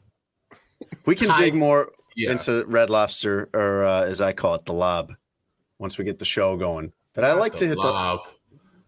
We 1.06 1.14
can 1.16 1.30
Hi- 1.30 1.40
dig 1.44 1.54
more 1.54 1.92
Yeah. 2.16 2.32
into 2.32 2.64
Red 2.66 2.90
Lobster, 2.90 3.48
or 3.54 3.84
uh, 3.84 4.02
as 4.04 4.20
I 4.20 4.32
call 4.32 4.54
it, 4.54 4.64
the 4.66 4.72
lob, 4.74 5.12
once 5.78 5.96
we 5.98 6.04
get 6.04 6.18
the 6.18 6.24
show 6.24 6.56
going. 6.56 6.92
But 7.14 7.24
I 7.24 7.32
like 7.32 7.56
to 7.56 7.66
hit 7.66 7.76
the. 7.76 7.80
lob. 7.86 8.20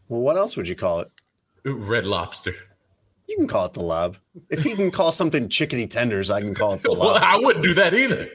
Well, 0.09 0.21
what 0.21 0.37
else 0.37 0.57
would 0.57 0.69
you 0.69 0.75
call 0.77 1.01
it? 1.01 1.11
Red 1.65 2.05
lobster. 2.07 2.55
You 3.31 3.37
can 3.37 3.47
call 3.47 3.67
it 3.67 3.75
the 3.75 3.81
lob. 3.83 4.17
If 4.51 4.65
you 4.65 4.75
can 4.75 4.91
call 4.91 5.13
something 5.13 5.49
chickadee 5.49 5.87
tenders, 5.87 6.31
I 6.31 6.41
can 6.41 6.53
call 6.53 6.75
it 6.75 6.83
the 6.83 6.93
Well. 6.99 7.17
I 7.23 7.39
wouldn't 7.39 7.65
do 7.65 7.75
that 7.75 7.95
either. 7.95 8.29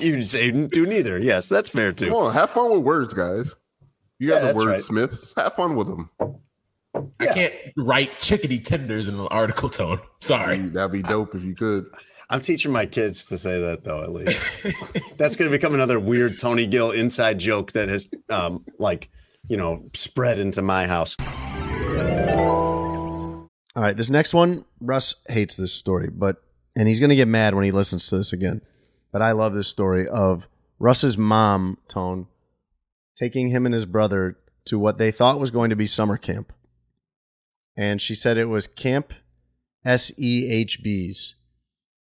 You 0.00 0.22
say 0.22 0.52
do 0.52 0.86
neither. 0.86 1.18
Yes, 1.18 1.48
that's 1.48 1.68
fair 1.68 1.92
Come 1.92 2.08
too. 2.08 2.16
on, 2.16 2.32
have 2.34 2.50
fun 2.50 2.70
with 2.70 2.82
words, 2.82 3.14
guys. 3.14 3.56
You 4.20 4.28
guys 4.30 4.42
Yeah, 4.44 4.50
are 4.50 4.52
that's 4.66 4.90
right. 4.92 5.44
Have 5.44 5.54
fun 5.54 5.74
with 5.74 5.88
them. 5.88 6.10
I 7.20 7.26
can't 7.26 7.54
write 7.76 8.16
chickadee 8.20 8.60
tenders 8.60 9.08
in 9.08 9.16
an 9.18 9.26
article 9.30 9.68
tone. 9.68 9.98
Sorry. 10.20 10.58
That'd 10.58 10.92
be 10.92 11.02
dope 11.02 11.34
if 11.34 11.42
you 11.42 11.56
could. 11.56 11.86
I'm 12.30 12.40
teaching 12.40 12.70
my 12.70 12.86
kids 12.86 13.26
to 13.26 13.36
say 13.36 13.60
that 13.60 13.82
though. 13.82 14.02
At 14.04 14.12
least 14.12 15.18
that's 15.18 15.34
going 15.34 15.50
to 15.50 15.56
become 15.56 15.74
another 15.74 15.98
weird 15.98 16.38
Tony 16.38 16.66
Gill 16.68 16.92
inside 16.92 17.38
joke 17.40 17.72
that 17.72 17.88
has, 17.88 18.08
um, 18.28 18.64
like, 18.78 19.08
you 19.48 19.56
know, 19.56 19.88
spread 19.94 20.38
into 20.38 20.62
my 20.62 20.86
house. 20.86 21.16
All 23.78 23.84
right, 23.84 23.96
this 23.96 24.10
next 24.10 24.34
one, 24.34 24.64
Russ 24.80 25.14
hates 25.28 25.56
this 25.56 25.72
story, 25.72 26.10
but 26.10 26.42
and 26.74 26.88
he's 26.88 26.98
gonna 26.98 27.14
get 27.14 27.28
mad 27.28 27.54
when 27.54 27.62
he 27.62 27.70
listens 27.70 28.08
to 28.08 28.16
this 28.16 28.32
again. 28.32 28.60
But 29.12 29.22
I 29.22 29.30
love 29.30 29.54
this 29.54 29.68
story 29.68 30.08
of 30.08 30.48
Russ's 30.80 31.16
mom, 31.16 31.78
Tone, 31.86 32.26
taking 33.16 33.50
him 33.50 33.66
and 33.66 33.72
his 33.72 33.86
brother 33.86 34.36
to 34.64 34.80
what 34.80 34.98
they 34.98 35.12
thought 35.12 35.38
was 35.38 35.52
going 35.52 35.70
to 35.70 35.76
be 35.76 35.86
summer 35.86 36.16
camp. 36.16 36.52
And 37.76 38.02
she 38.02 38.16
said 38.16 38.36
it 38.36 38.46
was 38.46 38.66
Camp 38.66 39.12
SEHBs. 39.86 41.34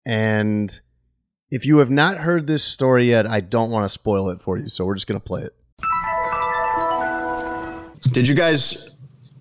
And 0.06 0.80
if 1.50 1.66
you 1.66 1.76
have 1.76 1.90
not 1.90 2.16
heard 2.16 2.46
this 2.46 2.64
story 2.64 3.10
yet, 3.10 3.26
I 3.26 3.42
don't 3.42 3.70
want 3.70 3.84
to 3.84 3.90
spoil 3.90 4.30
it 4.30 4.40
for 4.40 4.56
you, 4.56 4.70
so 4.70 4.86
we're 4.86 4.94
just 4.94 5.08
gonna 5.08 5.20
play 5.20 5.42
it. 5.42 5.54
Did 8.12 8.26
you 8.26 8.34
guys 8.34 8.92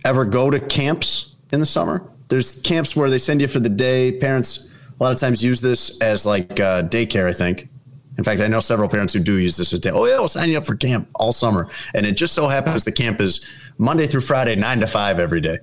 ever 0.04 0.26
go 0.26 0.50
to 0.50 0.60
camps 0.60 1.38
in 1.54 1.62
the 1.62 1.66
summer? 1.66 2.12
There's 2.28 2.60
camps 2.62 2.96
where 2.96 3.10
they 3.10 3.18
send 3.18 3.42
you 3.42 3.48
for 3.48 3.60
the 3.60 3.70
day. 3.70 4.12
Parents 4.12 4.70
a 5.00 5.04
lot 5.04 5.12
of 5.12 5.20
times 5.20 5.44
use 5.44 5.62
this 5.62 6.02
as 6.02 6.26
like 6.26 6.60
uh, 6.60 6.84
daycare, 6.84 7.28
I 7.30 7.34
think. 7.34 7.70
In 8.18 8.24
fact, 8.24 8.40
I 8.40 8.48
know 8.48 8.62
several 8.62 8.88
parents 8.88 9.14
who 9.14 9.20
do 9.20 9.38
use 9.38 9.58
this 9.58 9.74
as 9.74 9.80
day. 9.82 9.90
Oh 9.90 10.06
yeah, 10.06 10.18
we'll 10.20 10.28
sign 10.30 10.50
you 10.50 10.58
up 10.58 10.66
for 10.66 10.76
camp 10.76 11.10
all 11.16 11.32
summer, 11.34 11.70
and 11.94 12.06
it 12.06 12.14
just 12.14 12.34
so 12.34 12.48
happens 12.48 12.86
the 12.86 12.92
camp 12.92 13.20
is 13.20 13.46
Monday 13.78 14.08
through 14.08 14.22
Friday, 14.22 14.56
nine 14.56 14.80
to 14.80 14.88
five 14.88 15.20
every 15.20 15.42
day. 15.42 15.60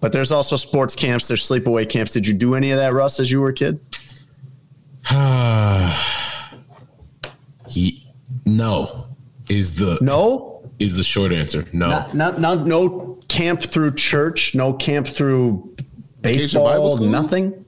But 0.00 0.12
there's 0.12 0.32
also 0.32 0.56
sports 0.56 0.96
camps. 0.96 1.28
There's 1.28 1.46
sleepaway 1.46 1.88
camps. 1.88 2.12
Did 2.12 2.26
you 2.26 2.32
do 2.32 2.54
any 2.54 2.70
of 2.70 2.78
that, 2.78 2.94
Russ, 2.94 3.20
as 3.20 3.30
you 3.30 3.40
were 3.40 3.50
a 3.50 3.54
kid? 3.54 3.80
He- 7.68 8.04
no 8.44 9.06
is 9.48 9.78
the 9.78 9.98
No, 10.00 10.62
is 10.78 10.96
the 10.96 11.04
short 11.04 11.32
answer. 11.32 11.66
No. 11.72 11.88
not, 11.90 12.14
not, 12.14 12.40
not 12.40 12.66
no 12.66 13.18
camp 13.28 13.62
through 13.62 13.94
church. 13.94 14.54
No 14.54 14.72
camp 14.72 15.06
through 15.06 15.69
baseball. 16.22 16.96
school? 16.96 17.06
Nothing. 17.06 17.64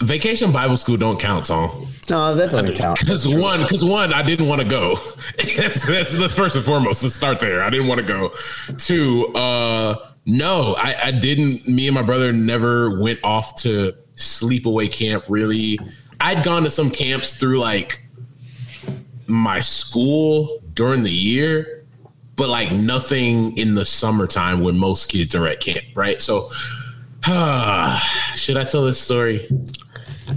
Vacation 0.00 0.52
Bible 0.52 0.76
school 0.76 0.96
don't 0.96 1.18
count, 1.18 1.46
Tom. 1.46 1.88
No, 2.10 2.34
that 2.34 2.50
doesn't 2.50 2.74
count. 2.74 3.00
Because 3.00 3.26
one, 3.26 3.62
because 3.62 3.84
one, 3.84 4.12
I 4.12 4.22
didn't 4.22 4.46
want 4.46 4.60
to 4.60 4.68
go. 4.68 4.94
that's, 5.36 5.86
that's 5.86 6.16
the 6.16 6.28
first 6.28 6.56
and 6.56 6.64
foremost. 6.64 7.02
Let's 7.02 7.14
start 7.14 7.40
there. 7.40 7.62
I 7.62 7.70
didn't 7.70 7.86
want 7.86 8.00
to 8.00 8.06
go. 8.06 8.30
Two, 8.76 9.28
uh, 9.34 10.12
no, 10.26 10.74
I, 10.76 10.96
I 11.04 11.10
didn't. 11.10 11.66
Me 11.66 11.86
and 11.86 11.94
my 11.94 12.02
brother 12.02 12.32
never 12.32 13.00
went 13.00 13.20
off 13.22 13.56
to 13.62 13.94
sleepaway 14.16 14.90
camp. 14.92 15.24
Really, 15.28 15.78
I'd 16.20 16.44
gone 16.44 16.64
to 16.64 16.70
some 16.70 16.90
camps 16.90 17.34
through 17.34 17.58
like 17.58 17.98
my 19.26 19.60
school 19.60 20.62
during 20.74 21.02
the 21.02 21.10
year, 21.10 21.84
but 22.36 22.48
like 22.48 22.72
nothing 22.72 23.56
in 23.56 23.74
the 23.74 23.84
summertime 23.84 24.60
when 24.60 24.78
most 24.78 25.10
kids 25.10 25.34
are 25.34 25.46
at 25.46 25.60
camp, 25.60 25.84
right? 25.94 26.20
So, 26.20 26.48
should 28.36 28.56
I 28.56 28.64
tell 28.64 28.84
this 28.84 29.00
story? 29.00 29.46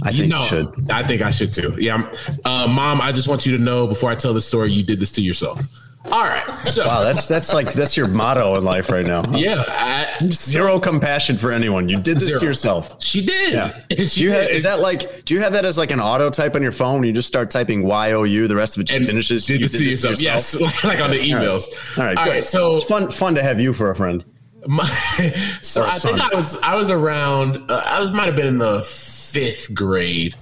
I 0.02 0.12
think 0.12 0.32
you 0.32 0.44
should. 0.46 0.90
I 0.90 1.02
think 1.02 1.22
I 1.22 1.30
should 1.30 1.52
too. 1.52 1.74
Yeah, 1.78 2.10
uh, 2.44 2.66
mom. 2.68 3.00
I 3.00 3.12
just 3.12 3.28
want 3.28 3.46
you 3.46 3.56
to 3.56 3.62
know 3.62 3.86
before 3.86 4.10
I 4.10 4.14
tell 4.14 4.32
this 4.32 4.46
story, 4.46 4.70
you 4.70 4.82
did 4.82 5.00
this 5.00 5.12
to 5.12 5.22
yourself. 5.22 5.60
All 6.06 6.22
right, 6.24 6.48
so 6.64 6.86
Wow, 6.86 7.02
that's 7.02 7.26
that's 7.26 7.52
like 7.52 7.72
that's 7.72 7.94
your 7.96 8.08
motto 8.08 8.54
in 8.56 8.64
life 8.64 8.88
right 8.90 9.04
now. 9.04 9.22
yeah, 9.32 9.62
I, 9.66 10.06
Zero 10.22 10.80
compassion 10.80 11.36
for 11.36 11.52
anyone. 11.52 11.88
You 11.90 12.00
did 12.00 12.16
this 12.16 12.28
Zero. 12.28 12.40
to 12.40 12.46
yourself. 12.46 13.02
she 13.02 13.26
did. 13.26 13.52
Yeah. 13.52 13.78
she 13.90 14.20
Do 14.20 14.24
you 14.24 14.30
have, 14.32 14.48
is 14.48 14.62
that 14.62 14.80
like? 14.80 15.24
Do 15.26 15.34
you 15.34 15.40
have 15.40 15.52
that 15.52 15.66
as 15.66 15.76
like 15.76 15.90
an 15.90 16.00
auto 16.00 16.30
type 16.30 16.54
on 16.54 16.62
your 16.62 16.72
phone? 16.72 17.00
When 17.00 17.04
you 17.04 17.12
just 17.12 17.28
start 17.28 17.50
typing 17.50 17.82
Y 17.82 18.12
O 18.12 18.22
U. 18.22 18.48
The 18.48 18.56
rest 18.56 18.76
of 18.76 18.80
it 18.82 18.84
just 18.84 18.96
and 18.98 19.06
finishes. 19.06 19.44
Did 19.44 19.60
you 19.60 19.68
this 19.68 19.78
to 19.78 19.84
yourself? 19.84 20.20
Yes, 20.20 20.58
like 20.84 21.00
on 21.00 21.10
the 21.10 21.18
emails. 21.18 21.98
All 21.98 22.04
right. 22.04 22.16
All 22.16 22.24
good. 22.24 22.30
right. 22.30 22.44
So 22.44 22.76
it's 22.76 22.86
fun 22.86 23.10
fun 23.10 23.34
to 23.34 23.42
have 23.42 23.60
you 23.60 23.74
for 23.74 23.90
a 23.90 23.96
friend. 23.96 24.24
My, 24.68 24.84
so 25.62 25.82
I 25.82 25.98
think. 25.98 26.20
I 26.20 26.36
was 26.36 26.60
I 26.60 26.76
was 26.76 26.90
around 26.90 27.56
uh, 27.70 27.82
I 27.86 28.00
was 28.00 28.12
might 28.12 28.26
have 28.26 28.36
been 28.36 28.46
in 28.46 28.58
the 28.58 28.82
fifth 28.82 29.74
grade. 29.74 30.36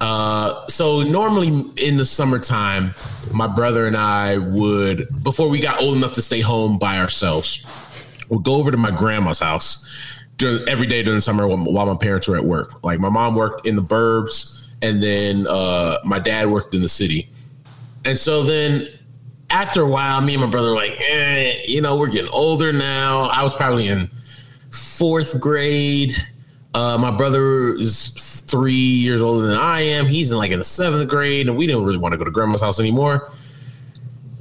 Uh, 0.00 0.66
so 0.68 1.02
normally 1.02 1.48
in 1.76 1.98
the 1.98 2.06
summertime, 2.06 2.94
my 3.30 3.46
brother 3.46 3.86
and 3.86 3.94
I 3.94 4.38
would 4.38 5.06
before 5.22 5.50
we 5.50 5.60
got 5.60 5.82
old 5.82 5.98
enough 5.98 6.14
to 6.14 6.22
stay 6.22 6.40
home 6.40 6.78
by 6.78 6.98
ourselves, 6.98 7.62
we'd 8.30 8.42
go 8.42 8.54
over 8.54 8.70
to 8.70 8.78
my 8.78 8.90
grandma's 8.90 9.38
house 9.38 10.18
during, 10.38 10.66
every 10.66 10.86
day 10.86 11.02
during 11.02 11.18
the 11.18 11.22
summer 11.22 11.46
while, 11.46 11.58
while 11.58 11.84
my 11.84 11.96
parents 11.96 12.26
were 12.26 12.36
at 12.36 12.44
work. 12.46 12.82
Like 12.82 13.00
my 13.00 13.10
mom 13.10 13.34
worked 13.34 13.66
in 13.66 13.76
the 13.76 13.82
burbs, 13.82 14.70
and 14.80 15.02
then 15.02 15.46
uh, 15.46 15.98
my 16.06 16.18
dad 16.18 16.46
worked 16.48 16.74
in 16.74 16.80
the 16.80 16.88
city. 16.88 17.28
And 18.06 18.16
so 18.16 18.42
then 18.42 18.88
after 19.50 19.82
a 19.82 19.88
while, 19.88 20.20
me 20.20 20.34
and 20.34 20.42
my 20.42 20.48
brother 20.48 20.70
were 20.70 20.76
like, 20.76 21.00
eh, 21.00 21.54
you 21.66 21.82
know, 21.82 21.96
we're 21.96 22.10
getting 22.10 22.30
older 22.30 22.72
now. 22.72 23.22
I 23.24 23.42
was 23.42 23.54
probably 23.54 23.88
in 23.88 24.10
fourth 24.70 25.40
grade. 25.40 26.14
Uh, 26.74 26.96
my 27.00 27.10
brother 27.10 27.74
is 27.74 28.08
three 28.46 28.72
years 28.72 29.22
older 29.22 29.46
than 29.46 29.56
I 29.56 29.80
am. 29.80 30.06
He's 30.06 30.30
in 30.30 30.38
like 30.38 30.50
in 30.50 30.58
the 30.58 30.64
seventh 30.64 31.08
grade, 31.08 31.48
and 31.48 31.56
we 31.56 31.66
didn't 31.66 31.84
really 31.84 31.98
want 31.98 32.12
to 32.12 32.18
go 32.18 32.24
to 32.24 32.30
grandma's 32.30 32.60
house 32.60 32.78
anymore. 32.78 33.30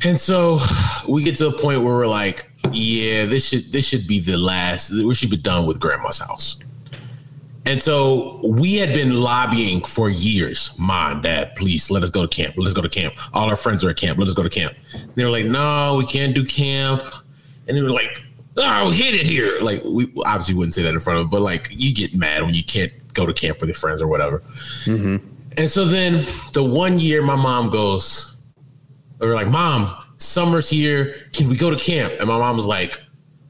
And 0.05 0.19
so 0.19 0.59
we 1.07 1.23
get 1.23 1.35
to 1.37 1.47
a 1.47 1.51
point 1.51 1.81
where 1.81 1.93
we're 1.93 2.07
like, 2.07 2.49
yeah, 2.71 3.25
this 3.25 3.49
should 3.49 3.71
this 3.71 3.87
should 3.87 4.07
be 4.07 4.19
the 4.19 4.37
last. 4.37 4.91
We 4.91 5.13
should 5.15 5.29
be 5.29 5.37
done 5.37 5.65
with 5.65 5.79
grandma's 5.79 6.19
house. 6.19 6.59
And 7.69 7.79
so 7.79 8.41
we 8.43 8.77
had 8.77 8.95
been 8.95 9.21
lobbying 9.21 9.81
for 9.81 10.09
years. 10.09 10.73
Mom, 10.79 11.21
dad, 11.21 11.55
please 11.55 11.91
let 11.91 12.01
us 12.01 12.09
go 12.09 12.25
to 12.25 12.27
camp. 12.27 12.55
Let's 12.57 12.73
go 12.73 12.81
to 12.81 12.89
camp. 12.89 13.13
All 13.31 13.47
our 13.47 13.55
friends 13.55 13.85
are 13.85 13.91
at 13.91 13.97
camp. 13.97 14.17
Let 14.17 14.27
us 14.27 14.33
go 14.33 14.41
to 14.41 14.49
camp. 14.49 14.73
They 15.13 15.23
were 15.23 15.29
like, 15.29 15.45
no, 15.45 15.95
we 15.95 16.07
can't 16.07 16.33
do 16.33 16.43
camp. 16.43 17.03
And 17.67 17.77
they 17.77 17.83
were 17.83 17.91
like, 17.91 18.23
oh, 18.57 18.89
we 18.89 18.95
hit 18.95 19.13
it 19.13 19.21
here. 19.21 19.61
Like, 19.61 19.83
we 19.85 20.11
obviously 20.25 20.55
wouldn't 20.55 20.73
say 20.73 20.81
that 20.81 20.95
in 20.95 20.99
front 20.99 21.19
of 21.19 21.23
them, 21.25 21.29
but 21.29 21.41
like, 21.41 21.67
you 21.69 21.93
get 21.93 22.15
mad 22.15 22.41
when 22.41 22.55
you 22.55 22.63
can't 22.63 22.91
go 23.13 23.27
to 23.27 23.33
camp 23.33 23.59
with 23.59 23.69
your 23.69 23.75
friends 23.75 24.01
or 24.01 24.07
whatever. 24.07 24.39
Mm-hmm. 24.85 25.17
And 25.55 25.69
so 25.69 25.85
then 25.85 26.25
the 26.53 26.63
one 26.63 26.97
year 26.97 27.21
my 27.21 27.35
mom 27.35 27.69
goes, 27.69 28.35
we 29.19 29.27
are 29.27 29.35
like, 29.35 29.49
Mom, 29.49 29.95
summer's 30.17 30.71
here. 30.71 31.15
Can 31.33 31.47
we 31.47 31.55
go 31.55 31.69
to 31.69 31.77
camp? 31.77 32.13
And 32.19 32.29
my 32.29 32.39
mom 32.39 32.55
was 32.55 32.65
like, 32.65 32.99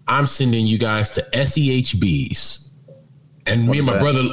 I'm 0.09 0.27
sending 0.27 0.65
you 0.65 0.77
guys 0.77 1.11
to 1.11 1.21
SEHBs. 1.33 2.68
And 3.49 3.67
me 3.67 3.77
and 3.79 3.87
my 3.87 3.93
that? 3.93 4.01
brother, 4.01 4.23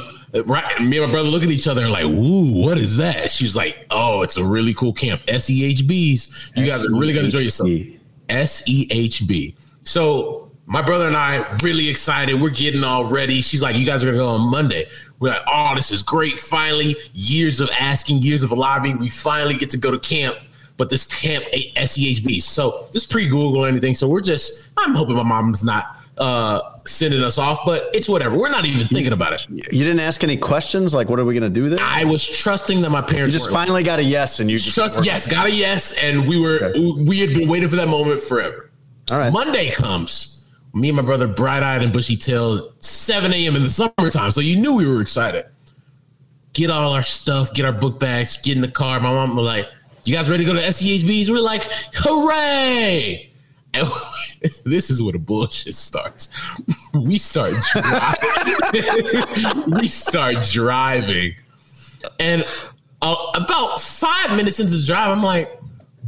right? 0.45 0.81
Me 0.81 0.97
and 0.97 1.07
my 1.07 1.11
brother 1.11 1.29
look 1.29 1.43
at 1.43 1.49
each 1.49 1.67
other 1.67 1.83
and 1.83 1.91
like, 1.91 2.05
"Ooh, 2.05 2.61
what 2.61 2.77
is 2.77 2.97
that?" 2.97 3.31
She's 3.31 3.55
like, 3.55 3.85
"Oh, 3.89 4.21
it's 4.21 4.37
a 4.37 4.45
really 4.45 4.73
cool 4.73 4.93
camp, 4.93 5.25
SEHBs. 5.25 6.51
You 6.55 6.65
guys 6.65 6.85
are 6.85 6.95
really 6.95 7.13
gonna 7.13 7.25
enjoy 7.25 7.39
yourself." 7.39 7.69
SEHB. 8.29 9.55
So 9.83 10.51
my 10.65 10.81
brother 10.81 11.07
and 11.07 11.15
I 11.15 11.45
really 11.63 11.89
excited. 11.89 12.39
We're 12.39 12.49
getting 12.49 12.83
all 12.83 13.05
ready. 13.05 13.41
She's 13.41 13.61
like, 13.61 13.75
"You 13.77 13.85
guys 13.85 14.03
are 14.03 14.07
gonna 14.07 14.17
go 14.17 14.29
on 14.29 14.51
Monday." 14.51 14.85
We're 15.19 15.29
like, 15.29 15.43
"Oh, 15.47 15.73
this 15.75 15.91
is 15.91 16.03
great! 16.03 16.37
Finally, 16.37 16.95
years 17.13 17.61
of 17.61 17.69
asking, 17.79 18.21
years 18.21 18.43
of 18.43 18.51
lobbying, 18.51 18.99
we 18.99 19.09
finally 19.09 19.55
get 19.55 19.69
to 19.71 19.77
go 19.77 19.91
to 19.91 19.99
camp." 19.99 20.37
But 20.77 20.91
this 20.91 21.05
camp 21.05 21.45
SEHB, 21.75 22.39
so 22.39 22.87
this 22.93 23.03
pre 23.03 23.27
Google 23.27 23.65
or 23.65 23.67
anything. 23.67 23.95
So 23.95 24.07
we're 24.07 24.21
just, 24.21 24.67
I'm 24.77 24.93
hoping 24.93 25.15
my 25.15 25.23
mom's 25.23 25.63
not 25.63 25.96
uh 26.17 26.61
sending 26.85 27.21
us 27.21 27.37
off, 27.37 27.59
but 27.65 27.89
it's 27.93 28.07
whatever. 28.07 28.37
We're 28.37 28.49
not 28.49 28.65
even 28.65 28.87
thinking 28.87 29.11
about 29.13 29.33
it. 29.33 29.45
You 29.49 29.83
didn't 29.83 29.99
ask 29.99 30.23
any 30.23 30.37
questions 30.37 30.93
like, 30.93 31.09
what 31.09 31.19
are 31.19 31.25
we 31.25 31.33
going 31.37 31.43
to 31.51 31.59
do 31.59 31.67
there? 31.67 31.79
I 31.81 32.05
was 32.05 32.25
trusting 32.27 32.81
that 32.81 32.89
my 32.91 33.01
parents 33.01 33.33
You 33.33 33.39
just 33.41 33.51
finally 33.51 33.83
got 33.83 33.99
a 33.99 34.03
yes, 34.03 34.39
and 34.39 34.49
you 34.49 34.57
just 34.57 34.73
Trust, 34.73 35.03
yes, 35.03 35.27
got 35.27 35.47
a 35.47 35.51
yes, 35.51 35.93
and 36.01 36.27
we 36.27 36.39
were 36.39 36.63
Okay. 36.63 37.03
we 37.05 37.19
had 37.19 37.33
been 37.33 37.49
waiting 37.49 37.67
for 37.69 37.75
that 37.75 37.89
moment 37.89 38.21
forever. 38.21 38.71
All 39.11 39.17
right. 39.17 39.31
Monday 39.33 39.69
comes. 39.71 40.47
Me 40.73 40.89
and 40.89 40.95
my 40.95 41.01
brother, 41.01 41.27
bright 41.27 41.63
eyed 41.63 41.81
and 41.83 41.91
bushy 41.91 42.15
tailed, 42.15 42.73
7 42.79 43.33
a.m. 43.33 43.55
in 43.55 43.63
the 43.63 43.69
summertime. 43.69 44.31
So 44.31 44.41
you 44.41 44.55
knew 44.57 44.75
we 44.75 44.85
were 44.87 45.01
excited. 45.01 45.45
Get 46.53 46.69
all 46.71 46.93
our 46.93 47.03
stuff, 47.03 47.53
get 47.53 47.65
our 47.65 47.71
book 47.71 47.99
bags, 47.99 48.37
get 48.41 48.55
in 48.55 48.61
the 48.61 48.71
car. 48.71 48.99
My 48.99 49.11
mom 49.11 49.35
was 49.35 49.45
like, 49.45 49.69
You 50.05 50.15
guys 50.15 50.29
ready 50.29 50.45
to 50.45 50.51
go 50.53 50.57
to 50.57 50.65
SEHBs? 50.65 51.29
We're 51.29 51.39
like, 51.39 51.63
Hooray! 51.95 53.26
This 54.65 54.89
is 54.89 55.01
where 55.01 55.13
the 55.13 55.19
bullshit 55.19 55.75
starts. 55.75 56.29
We 56.93 57.17
start 57.17 57.55
driving. 57.71 59.23
we 59.67 59.87
start 59.87 60.43
driving. 60.43 61.35
And 62.19 62.43
uh, 63.01 63.15
about 63.35 63.81
five 63.81 64.35
minutes 64.35 64.59
into 64.59 64.75
the 64.75 64.85
drive, 64.85 65.09
I'm 65.09 65.23
like, 65.23 65.59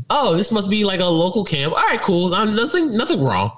oh, 0.10 0.36
this 0.36 0.52
must 0.52 0.70
be 0.70 0.84
like 0.84 1.00
a 1.00 1.06
local 1.06 1.44
camp. 1.44 1.74
All 1.74 1.84
right, 1.84 2.02
cool. 2.02 2.34
Uh, 2.34 2.46
nothing, 2.46 2.96
nothing 2.96 3.22
wrong. 3.22 3.52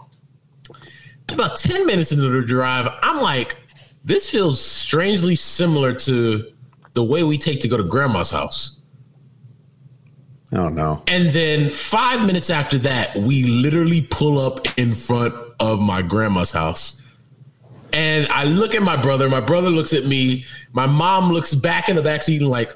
About 1.30 1.58
10 1.58 1.86
minutes 1.86 2.12
into 2.12 2.28
the 2.28 2.42
drive, 2.42 2.90
I'm 3.02 3.22
like, 3.22 3.56
this 4.04 4.30
feels 4.30 4.64
strangely 4.64 5.36
similar 5.36 5.94
to 5.94 6.52
the 6.94 7.04
way 7.04 7.24
we 7.24 7.38
take 7.38 7.62
to 7.62 7.68
go 7.68 7.78
to 7.78 7.84
grandma's 7.84 8.32
house. 8.32 8.81
Oh 10.54 10.68
no. 10.70 11.04
And 11.08 11.28
then 11.30 11.70
five 11.70 12.26
minutes 12.26 12.50
after 12.50 12.78
that, 12.80 13.16
we 13.16 13.44
literally 13.44 14.02
pull 14.10 14.40
up 14.40 14.66
in 14.78 14.94
front 14.94 15.34
of 15.60 15.80
my 15.80 16.02
grandma's 16.02 16.52
house. 16.52 17.02
And 17.94 18.28
I 18.30 18.46
look 18.46 18.74
at 18.76 18.82
my 18.84 18.96
brother. 18.98 19.30
My 19.30 19.42
brother 19.42 19.70
looks 19.70 19.94
at 19.94 20.06
me. 20.06 20.46
My 20.74 20.88
mom 20.88 21.32
looks 21.32 21.54
back 21.56 21.90
in 21.90 21.96
the 21.96 22.02
backseat 22.02 22.40
and 22.40 22.48
like, 22.50 22.72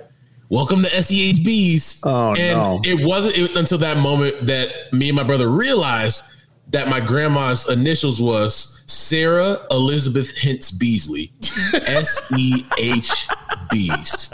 welcome 0.49 0.83
to 0.83 0.89
SEHBs. 0.89 2.01
Oh, 2.03 2.33
and 2.35 2.57
no. 2.57 2.81
it 2.83 3.05
wasn't 3.05 3.37
it- 3.37 3.55
until 3.57 3.77
that 3.79 3.97
moment 3.97 4.45
that 4.47 4.69
me 4.93 5.09
and 5.09 5.15
my 5.15 5.23
brother 5.23 5.49
realized 5.49 6.23
that 6.69 6.89
my 6.89 6.99
grandma's 6.99 7.69
initials 7.69 8.21
was 8.21 8.83
Sarah 8.87 9.57
Elizabeth 9.71 10.35
Hintz 10.37 10.77
Beasley. 10.77 11.31
S 11.73 12.31
E 12.37 12.65
H 12.79 13.27
B's. 13.71 14.31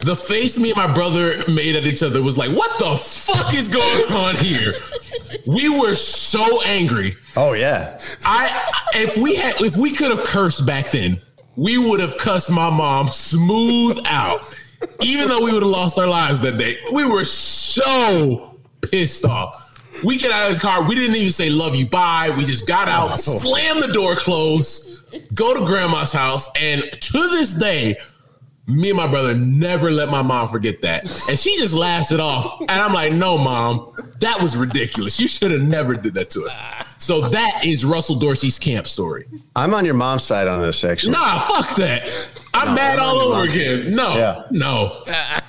The 0.00 0.14
face 0.14 0.58
me 0.58 0.70
and 0.70 0.76
my 0.76 0.92
brother 0.92 1.42
made 1.48 1.74
at 1.74 1.84
each 1.84 2.02
other 2.02 2.22
was 2.22 2.38
like, 2.38 2.50
what 2.56 2.78
the 2.78 2.96
fuck 2.96 3.52
is 3.52 3.68
going 3.68 4.12
on 4.12 4.36
here? 4.36 4.74
We 5.46 5.68
were 5.68 5.94
so 5.94 6.62
angry. 6.62 7.16
Oh 7.36 7.52
yeah. 7.52 8.00
I 8.24 8.72
if 8.94 9.20
we 9.22 9.34
had 9.34 9.60
if 9.60 9.76
we 9.76 9.92
could 9.92 10.16
have 10.16 10.24
cursed 10.24 10.64
back 10.64 10.92
then, 10.92 11.20
we 11.56 11.78
would 11.78 12.00
have 12.00 12.16
cussed 12.16 12.50
my 12.50 12.70
mom 12.70 13.08
smooth 13.08 13.98
out. 14.06 14.40
Even 15.02 15.28
though 15.28 15.42
we 15.42 15.52
would 15.52 15.62
have 15.62 15.70
lost 15.70 15.98
our 15.98 16.06
lives 16.06 16.40
that 16.42 16.56
day. 16.56 16.76
We 16.92 17.04
were 17.04 17.24
so 17.24 18.60
pissed 18.80 19.24
off. 19.24 19.82
We 20.04 20.16
get 20.16 20.30
out 20.30 20.44
of 20.44 20.50
his 20.50 20.60
car. 20.60 20.86
We 20.88 20.94
didn't 20.94 21.16
even 21.16 21.32
say 21.32 21.50
love 21.50 21.74
you, 21.74 21.86
bye. 21.86 22.32
We 22.36 22.44
just 22.44 22.68
got 22.68 22.88
out, 22.88 23.12
oh. 23.12 23.16
slammed 23.16 23.82
the 23.82 23.92
door 23.92 24.14
closed, 24.14 25.34
go 25.34 25.58
to 25.58 25.66
grandma's 25.66 26.12
house, 26.12 26.48
and 26.60 26.82
to 26.82 27.18
this 27.30 27.52
day, 27.52 27.96
me 28.68 28.90
and 28.90 28.96
my 28.96 29.06
brother 29.06 29.34
never 29.34 29.90
let 29.90 30.10
my 30.10 30.22
mom 30.22 30.48
forget 30.48 30.82
that. 30.82 31.04
And 31.28 31.38
she 31.38 31.56
just 31.58 31.74
laughs 31.74 32.12
it 32.12 32.20
off. 32.20 32.60
And 32.60 32.70
I'm 32.70 32.92
like, 32.92 33.12
no, 33.14 33.38
mom, 33.38 33.92
that 34.20 34.40
was 34.42 34.56
ridiculous. 34.56 35.18
You 35.18 35.26
should 35.26 35.50
have 35.50 35.62
never 35.62 35.94
did 35.94 36.14
that 36.14 36.30
to 36.30 36.44
us. 36.46 36.94
So 36.98 37.22
that 37.28 37.62
is 37.64 37.84
Russell 37.84 38.16
Dorsey's 38.16 38.58
camp 38.58 38.86
story. 38.86 39.26
I'm 39.56 39.72
on 39.72 39.84
your 39.84 39.94
mom's 39.94 40.24
side 40.24 40.48
on 40.48 40.60
this 40.60 40.84
actually. 40.84 41.12
Nah, 41.12 41.40
fuck 41.40 41.76
that. 41.76 42.08
I'm 42.52 42.74
mad 42.74 42.98
all 42.98 43.18
over 43.20 43.48
again. 43.48 43.94
No, 43.94 44.16
Yeah. 44.16 44.42
no. 44.50 45.02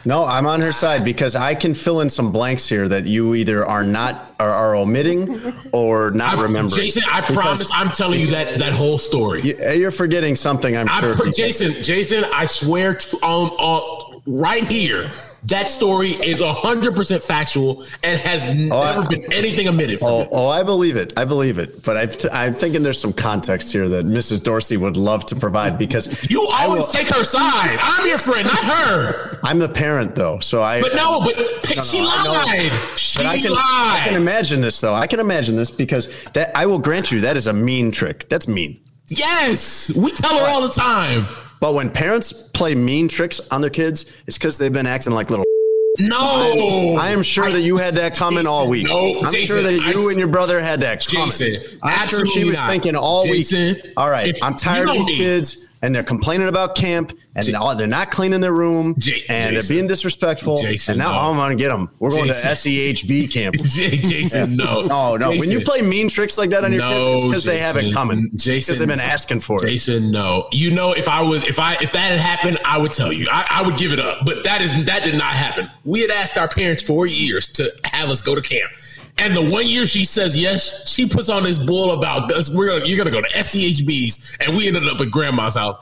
No, 0.10 0.26
I'm 0.26 0.48
on 0.48 0.60
her 0.62 0.72
side 0.72 1.06
because 1.06 1.36
I 1.36 1.54
can 1.54 1.76
fill 1.76 2.02
in 2.02 2.10
some 2.10 2.32
blanks 2.32 2.68
here 2.68 2.88
that 2.88 3.06
you 3.06 3.36
either 3.36 3.64
are 3.64 3.84
not 3.86 4.34
are, 4.40 4.50
are 4.50 4.74
omitting 4.76 5.40
or 5.72 6.10
not 6.10 6.40
I- 6.40 6.42
remembering. 6.42 6.82
Jason, 6.84 7.04
I 7.08 7.22
Because 7.22 7.36
promise 7.36 7.70
I'm 7.72 7.90
telling 7.92 8.20
you 8.20 8.28
that 8.32 8.58
that 8.58 8.74
whole 8.74 8.98
story. 8.98 9.42
you- 9.44 9.72
You're 9.72 9.92
forgetting 9.92 10.36
something. 10.36 10.76
I'm 10.76 10.90
I 10.90 11.00
sure. 11.00 11.14
pr- 11.14 11.30
Jason, 11.30 11.84
Jason, 11.84 12.26
I 12.34 12.48
swear 12.48 12.96
to 12.96 13.24
um, 13.24 13.52
uh, 13.60 13.82
right 14.26 14.66
here, 14.68 15.12
that 15.46 15.70
story 15.70 16.10
is 16.12 16.42
hundred 16.42 16.96
percent 16.96 17.24
factual 17.24 17.84
and 18.04 18.20
has 18.20 18.46
Oh, 18.72 18.80
I- 18.82 18.96
never 18.96 19.08
been 19.08 19.24
anything 19.34 19.68
omitted 19.68 20.00
from 20.00 20.08
Oh, 20.10 20.20
it. 20.22 20.30
oh, 20.32 20.48
I 20.50 20.64
believe 20.64 20.98
it. 20.98 21.14
I 21.18 21.26
believe 21.26 21.58
it. 21.60 21.84
But 21.84 21.98
I 22.32 22.46
I'm 22.48 22.54
thinking 22.56 22.84
there's 22.84 23.00
some 23.00 23.14
context 23.14 23.72
here 23.72 23.88
that 23.90 24.06
Mrs. 24.06 24.44
Dorsey 24.44 24.78
would 24.78 24.98
love 24.98 25.26
to 25.28 25.36
provide 25.36 25.78
because 25.78 26.08
You 26.30 26.46
always 26.52 26.82
will- 26.82 26.88
take 26.88 27.08
her 27.10 27.24
side. 27.24 27.78
I'm 27.82 28.08
your 28.08 28.18
friend, 28.18 28.46
not 28.48 28.64
her. 28.64 29.40
I'm 29.44 29.60
the 29.60 29.70
parent 29.70 30.16
though, 30.16 30.40
so 30.40 30.62
I. 30.62 30.82
But 30.82 30.94
no, 30.96 31.22
but 31.22 31.36
she 31.84 32.00
I 32.00 32.24
know. 32.24 32.32
lied. 32.72 33.00
She 33.00 33.24
I 33.26 33.38
can, 33.40 33.54
I 33.56 34.02
can 34.10 34.22
imagine 34.22 34.62
this 34.62 34.80
though. 34.82 34.94
I 34.94 35.08
can 35.08 35.20
imagine 35.20 35.56
this 35.56 35.72
because 35.72 36.12
that 36.34 36.56
I 36.58 36.66
will 36.66 36.80
grant 36.80 37.12
you 37.12 37.22
that 37.22 37.38
is 37.38 37.48
a 37.48 37.54
mean 37.54 37.92
trick. 37.92 38.28
That's 38.30 38.48
mean. 38.48 38.82
yes, 39.08 39.92
we 39.98 40.12
tell 40.12 40.38
her 40.40 40.46
all 40.48 40.62
the 40.68 40.74
time. 40.74 41.26
But 41.60 41.74
when 41.74 41.90
parents 41.90 42.32
play 42.34 42.74
mean 42.76 43.08
tricks 43.10 43.42
on 43.52 43.62
their 43.62 43.70
kids, 43.70 44.06
it's 44.28 44.38
because 44.38 44.58
they've 44.58 44.72
been 44.74 44.88
acting 44.88 45.14
like 45.14 45.30
little. 45.30 45.46
No, 45.98 46.96
I 46.98 47.10
am 47.10 47.24
sure 47.24 47.52
that 47.52 47.62
you 47.62 47.76
had 47.76 47.96
that 47.96 48.16
coming 48.16 48.48
all 48.48 48.70
week. 48.70 48.86
no, 48.88 49.20
I'm 49.22 49.32
Jason, 49.34 49.48
sure 49.48 49.64
that 49.64 49.74
you 49.74 50.08
I- 50.08 50.10
and 50.12 50.18
your 50.18 50.28
brother 50.30 50.62
had 50.62 50.80
that 50.82 51.06
coming. 51.06 51.26
Jason, 51.26 51.80
I'm 51.84 52.08
sure 52.08 52.26
she 52.26 52.46
was 52.46 52.56
not. 52.56 52.70
thinking 52.70 52.96
all 52.96 53.26
Jason, 53.26 53.74
week. 53.74 53.94
All 53.98 54.10
right, 54.10 54.28
if- 54.30 54.42
I'm 54.42 54.56
tired 54.56 54.88
of 54.88 54.96
these 54.96 55.06
me. 55.08 55.18
kids, 55.18 55.68
and 55.82 55.96
they're 55.96 56.04
complaining 56.04 56.48
about 56.48 56.76
camp, 56.76 57.18
and 57.36 57.46
J- 57.46 57.54
all, 57.54 57.76
they're 57.76 57.88
not 57.88 58.12
cleaning 58.12 58.42
their 58.42 58.52
room, 58.54 58.96
J- 58.98 59.24
and 59.30 59.54
Jason. 59.54 59.54
they're 59.54 59.78
being 59.78 59.88
disrespectful. 59.88 60.58
Jason, 60.62 60.94
and 60.94 61.00
now 61.00 61.12
no. 61.14 61.30
I'm 61.30 61.38
gonna 61.38 61.56
get 61.56 61.70
them. 61.70 61.90
We're 62.00 62.10
going 62.12 62.26
Jason. 62.28 62.50
to 62.50 62.56
SEHB 62.56 63.32
camp. 63.34 63.56
J- 63.64 63.98
Jason, 63.98 64.56
no, 64.58 64.82
No, 64.82 65.16
no. 65.18 65.30
when 65.30 65.50
you 65.50 65.62
play 65.62 65.82
mean 65.82 66.10
tricks 66.10 66.38
like 66.38 66.50
that 66.50 66.64
on 66.66 66.74
your 66.74 66.82
kids, 66.82 67.08
it's 67.08 67.24
because 67.26 67.44
they 67.44 67.60
have 67.60 67.78
it 67.78 67.94
coming. 67.94 68.30
Jason, 68.36 68.74
because 68.74 68.80
they've 68.80 68.88
been 68.88 69.00
asking 69.00 69.40
for 69.42 69.64
it. 69.64 69.68
Jason, 69.68 70.12
no. 70.12 70.48
You 70.52 70.72
know, 70.72 70.92
if 70.94 71.08
I 71.08 71.22
was, 71.22 71.48
if 71.48 71.60
I, 71.60 71.74
if 71.76 71.92
that 71.94 72.12
had 72.12 72.20
happened, 72.20 72.60
I 72.66 72.78
would 72.78 72.92
tell 72.92 73.14
you. 73.14 73.28
I, 73.32 73.46
I 73.50 73.62
would 73.64 73.78
give 73.78 73.94
it 73.94 74.00
up. 74.00 74.26
But 74.26 74.44
that 74.44 74.62
is 74.62 74.72
that 74.86 75.04
did 75.04 75.16
not 75.16 75.34
happen. 75.34 75.70
We 75.86 76.02
had 76.02 76.12
asked 76.12 76.38
our 76.38 76.48
parents 76.50 76.84
for 76.84 77.06
years 77.08 77.48
to 77.54 77.72
have 77.86 78.10
us 78.10 78.22
go 78.22 78.36
to 78.36 78.42
camp. 78.42 78.72
And 79.20 79.36
the 79.36 79.50
one 79.50 79.68
year 79.68 79.86
she 79.86 80.06
says 80.06 80.38
yes, 80.38 80.90
she 80.90 81.08
puts 81.08 81.30
on 81.30 81.44
this 81.44 81.58
bull 81.58 81.94
about 81.94 82.32
us. 82.32 82.54
We're 82.54 82.68
gonna, 82.68 82.86
you're 82.86 82.98
gonna 82.98 83.12
go 83.12 83.22
to 83.22 83.30
SEHBs, 83.30 84.46
and 84.46 84.56
we 84.56 84.68
ended 84.68 84.88
up 84.88 85.00
at 85.02 85.12
grandma's 85.12 85.56
house. 85.56 85.76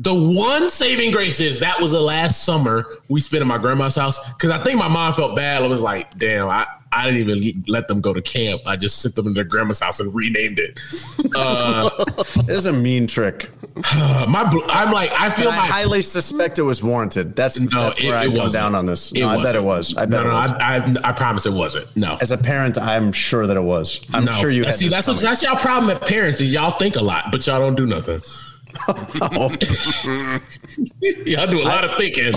The 0.00 0.14
one 0.14 0.70
saving 0.70 1.10
grace 1.10 1.40
is 1.40 1.58
that 1.58 1.80
was 1.80 1.90
the 1.90 2.00
last 2.00 2.44
summer 2.44 2.86
we 3.08 3.20
spent 3.20 3.40
at 3.40 3.48
my 3.48 3.58
grandma's 3.58 3.96
house 3.96 4.18
because 4.32 4.50
I 4.50 4.62
think 4.62 4.78
my 4.78 4.86
mom 4.86 5.12
felt 5.12 5.34
bad. 5.34 5.64
I 5.64 5.66
was 5.66 5.82
like, 5.82 6.16
damn, 6.16 6.48
I, 6.48 6.66
I 6.92 7.10
didn't 7.10 7.28
even 7.28 7.64
let 7.66 7.88
them 7.88 8.00
go 8.00 8.14
to 8.14 8.22
camp. 8.22 8.62
I 8.66 8.76
just 8.76 9.02
sent 9.02 9.14
them 9.14 9.26
to 9.26 9.32
their 9.32 9.44
grandma's 9.44 9.80
house 9.80 10.00
and 10.00 10.14
renamed 10.14 10.58
it. 10.58 10.80
Uh, 11.34 11.90
It's 12.48 12.64
a 12.64 12.72
mean 12.72 13.06
trick. 13.06 13.50
my, 13.94 14.50
I'm 14.70 14.92
like, 14.92 15.10
I 15.18 15.30
feel 15.30 15.50
I 15.50 15.56
my. 15.56 15.66
highly 15.66 16.02
suspect 16.02 16.58
it 16.58 16.62
was 16.62 16.82
warranted. 16.82 17.36
That's, 17.36 17.60
no, 17.60 17.84
that's 17.84 18.02
it, 18.02 18.06
where 18.06 18.16
I 18.16 18.24
it 18.24 18.26
come 18.28 18.36
wasn't. 18.36 18.62
down 18.62 18.74
on 18.74 18.86
this. 18.86 19.12
No, 19.12 19.28
I 19.28 19.42
bet 19.42 19.54
it 19.54 19.62
was. 19.62 19.96
I 19.96 20.06
bet 20.06 20.24
no, 20.24 20.30
no, 20.30 20.30
it 20.30 20.32
was. 20.34 20.50
I, 20.60 20.76
I, 20.76 21.10
I 21.10 21.12
promise 21.12 21.46
it 21.46 21.52
wasn't. 21.52 21.94
No. 21.96 22.16
As 22.20 22.30
a 22.30 22.38
parent, 22.38 22.78
I'm 22.78 23.12
sure 23.12 23.46
that 23.46 23.56
it 23.56 23.62
was. 23.62 24.04
I'm 24.12 24.24
no. 24.24 24.32
sure 24.32 24.50
you 24.50 24.64
had 24.64 24.74
See, 24.74 24.88
that's 24.88 25.06
what, 25.06 25.18
that's 25.18 25.42
y'all 25.42 25.56
problem 25.56 25.90
at 25.90 26.02
parents. 26.06 26.40
Y'all 26.40 26.70
think 26.70 26.96
a 26.96 27.02
lot, 27.02 27.30
but 27.30 27.46
y'all 27.46 27.60
don't 27.60 27.76
do 27.76 27.86
nothing. 27.86 28.20
Y'all 31.26 31.46
do 31.46 31.62
a 31.62 31.64
lot 31.64 31.84
of 31.84 31.96
thinking. 31.96 32.32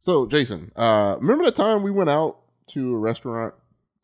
So, 0.00 0.26
Jason, 0.26 0.72
uh, 0.76 1.16
remember 1.20 1.44
the 1.44 1.52
time 1.52 1.82
we 1.82 1.90
went 1.90 2.10
out 2.10 2.38
to 2.68 2.94
a 2.94 2.98
restaurant 2.98 3.54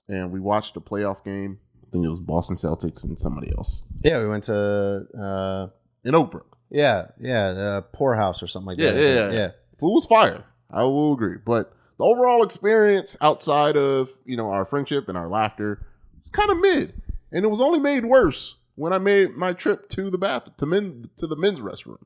and 0.08 0.30
we 0.30 0.40
watched 0.40 0.76
a 0.76 0.80
playoff 0.80 1.24
game? 1.24 1.58
I 1.82 1.90
think 1.90 2.04
it 2.04 2.08
was 2.10 2.20
Boston 2.20 2.56
Celtics 2.56 3.04
and 3.04 3.18
somebody 3.18 3.50
else 3.56 3.82
Yeah, 4.02 4.20
we 4.20 4.28
went 4.28 4.44
to 4.44 5.06
uh, 5.18 5.68
in 6.04 6.12
Oakbrook. 6.14 6.44
yeah, 6.70 7.06
yeah, 7.20 7.52
the 7.52 7.84
poorhouse 7.92 8.42
or 8.42 8.46
something 8.46 8.66
like 8.66 8.78
Yeah, 8.78 8.92
that. 8.92 9.00
yeah, 9.02 9.14
yeah. 9.14 9.32
yeah. 9.32 9.50
Food 9.78 9.92
was 9.94 10.06
fire. 10.06 10.44
I 10.70 10.82
will 10.82 11.14
agree. 11.14 11.36
But 11.44 11.72
the 11.98 12.04
overall 12.04 12.42
experience 12.42 13.16
outside 13.22 13.76
of, 13.76 14.10
you 14.26 14.36
know, 14.36 14.50
our 14.50 14.64
friendship 14.66 15.08
and 15.08 15.16
our 15.16 15.28
laughter 15.28 15.86
was 16.22 16.30
kind 16.30 16.50
of 16.50 16.58
mid. 16.58 16.92
And 17.32 17.44
it 17.44 17.48
was 17.48 17.60
only 17.60 17.78
made 17.80 18.04
worse 18.04 18.56
when 18.74 18.92
I 18.92 18.98
made 18.98 19.34
my 19.36 19.52
trip 19.54 19.88
to 19.90 20.10
the 20.10 20.18
bath 20.18 20.48
to 20.58 20.66
men 20.66 21.08
to 21.16 21.26
the 21.26 21.36
men's 21.36 21.60
restroom. 21.60 22.02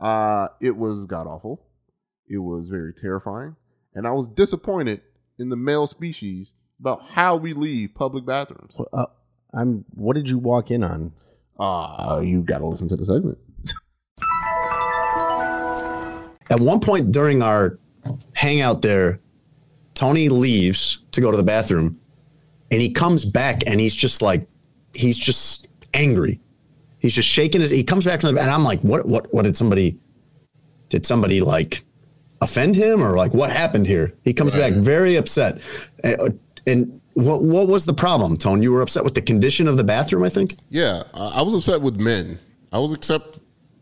Uh 0.00 0.48
it 0.60 0.76
was 0.76 1.04
god 1.06 1.26
awful. 1.26 1.64
It 2.32 2.38
was 2.38 2.66
very 2.68 2.94
terrifying. 2.94 3.56
And 3.94 4.06
I 4.06 4.12
was 4.12 4.26
disappointed 4.26 5.02
in 5.38 5.50
the 5.50 5.56
male 5.56 5.86
species 5.86 6.54
about 6.80 7.02
how 7.10 7.36
we 7.36 7.52
leave 7.52 7.94
public 7.94 8.24
bathrooms. 8.24 8.74
Uh, 8.92 9.04
I'm. 9.52 9.84
What 9.94 10.14
did 10.14 10.30
you 10.30 10.38
walk 10.38 10.70
in 10.70 10.82
on? 10.82 11.12
Uh 11.58 12.22
you 12.24 12.40
gotta 12.40 12.66
listen 12.66 12.88
to 12.88 12.96
the 12.96 13.04
segment. 13.04 13.38
At 16.48 16.58
one 16.58 16.80
point 16.80 17.12
during 17.12 17.42
our 17.42 17.78
hangout 18.32 18.80
there, 18.80 19.20
Tony 19.94 20.30
leaves 20.30 20.98
to 21.12 21.20
go 21.20 21.30
to 21.30 21.36
the 21.36 21.42
bathroom 21.42 22.00
and 22.70 22.80
he 22.80 22.90
comes 22.90 23.26
back 23.26 23.62
and 23.66 23.78
he's 23.78 23.94
just 23.94 24.22
like, 24.22 24.48
he's 24.94 25.18
just 25.18 25.68
angry. 25.92 26.40
He's 26.98 27.14
just 27.14 27.28
shaking 27.28 27.60
his, 27.60 27.70
he 27.70 27.84
comes 27.84 28.06
back 28.06 28.22
from 28.22 28.34
the, 28.34 28.40
and 28.40 28.50
I'm 28.50 28.64
like, 28.64 28.80
what, 28.80 29.06
what, 29.06 29.32
what 29.32 29.44
did 29.44 29.56
somebody, 29.56 29.98
did 30.88 31.04
somebody 31.04 31.42
like 31.42 31.84
offend 32.42 32.76
him 32.76 33.02
or 33.02 33.16
like 33.16 33.32
what 33.32 33.50
happened 33.50 33.86
here? 33.86 34.12
He 34.24 34.32
comes 34.34 34.52
back 34.52 34.72
very 34.74 35.16
upset. 35.16 35.60
Uh, 36.04 36.30
And 36.66 37.00
what 37.14 37.42
what 37.42 37.66
was 37.68 37.84
the 37.86 37.92
problem, 37.94 38.36
Tone? 38.36 38.62
You 38.62 38.72
were 38.72 38.82
upset 38.82 39.04
with 39.04 39.14
the 39.14 39.22
condition 39.22 39.66
of 39.68 39.76
the 39.76 39.84
bathroom, 39.84 40.22
I 40.24 40.28
think. 40.28 40.56
Yeah, 40.70 41.02
I, 41.12 41.38
I 41.40 41.42
was 41.42 41.54
upset 41.54 41.80
with 41.82 41.98
men. 42.00 42.38
I 42.72 42.78
was 42.78 42.92
upset, 42.94 43.20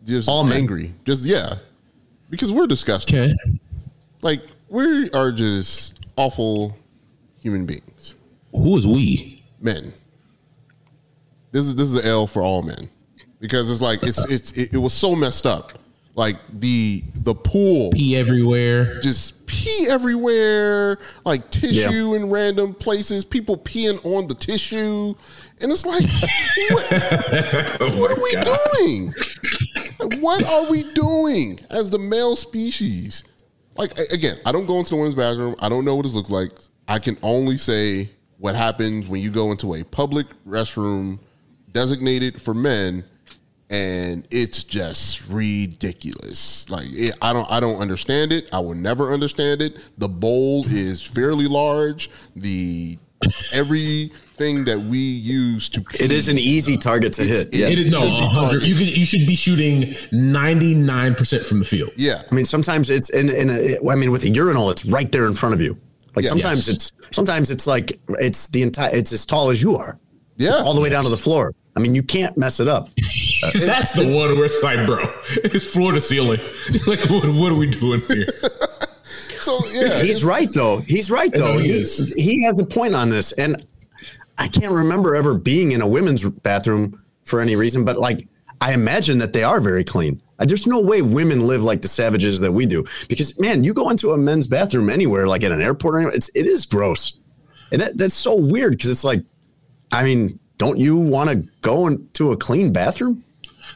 just 0.05 0.29
All 0.29 0.45
men. 0.45 0.57
angry. 0.59 0.95
Just 1.05 1.25
yeah, 1.27 1.55
because 2.31 2.51
we're 2.51 2.67
disgusting. 2.67 3.19
Okay. 3.19 3.33
Like 4.23 4.43
we 4.69 5.11
are 5.11 5.31
just 5.33 6.01
awful 6.17 6.75
human 7.43 7.67
beings. 7.67 8.15
Who 8.53 8.77
is 8.77 8.87
we? 8.87 9.43
Men. 9.61 9.93
This 11.53 11.67
is 11.67 11.75
this 11.77 11.87
is 11.93 11.95
an 12.03 12.07
L 12.07 12.27
for 12.27 12.43
all 12.43 12.63
men 12.63 12.89
because 13.41 13.71
it's 13.71 13.81
like 13.81 14.03
it's 14.03 14.25
it's 14.31 14.53
it, 14.53 14.75
it 14.75 14.79
was 14.79 14.93
so 14.93 15.15
messed 15.15 15.47
up. 15.47 15.79
Like 16.21 16.37
the 16.53 17.03
the 17.15 17.35
pool 17.35 17.93
Pee 17.93 18.15
everywhere. 18.15 19.01
just 19.01 19.47
pee 19.47 19.87
everywhere, 19.89 20.99
like 21.25 21.51
tissue 21.51 22.13
in 22.13 22.29
random 22.29 22.75
places, 22.75 23.25
people 23.25 23.57
peeing 23.57 24.05
on 24.05 24.27
the 24.27 24.35
tissue. 24.35 25.15
And 25.63 25.73
it's 25.73 25.87
like, 25.87 26.03
what, 26.73 26.87
oh 27.81 27.99
what 27.99 28.11
are 28.11 28.21
we 28.21 28.33
doing? 28.83 29.15
What 30.21 30.45
are 30.47 30.71
we 30.71 30.85
doing 30.93 31.59
as 31.71 31.89
the 31.89 31.99
male 31.99 32.37
species? 32.37 33.25
Like, 33.77 33.99
again, 34.13 34.37
I 34.45 34.53
don't 34.53 34.67
go 34.67 34.79
into 34.79 34.91
the 34.91 34.97
women's 34.97 35.15
bathroom. 35.15 35.57
I 35.59 35.71
don't 35.71 35.87
know 35.87 35.95
what 35.95 36.03
this 36.03 36.13
looks 36.13 36.29
like. 36.29 36.51
I 36.87 36.99
can 36.99 37.17
only 37.23 37.57
say 37.57 38.11
what 38.37 38.55
happens 38.55 39.09
when 39.09 39.23
you 39.23 39.31
go 39.31 39.53
into 39.53 39.73
a 39.73 39.85
public 39.85 40.27
restroom 40.47 41.19
designated 41.73 42.43
for 42.43 42.53
men 42.53 43.05
and 43.71 44.27
it's 44.31 44.65
just 44.65 45.27
ridiculous. 45.29 46.69
Like 46.69 46.89
it, 46.91 47.17
I 47.23 47.33
don't, 47.33 47.51
I 47.51 47.61
don't 47.61 47.81
understand 47.81 48.33
it. 48.33 48.49
I 48.53 48.59
will 48.59 48.75
never 48.75 49.13
understand 49.13 49.63
it. 49.63 49.79
The 49.99 50.09
bowl 50.09 50.65
is 50.67 51.03
fairly 51.03 51.47
large. 51.47 52.11
The 52.37 52.99
everything 53.55 54.65
that 54.65 54.81
we 54.81 54.99
use 54.99 55.69
to 55.69 55.83
pee, 55.83 56.03
It 56.05 56.11
is 56.11 56.29
an 56.29 56.39
easy 56.39 56.77
target 56.77 57.13
to 57.15 57.23
hit. 57.23 57.53
Yeah. 57.53 57.69
It 57.69 57.79
is 57.79 57.87
no 57.87 58.01
100. 58.01 58.67
You 58.67 58.75
you 58.75 59.05
should 59.05 59.27
be 59.27 59.35
shooting 59.35 59.83
99% 59.83 61.45
from 61.45 61.59
the 61.61 61.65
field. 61.65 61.91
yeah, 61.97 62.23
I 62.31 62.35
mean, 62.35 62.45
sometimes 62.45 62.91
it's 62.91 63.11
in, 63.11 63.29
in 63.29 63.51
a, 63.51 63.79
I 63.91 63.95
mean, 63.95 64.11
with 64.11 64.25
a 64.25 64.31
urinal, 64.31 64.71
it's 64.71 64.85
right 64.85 65.11
there 65.13 65.27
in 65.27 65.35
front 65.35 65.55
of 65.55 65.61
you. 65.61 65.79
Like 66.17 66.25
Yeah. 66.25 66.31
sometimes 66.31 66.67
Yes. 66.67 66.75
it's, 66.75 66.93
sometimes 67.13 67.51
it's 67.51 67.67
like, 67.67 68.01
it's 68.09 68.49
the 68.49 68.63
entire, 68.63 68.91
it's 68.95 69.13
as 69.13 69.25
tall 69.27 69.51
as 69.51 69.63
you 69.63 69.77
are. 69.77 69.99
yeah, 70.37 70.53
It's 70.53 70.61
all 70.63 70.75
the 70.75 70.81
way 70.81 70.89
down 70.89 71.05
to 71.05 71.11
the 71.11 71.17
floor. 71.17 71.53
I 71.77 71.81
mean, 71.81 71.95
you 71.95 72.03
can't 72.03 72.37
mess 72.37 72.61
it 72.61 72.69
up. 72.69 72.91
That's 72.97 73.93
the 73.93 74.05
one 74.05 74.35
where 74.37 74.45
it's 74.45 74.63
like, 74.63 74.87
bro, 74.87 74.99
it's 75.29 75.73
floor 75.73 75.93
to 75.93 76.01
ceiling. 76.01 76.41
like, 76.87 77.01
what, 77.09 77.29
what 77.29 77.53
are 77.53 77.57
we 77.57 77.71
doing 77.71 78.01
here? 78.09 78.27
So 79.41 79.59
yeah, 79.73 80.03
He's 80.03 80.23
right 80.23 80.53
though. 80.53 80.81
He's 80.81 81.11
right 81.11 81.33
though. 81.33 81.57
He 81.57 81.69
he, 81.69 81.81
is. 81.81 82.13
he 82.13 82.43
has 82.43 82.59
a 82.59 82.65
point 82.65 82.95
on 82.95 83.09
this, 83.09 83.33
and 83.33 83.65
I 84.37 84.49
can't 84.49 84.73
remember 84.73 85.15
ever 85.15 85.33
being 85.33 85.73
in 85.73 85.81
a 85.81 85.87
women's 85.87 86.29
bathroom 86.29 87.03
for 87.25 87.41
any 87.41 87.57
reason, 87.57 87.85
but 87.85 87.99
like 87.99 88.29
I 88.61 88.73
imagine 88.73 89.19
that 89.19 89.33
they 89.33 89.43
are 89.43 89.61
very 89.61 89.85
clean. 89.85 90.21
Uh, 90.39 90.45
There's 90.45 90.67
no 90.67 90.81
way 90.81 91.01
women 91.03 91.47
live 91.47 91.63
like 91.63 91.83
the 91.83 91.89
savages 91.89 92.41
that 92.41 92.53
we 92.53 92.67
do. 92.67 92.85
Because 93.09 93.39
man, 93.39 93.65
you 93.65 93.73
go 93.73 93.91
into 93.91 94.13
a 94.13 94.19
men's 94.19 94.47
bathroom 94.47 94.91
anywhere, 94.91 95.27
like 95.27 95.43
at 95.43 95.53
an 95.53 95.63
airport, 95.63 95.95
or 95.95 95.99
anywhere, 95.99 96.15
it's 96.15 96.31
it 96.35 96.47
is 96.47 96.67
gross, 96.67 97.19
and 97.73 97.81
that, 97.81 97.97
that's 97.97 98.15
so 98.17 98.35
weird 98.35 98.73
because 98.73 98.91
it's 98.91 99.05
like, 99.05 99.23
I 99.93 100.05
mean, 100.05 100.40
don't 100.61 100.79
you 100.79 100.97
want 100.99 101.31
to 101.31 101.37
go 101.63 101.87
into 101.87 102.33
a 102.33 102.37
clean 102.37 102.71
bathroom? 102.73 103.25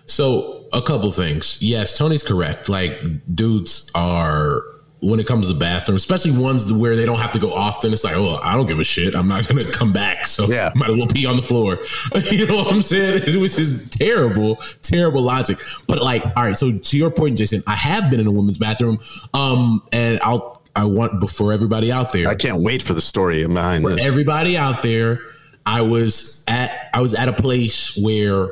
So, 0.06 0.66
a 0.74 0.82
couple 0.82 1.10
things. 1.12 1.62
Yes, 1.62 1.96
Tony's 1.96 2.22
correct. 2.22 2.68
Like, 2.68 2.92
dudes 3.34 3.90
are 3.94 4.62
when 5.00 5.18
it 5.20 5.26
comes 5.26 5.50
to 5.50 5.58
bathrooms, 5.58 6.02
especially 6.02 6.38
ones 6.42 6.70
where 6.72 6.94
they 6.96 7.06
don't 7.06 7.18
have 7.18 7.32
to 7.32 7.38
go 7.38 7.52
often. 7.54 7.92
It's 7.92 8.04
like, 8.04 8.16
oh, 8.16 8.38
I 8.42 8.54
don't 8.54 8.66
give 8.66 8.78
a 8.78 8.84
shit. 8.84 9.14
I'm 9.14 9.28
not 9.28 9.48
gonna 9.48 9.64
come 9.70 9.92
back, 9.92 10.26
so 10.34 10.44
Yeah. 10.46 10.72
might 10.74 10.90
as 10.90 10.96
well 10.96 11.06
pee 11.06 11.24
on 11.26 11.36
the 11.36 11.42
floor. 11.42 11.78
you 12.30 12.46
know 12.46 12.56
what 12.56 12.72
I'm 12.72 12.82
saying? 12.82 13.22
Which 13.40 13.58
is 13.58 13.88
terrible, 13.90 14.56
terrible 14.82 15.22
logic. 15.22 15.58
But 15.86 16.02
like, 16.02 16.22
all 16.36 16.44
right. 16.44 16.56
So 16.56 16.76
to 16.78 16.98
your 16.98 17.10
point, 17.10 17.38
Jason, 17.38 17.62
I 17.66 17.76
have 17.76 18.10
been 18.10 18.20
in 18.20 18.26
a 18.26 18.32
women's 18.32 18.58
bathroom, 18.58 18.98
um, 19.32 19.82
and 19.92 20.20
I'll 20.22 20.60
I 20.76 20.84
want 20.84 21.20
before 21.20 21.52
everybody 21.52 21.92
out 21.92 22.12
there. 22.12 22.28
I 22.28 22.34
can't 22.34 22.60
wait 22.60 22.82
for 22.82 22.94
the 22.94 23.00
story 23.00 23.46
behind 23.46 23.84
for 23.84 23.90
this. 23.94 24.04
everybody 24.04 24.56
out 24.56 24.82
there, 24.82 25.20
I 25.66 25.80
was 25.80 26.44
at 26.48 26.90
I 26.92 27.00
was 27.00 27.14
at 27.14 27.28
a 27.28 27.32
place 27.32 27.96
where 27.96 28.50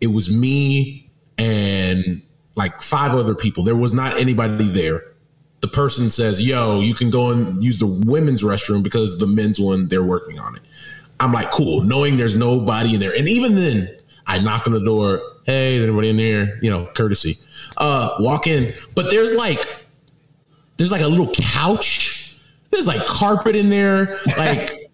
it 0.00 0.08
was 0.08 0.34
me 0.34 1.10
and 1.38 2.22
like 2.54 2.82
five 2.82 3.12
other 3.12 3.34
people. 3.34 3.64
There 3.64 3.76
was 3.76 3.92
not 3.92 4.18
anybody 4.18 4.68
there. 4.68 5.02
The 5.60 5.68
person 5.68 6.10
says, 6.10 6.46
"Yo, 6.46 6.80
you 6.80 6.94
can 6.94 7.10
go 7.10 7.30
and 7.30 7.62
use 7.62 7.78
the 7.78 7.86
women's 7.86 8.42
restroom 8.42 8.82
because 8.82 9.18
the 9.18 9.26
men's 9.26 9.58
one 9.58 9.88
they're 9.88 10.04
working 10.04 10.38
on 10.38 10.54
it." 10.56 10.62
I'm 11.18 11.32
like, 11.32 11.50
"Cool," 11.50 11.82
knowing 11.82 12.16
there's 12.16 12.36
nobody 12.36 12.94
in 12.94 13.00
there. 13.00 13.16
And 13.16 13.28
even 13.28 13.54
then, 13.54 13.88
I 14.26 14.38
knock 14.38 14.66
on 14.66 14.72
the 14.72 14.84
door. 14.84 15.20
Hey, 15.44 15.76
is 15.76 15.84
anybody 15.84 16.10
in 16.10 16.16
there? 16.16 16.58
You 16.62 16.70
know, 16.70 16.86
courtesy. 16.94 17.38
Uh, 17.76 18.10
walk 18.20 18.46
in, 18.46 18.72
but 18.94 19.10
there's 19.10 19.34
like 19.34 19.58
there's 20.76 20.92
like 20.92 21.02
a 21.02 21.08
little 21.08 21.32
couch. 21.32 22.38
There's 22.70 22.86
like 22.86 23.04
carpet 23.06 23.56
in 23.56 23.70
there. 23.70 24.18
Like 24.36 24.85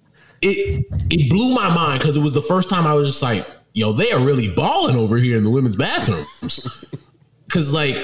it 0.43 0.87
it 1.11 1.31
blew 1.31 1.55
my 1.55 1.75
mind 1.75 2.01
because 2.01 2.17
it 2.17 2.21
was 2.21 2.33
the 2.33 2.43
first 2.43 2.69
time 2.69 2.87
I 2.87 2.95
was 2.95 3.09
just 3.09 3.23
like, 3.23 3.47
yo, 3.75 3.93
they 3.93 4.11
are 4.13 4.21
really 4.21 4.53
balling 4.55 4.97
over 4.97 5.17
here 5.17 5.37
in 5.37 5.45
the 5.45 5.51
women's 5.51 5.77
bathrooms. 5.77 6.95
Cause 7.53 7.73
like 7.75 7.97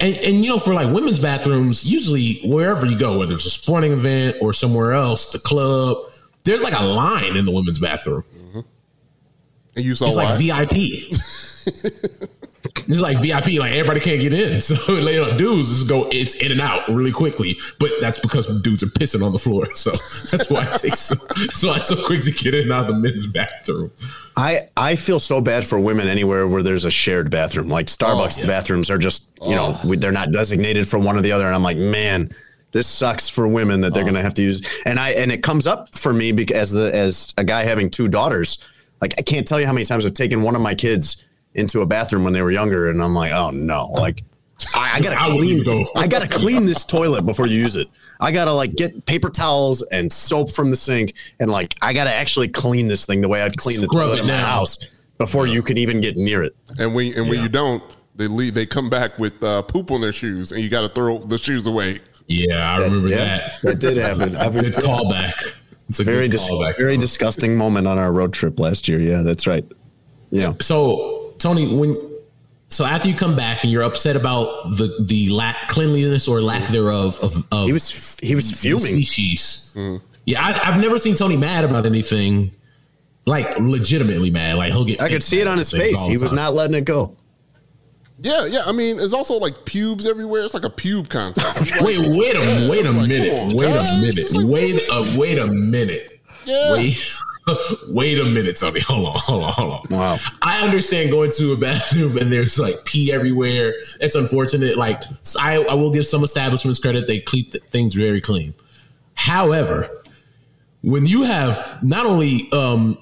and, 0.00 0.16
and 0.18 0.44
you 0.44 0.50
know, 0.50 0.58
for 0.58 0.74
like 0.74 0.92
women's 0.92 1.20
bathrooms, 1.20 1.90
usually 1.90 2.40
wherever 2.44 2.86
you 2.86 2.98
go, 2.98 3.18
whether 3.18 3.34
it's 3.34 3.46
a 3.46 3.50
sporting 3.50 3.92
event 3.92 4.36
or 4.40 4.52
somewhere 4.52 4.92
else, 4.92 5.30
the 5.32 5.38
club, 5.38 5.96
there's 6.44 6.62
like 6.62 6.74
a 6.78 6.82
line 6.82 7.36
in 7.36 7.44
the 7.44 7.52
women's 7.52 7.78
bathroom. 7.78 8.24
Mm-hmm. 8.36 8.60
and 9.76 9.84
you 9.84 9.94
saw 9.94 10.06
It's 10.06 10.16
why? 10.16 10.36
like 10.36 10.68
VIP. 10.70 12.30
it's 12.76 13.00
like 13.00 13.18
VIP, 13.18 13.58
like 13.60 13.72
everybody 13.72 14.00
can't 14.00 14.20
get 14.20 14.32
in. 14.32 14.60
So 14.60 14.94
you 14.98 15.04
know, 15.04 15.36
dudes 15.36 15.68
just 15.68 15.88
go 15.88 16.08
it's 16.10 16.34
in 16.42 16.52
and 16.52 16.60
out 16.60 16.88
really 16.88 17.12
quickly. 17.12 17.56
But 17.78 17.90
that's 18.00 18.18
because 18.18 18.46
dudes 18.62 18.82
are 18.82 18.86
pissing 18.86 19.24
on 19.24 19.32
the 19.32 19.38
floor. 19.38 19.66
So 19.74 19.90
that's 20.34 20.50
why 20.50 20.64
it 20.64 20.80
takes 20.80 21.00
so 21.00 21.14
so 21.52 21.74
it's 21.74 21.86
so 21.88 21.96
quick 22.06 22.22
to 22.22 22.30
get 22.32 22.54
in 22.54 22.70
out 22.72 22.82
of 22.82 22.88
the 22.88 22.94
men's 22.94 23.26
bathroom. 23.26 23.90
I, 24.36 24.68
I 24.76 24.96
feel 24.96 25.20
so 25.20 25.40
bad 25.40 25.64
for 25.66 25.78
women 25.78 26.08
anywhere 26.08 26.46
where 26.48 26.62
there's 26.62 26.84
a 26.84 26.90
shared 26.90 27.30
bathroom. 27.30 27.68
Like 27.68 27.86
oh, 27.90 27.92
Starbucks 28.04 28.42
Oh, 28.44 28.46
bathrooms 28.46 28.88
are 28.90 28.98
just, 28.98 29.30
you 29.42 29.54
know, 29.54 29.78
oh. 29.82 29.88
we- 29.88 29.96
they're 29.98 30.10
not 30.12 30.32
designated 30.32 30.88
for 30.88 30.98
one 30.98 31.16
or 31.16 31.20
the 31.22 31.32
other. 31.32 31.44
And 31.46 31.54
I'm 31.54 31.62
like, 31.62 31.76
man, 31.76 32.30
this 32.70 32.86
sucks 32.86 33.28
for 33.28 33.46
women 33.46 33.82
that 33.82 33.88
Oh. 33.92 33.94
they're 33.94 34.04
going 34.04 34.14
to 34.14 34.22
have 34.22 34.34
to 34.34 34.42
use. 34.42 34.66
And 34.86 34.98
I, 34.98 35.10
and 35.10 35.30
it 35.30 35.42
comes 35.42 35.66
up 35.66 35.94
for 35.94 36.12
me 36.12 36.32
because 36.32 36.56
as 36.56 36.70
the, 36.72 36.94
as 36.94 37.34
a 37.36 37.44
guy 37.44 37.64
having 37.64 37.90
two 37.90 38.08
daughters, 38.08 38.64
like 39.02 39.14
I 39.18 39.22
can't 39.22 39.46
tell 39.46 39.60
you 39.60 39.66
how 39.66 39.72
many 39.74 39.84
times 39.84 40.06
I've 40.06 40.14
taken 40.14 40.42
one 40.42 40.56
of 40.56 40.62
my 40.62 40.74
kids 40.74 41.22
into 41.54 41.80
a 41.80 41.86
bathroom 41.86 42.24
when 42.24 42.32
they 42.32 42.42
were 42.42 42.50
younger. 42.52 42.88
And 42.90 43.02
I'm 43.02 43.14
like, 43.14 43.32
oh 43.32 43.50
no, 43.50 43.86
like 43.92 44.22
I, 44.74 44.96
I 44.96 45.00
gotta 45.00 45.16
I 45.20 45.30
clean, 45.30 45.44
even 45.44 45.64
go. 45.64 45.84
I 45.96 46.06
gotta 46.06 46.28
clean 46.28 46.64
this 46.66 46.84
toilet 46.84 47.24
before 47.26 47.46
you 47.46 47.58
use 47.58 47.76
it. 47.76 47.88
I 48.20 48.30
gotta 48.30 48.52
like 48.52 48.74
get 48.76 49.04
paper 49.06 49.30
towels 49.30 49.82
and 49.82 50.12
soap 50.12 50.50
from 50.52 50.70
the 50.70 50.76
sink, 50.76 51.14
and 51.40 51.50
like 51.50 51.74
I 51.82 51.92
gotta 51.92 52.12
actually 52.12 52.48
clean 52.48 52.86
this 52.88 53.04
thing 53.06 53.20
the 53.20 53.28
way 53.28 53.42
I'd 53.42 53.56
clean 53.56 53.80
the 53.80 53.86
Scrub 53.88 54.04
toilet 54.08 54.20
in 54.20 54.26
my 54.26 54.32
down. 54.34 54.44
house 54.44 54.78
before 55.18 55.46
you 55.46 55.62
could 55.62 55.78
even 55.78 56.00
get 56.00 56.16
near 56.16 56.42
it. 56.42 56.54
and 56.78 56.94
when 56.94 57.12
and 57.14 57.28
when 57.28 57.42
you 57.42 57.48
don't, 57.48 57.82
they 58.14 58.28
leave. 58.28 58.54
They 58.54 58.66
come 58.66 58.88
back 58.88 59.18
with 59.18 59.42
uh, 59.42 59.62
poop 59.62 59.90
on 59.90 60.00
their 60.00 60.12
shoes, 60.12 60.52
and 60.52 60.62
you 60.62 60.68
got 60.70 60.82
to 60.82 60.88
throw 60.88 61.18
the 61.18 61.38
shoes 61.38 61.66
away. 61.66 61.98
Yeah, 62.28 62.72
I 62.76 62.78
remember 62.84 63.08
Yeah, 63.08 63.16
that. 63.38 63.62
that 63.62 63.78
did 63.80 63.96
happen. 63.96 64.36
A 64.36 64.48
good 64.62 64.72
callback. 64.74 65.58
It's 65.88 65.98
a 65.98 66.04
Very 66.04 66.28
good 66.28 66.38
dis- 66.38 66.48
callback. 66.50 66.78
very 66.78 66.96
disgusting 66.96 67.56
moment 67.56 67.86
on 67.88 67.98
our 67.98 68.12
road 68.12 68.32
trip 68.32 68.60
last 68.60 68.86
year. 68.88 69.00
Yeah, 69.00 69.22
that's 69.22 69.46
right. 69.48 69.64
Yeah. 70.30 70.54
So 70.60 71.21
Tony, 71.42 71.74
when 71.76 71.96
so 72.68 72.84
after 72.86 73.08
you 73.08 73.14
come 73.14 73.36
back 73.36 73.64
and 73.64 73.72
you're 73.72 73.82
upset 73.82 74.16
about 74.16 74.62
the 74.78 75.04
the 75.06 75.28
lack 75.30 75.68
cleanliness 75.68 76.26
or 76.28 76.40
lack 76.40 76.68
thereof 76.68 77.18
of, 77.22 77.44
of 77.52 77.66
He 77.66 77.72
was 77.72 78.16
he 78.22 78.34
was 78.34 78.50
fuming. 78.52 78.78
species. 78.80 79.72
Mm. 79.76 80.00
Yeah, 80.24 80.40
I, 80.40 80.70
I've 80.70 80.80
never 80.80 80.98
seen 80.98 81.16
Tony 81.16 81.36
mad 81.36 81.64
about 81.64 81.84
anything, 81.84 82.52
like 83.26 83.58
legitimately 83.58 84.30
mad. 84.30 84.56
Like 84.56 84.72
he'll 84.72 84.84
get. 84.84 85.02
I 85.02 85.08
could 85.08 85.22
see 85.22 85.40
it 85.40 85.46
on 85.46 85.58
his 85.58 85.70
face. 85.70 85.98
He 86.06 86.12
was 86.12 86.22
time. 86.22 86.36
not 86.36 86.54
letting 86.54 86.76
it 86.76 86.84
go. 86.84 87.16
Yeah, 88.20 88.46
yeah. 88.46 88.62
I 88.66 88.72
mean, 88.72 89.00
it's 89.00 89.12
also 89.12 89.34
like 89.34 89.64
pubes 89.64 90.06
everywhere. 90.06 90.42
It's 90.44 90.54
like 90.54 90.64
a 90.64 90.70
pube 90.70 91.08
contest. 91.10 91.72
Like- 91.72 91.80
Wait, 91.82 91.98
wait 91.98 92.36
a 92.36 92.38
Yeah, 92.38 92.70
wait 92.70 92.86
a 92.86 92.90
it's 92.90 92.98
like, 92.98 93.08
minute. 93.08 93.40
on, 93.40 93.48
wait 93.56 93.66
guys. 93.66 93.90
a 93.90 94.00
minute. 94.00 94.32
Like, 94.32 94.46
wait 94.46 94.88
a 94.88 94.92
uh, 94.92 95.04
wait 95.18 95.38
a 95.38 95.46
minute. 95.48 96.20
Yeah. 96.44 96.72
Wait. 96.74 96.96
Wait 97.88 98.18
a 98.18 98.24
minute, 98.24 98.56
Tony. 98.58 98.80
Hold 98.86 99.08
on, 99.08 99.14
hold 99.16 99.44
on, 99.44 99.52
hold 99.52 99.72
on. 99.74 99.82
Wow. 99.90 100.16
I 100.42 100.62
understand 100.64 101.10
going 101.10 101.30
to 101.32 101.52
a 101.52 101.56
bathroom 101.56 102.16
and 102.20 102.32
there's 102.32 102.58
like 102.58 102.76
pee 102.84 103.12
everywhere. 103.12 103.74
It's 104.00 104.14
unfortunate. 104.14 104.76
Like 104.76 105.02
I, 105.40 105.62
I 105.64 105.74
will 105.74 105.90
give 105.90 106.06
some 106.06 106.22
establishments 106.22 106.78
credit; 106.78 107.06
they 107.06 107.20
keep 107.20 107.52
th- 107.52 107.64
things 107.64 107.94
very 107.94 108.20
clean. 108.20 108.54
However, 109.14 110.02
when 110.82 111.06
you 111.06 111.24
have 111.24 111.82
not 111.82 112.06
only 112.06 112.48
um, 112.52 112.96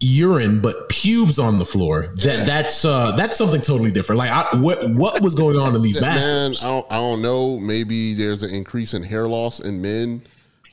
urine 0.00 0.60
but 0.60 0.88
pubes 0.88 1.38
on 1.38 1.58
the 1.58 1.64
floor, 1.64 2.12
that 2.16 2.46
that's 2.46 2.84
uh, 2.84 3.12
that's 3.12 3.38
something 3.38 3.60
totally 3.60 3.90
different. 3.90 4.18
Like 4.18 4.30
I, 4.30 4.56
what 4.56 4.90
what 4.90 5.22
was 5.22 5.34
going 5.34 5.56
on 5.56 5.74
in 5.74 5.82
these 5.82 6.00
Man, 6.00 6.14
bathrooms? 6.14 6.64
I 6.64 6.68
don't, 6.68 6.92
I 6.92 6.96
don't 6.96 7.22
know. 7.22 7.58
Maybe 7.58 8.14
there's 8.14 8.42
an 8.42 8.50
increase 8.50 8.92
in 8.92 9.02
hair 9.02 9.26
loss 9.26 9.60
in 9.60 9.80
men 9.80 10.22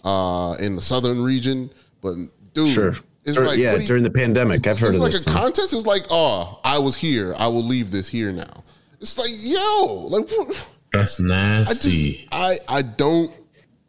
uh, 0.03 0.55
in 0.59 0.75
the 0.75 0.81
southern 0.81 1.21
region, 1.21 1.69
But 2.01 2.15
dude, 2.55 2.69
Sure. 2.73 2.95
it's 3.23 3.37
Dur- 3.37 3.45
like 3.45 3.59
yeah, 3.59 3.75
you- 3.75 3.85
during 3.85 4.03
the 4.03 4.09
pandemic, 4.09 4.65
I've 4.65 4.79
heard 4.79 4.87
it's 4.87 4.95
of 4.97 5.01
like 5.03 5.11
this. 5.11 5.27
Like 5.27 5.35
a 5.35 5.37
thing. 5.37 5.43
contest 5.43 5.73
is 5.73 5.85
like, 5.85 6.05
oh, 6.09 6.59
I 6.63 6.79
was 6.79 6.95
here. 6.95 7.35
I 7.37 7.47
will 7.47 7.63
leave 7.63 7.91
this 7.91 8.07
here 8.09 8.31
now. 8.31 8.63
It's 8.99 9.17
like, 9.19 9.31
yo, 9.33 10.07
like 10.09 10.27
what- 10.31 10.65
That's 10.91 11.19
I 11.21 11.23
nasty. 11.25 11.89
just 12.13 12.27
I 12.31 12.57
I 12.67 12.81
don't 12.81 13.31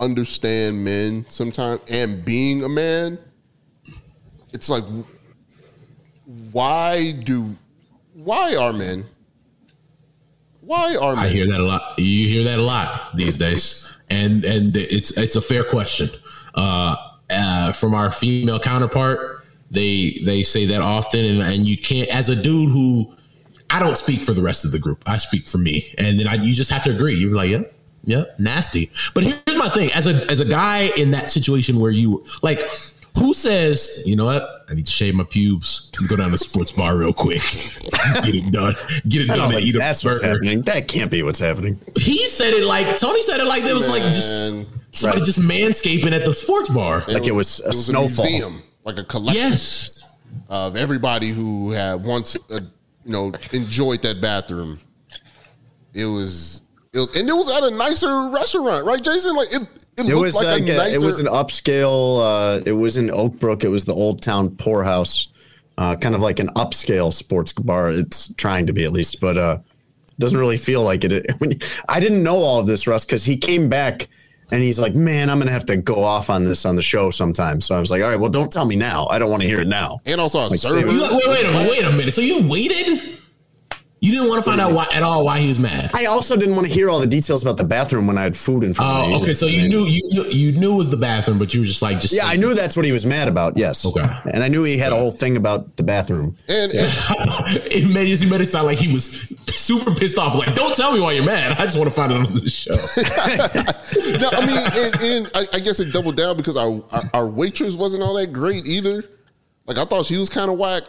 understand 0.00 0.84
men 0.84 1.24
sometimes 1.28 1.80
and 1.88 2.22
being 2.24 2.62
a 2.64 2.68
man. 2.68 3.18
It's 4.52 4.68
like 4.68 4.84
why 6.52 7.12
do 7.24 7.56
why 8.14 8.56
are 8.56 8.72
men 8.72 9.04
why 10.60 10.96
are 10.96 11.14
men 11.14 11.24
I 11.24 11.28
hear 11.28 11.46
that 11.46 11.60
a 11.60 11.64
lot. 11.64 11.94
You 11.98 12.28
hear 12.28 12.44
that 12.44 12.58
a 12.58 12.62
lot 12.62 13.14
these 13.14 13.36
days, 13.36 13.96
and 14.10 14.44
and 14.44 14.76
it's 14.76 15.16
it's 15.16 15.36
a 15.36 15.40
fair 15.40 15.62
question. 15.62 16.10
Uh, 16.56 16.96
uh, 17.30 17.72
from 17.72 17.94
our 17.94 18.10
female 18.10 18.58
counterpart, 18.58 19.44
they 19.70 20.20
they 20.24 20.42
say 20.42 20.66
that 20.66 20.80
often, 20.80 21.24
and 21.24 21.42
and 21.42 21.66
you 21.66 21.76
can't 21.76 22.08
as 22.14 22.28
a 22.28 22.36
dude 22.36 22.70
who 22.70 23.12
I 23.70 23.80
don't 23.80 23.98
speak 23.98 24.20
for 24.20 24.32
the 24.32 24.42
rest 24.42 24.64
of 24.64 24.72
the 24.72 24.78
group. 24.78 25.02
I 25.06 25.16
speak 25.16 25.46
for 25.46 25.58
me, 25.58 25.92
and 25.98 26.18
then 26.18 26.28
I, 26.28 26.34
you 26.34 26.54
just 26.54 26.70
have 26.70 26.84
to 26.84 26.90
agree. 26.90 27.14
You're 27.14 27.34
like, 27.34 27.50
yep, 27.50 27.72
yep, 28.04 28.38
nasty. 28.38 28.90
But 29.14 29.24
here's 29.24 29.58
my 29.58 29.68
thing: 29.68 29.90
as 29.94 30.06
a 30.06 30.30
as 30.30 30.40
a 30.40 30.44
guy 30.44 30.90
in 30.96 31.10
that 31.12 31.30
situation 31.30 31.80
where 31.80 31.90
you 31.90 32.24
like. 32.42 32.60
Who 33.18 33.32
says, 33.34 34.02
you 34.06 34.14
know 34.16 34.26
what? 34.26 34.46
I 34.68 34.74
need 34.74 34.86
to 34.86 34.92
shave 34.92 35.14
my 35.14 35.24
pubes 35.24 35.90
and 35.98 36.08
go 36.08 36.16
down 36.16 36.26
to 36.26 36.32
the 36.32 36.38
sports 36.38 36.70
bar 36.72 36.96
real 36.98 37.12
quick. 37.14 37.40
Get 38.22 38.34
it 38.34 38.52
done. 38.52 38.74
Get 39.08 39.22
it 39.22 39.26
done 39.28 39.38
don't 39.38 39.44
and 39.46 39.54
think 39.54 39.66
eat 39.66 39.74
a 39.76 39.78
that's 39.78 40.04
what's 40.04 40.20
burger 40.20 40.34
happening. 40.34 40.62
That 40.62 40.86
can't 40.88 41.10
be 41.10 41.22
what's 41.22 41.38
happening. 41.38 41.80
he 41.96 42.18
said 42.26 42.52
it 42.52 42.64
like 42.64 42.98
Tony 42.98 43.22
said 43.22 43.40
it 43.40 43.46
like 43.46 43.62
there 43.62 43.74
was 43.74 43.88
like 43.88 44.02
just 44.02 44.52
Man, 44.52 44.66
somebody 44.92 45.24
just 45.24 45.40
manscaping 45.40 46.12
at 46.12 46.24
the 46.26 46.34
sports 46.34 46.68
bar. 46.68 47.04
Like 47.08 47.26
it 47.26 47.32
was 47.34 47.60
a 47.60 47.72
snowfall. 47.72 48.24
museum, 48.26 48.62
like 48.84 48.98
a 48.98 49.04
collection 49.04 49.42
Yes. 49.42 50.16
of 50.48 50.76
everybody 50.76 51.30
who 51.30 51.70
had 51.70 52.02
once 52.04 52.36
uh, 52.50 52.60
you 53.04 53.12
know 53.12 53.32
enjoyed 53.52 54.02
that 54.02 54.20
bathroom. 54.20 54.78
It 55.94 56.04
was, 56.04 56.60
it 56.92 56.98
was- 56.98 57.16
and 57.16 57.28
it 57.28 57.32
was 57.32 57.50
at 57.50 57.62
a 57.72 57.74
nicer 57.74 58.28
restaurant, 58.28 58.84
right, 58.84 59.02
Jason? 59.02 59.34
Like 59.34 59.48
it, 59.54 59.66
it, 59.98 60.08
It 60.08 60.14
was 60.14 60.34
like 60.34 60.46
like 60.46 60.68
a 60.68 60.72
a- 60.72 60.76
nicer. 60.76 61.02
it 61.02 61.04
was 61.04 61.20
an 61.20 61.26
upscale. 61.26 62.58
Uh, 62.58 62.62
it 62.66 62.72
was 62.72 62.96
in 62.98 63.10
Oak 63.10 63.38
Brook. 63.38 63.64
It 63.64 63.68
was 63.68 63.84
the 63.84 63.94
Old 63.94 64.22
Town 64.22 64.50
Pour 64.50 64.84
House, 64.84 65.28
uh, 65.78 65.96
kind 65.96 66.14
of 66.14 66.20
like 66.20 66.38
an 66.38 66.48
upscale 66.50 67.12
sports 67.12 67.52
bar. 67.52 67.90
It's 67.90 68.32
trying 68.34 68.66
to 68.66 68.72
be 68.72 68.84
at 68.84 68.92
least, 68.92 69.20
but 69.20 69.36
uh, 69.38 69.58
doesn't 70.18 70.38
really 70.38 70.56
feel 70.58 70.82
like 70.82 71.04
it. 71.04 71.30
When 71.38 71.52
you- 71.52 71.58
I 71.88 72.00
didn't 72.00 72.22
know 72.22 72.36
all 72.36 72.58
of 72.60 72.66
this, 72.66 72.86
Russ, 72.86 73.04
because 73.04 73.24
he 73.24 73.36
came 73.36 73.68
back 73.68 74.08
and 74.52 74.62
he's 74.62 74.78
like, 74.78 74.94
"Man, 74.94 75.28
I'm 75.30 75.38
gonna 75.40 75.50
have 75.50 75.66
to 75.66 75.76
go 75.76 76.04
off 76.04 76.30
on 76.30 76.44
this 76.44 76.64
on 76.64 76.76
the 76.76 76.82
show 76.82 77.10
sometime." 77.10 77.60
So 77.60 77.74
I 77.74 77.80
was 77.80 77.90
like, 77.90 78.02
"All 78.02 78.08
right, 78.08 78.20
well, 78.20 78.30
don't 78.30 78.52
tell 78.52 78.64
me 78.64 78.76
now. 78.76 79.06
I 79.10 79.18
don't 79.18 79.30
want 79.30 79.42
to 79.42 79.48
hear 79.48 79.60
it 79.60 79.68
now." 79.68 79.98
and 80.06 80.20
also 80.20 80.38
a 80.38 80.46
Like, 80.48 80.60
server. 80.60 80.78
You, 80.92 81.02
wait, 81.02 81.26
wait 81.26 81.44
a. 81.44 81.68
Wait 81.70 81.84
a 81.84 81.90
minute. 81.96 82.14
So 82.14 82.20
you 82.20 82.48
waited? 82.48 83.18
You 84.06 84.12
didn't 84.12 84.28
want 84.28 84.44
to 84.44 84.48
find 84.48 84.60
out 84.60 84.72
why 84.72 84.86
at 84.94 85.02
all 85.02 85.24
why 85.24 85.40
he 85.40 85.48
was 85.48 85.58
mad. 85.58 85.90
I 85.92 86.04
also 86.04 86.36
didn't 86.36 86.54
want 86.54 86.68
to 86.68 86.72
hear 86.72 86.88
all 86.88 87.00
the 87.00 87.08
details 87.08 87.42
about 87.42 87.56
the 87.56 87.64
bathroom 87.64 88.06
when 88.06 88.16
I 88.16 88.22
had 88.22 88.36
food 88.36 88.62
in 88.62 88.72
front 88.72 89.02
of 89.02 89.08
me. 89.08 89.14
Oh, 89.16 89.20
okay. 89.20 89.32
So 89.32 89.46
you 89.46 89.68
knew 89.68 89.84
you 89.84 90.00
knew 90.10 90.24
you 90.30 90.52
knew 90.52 90.74
it 90.74 90.76
was 90.76 90.90
the 90.90 90.96
bathroom, 90.96 91.40
but 91.40 91.52
you 91.52 91.58
were 91.58 91.66
just 91.66 91.82
like 91.82 91.98
just 91.98 92.14
Yeah, 92.14 92.24
I 92.24 92.36
knew 92.36 92.54
that's 92.54 92.76
what 92.76 92.84
he 92.84 92.92
was 92.92 93.04
mad 93.04 93.26
about. 93.26 93.56
Yes. 93.56 93.84
Okay. 93.84 94.06
And 94.32 94.44
I 94.44 94.48
knew 94.48 94.62
he 94.62 94.78
had 94.78 94.92
a 94.92 94.96
whole 94.96 95.10
thing 95.10 95.36
about 95.36 95.74
the 95.76 95.82
bathroom. 95.82 96.36
and, 96.46 96.70
and 96.70 96.88
it 97.66 97.92
made 97.92 98.06
it 98.06 98.30
made 98.30 98.40
it 98.40 98.46
sound 98.46 98.66
like 98.66 98.78
he 98.78 98.92
was 98.92 99.36
super 99.48 99.92
pissed 99.92 100.18
off. 100.18 100.36
Like, 100.36 100.54
don't 100.54 100.76
tell 100.76 100.92
me 100.92 101.00
why 101.00 101.10
you're 101.10 101.24
mad. 101.24 101.58
I 101.58 101.64
just 101.64 101.76
want 101.76 101.88
to 101.90 101.94
find 101.94 102.12
out 102.12 102.26
on 102.28 102.32
the 102.32 102.48
show. 102.48 102.70
no, 104.20 104.30
I 104.32 104.46
mean, 104.46 104.84
and, 104.84 105.26
and 105.26 105.30
I, 105.34 105.56
I 105.56 105.58
guess 105.58 105.80
it 105.80 105.92
doubled 105.92 106.16
down 106.16 106.36
because 106.36 106.56
our, 106.56 106.80
our 106.92 107.02
our 107.12 107.26
waitress 107.26 107.74
wasn't 107.74 108.04
all 108.04 108.14
that 108.14 108.32
great 108.32 108.66
either. 108.66 109.02
Like 109.66 109.78
I 109.78 109.84
thought 109.84 110.06
she 110.06 110.16
was 110.16 110.28
kind 110.28 110.48
of 110.48 110.58
whack. 110.58 110.84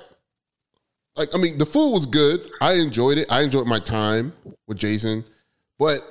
Like 1.18 1.30
I 1.34 1.38
mean, 1.38 1.58
the 1.58 1.66
food 1.66 1.92
was 1.92 2.06
good. 2.06 2.50
I 2.62 2.74
enjoyed 2.74 3.18
it. 3.18 3.32
I 3.32 3.42
enjoyed 3.42 3.68
my 3.68 3.80
time 3.80 4.34
with 4.68 4.78
Jason, 4.78 5.24
but 5.80 6.02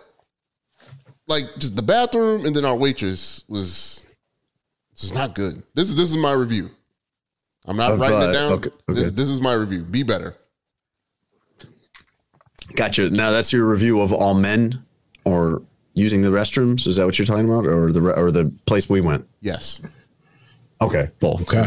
like 1.29 1.45
just 1.59 1.77
the 1.77 1.83
bathroom 1.83 2.45
and 2.45 2.55
then 2.55 2.65
our 2.65 2.77
waitress 2.77 3.45
was 3.49 4.05
just 4.97 5.15
not 5.15 5.35
good. 5.35 5.63
This 5.75 5.89
is 5.89 5.97
this 5.97 6.11
is 6.11 6.17
my 6.17 6.33
review. 6.33 6.71
I'm 7.67 7.77
not 7.77 7.93
Of, 7.93 8.01
writing 8.01 8.23
it 8.31 8.33
down. 8.33 8.53
okay, 8.55 8.71
okay. 8.89 9.01
This 9.01 9.13
this 9.13 9.29
is 9.29 9.41
my 9.41 9.53
review. 9.53 9.83
Be 9.83 10.03
better. 10.03 10.37
Gotcha. 12.75 13.11
Now 13.11 13.31
that's 13.31 13.53
your 13.53 13.67
review 13.67 14.01
of 14.01 14.13
all 14.13 14.35
men 14.35 14.85
or 15.25 15.63
using 15.95 16.23
the 16.23 16.29
restrooms. 16.29 16.87
Is 16.87 16.97
that 16.97 17.07
what 17.07 17.19
you're 17.19 17.27
talking 17.27 17.49
about, 17.49 17.67
or 17.67 17.93
the 17.93 18.03
re- 18.03 18.15
or 18.15 18.31
the 18.31 18.53
place 18.67 18.89
we 18.89 19.01
went? 19.01 19.27
Yes. 19.41 19.81
Okay, 20.81 21.11
both. 21.21 21.43
Okay. 21.43 21.67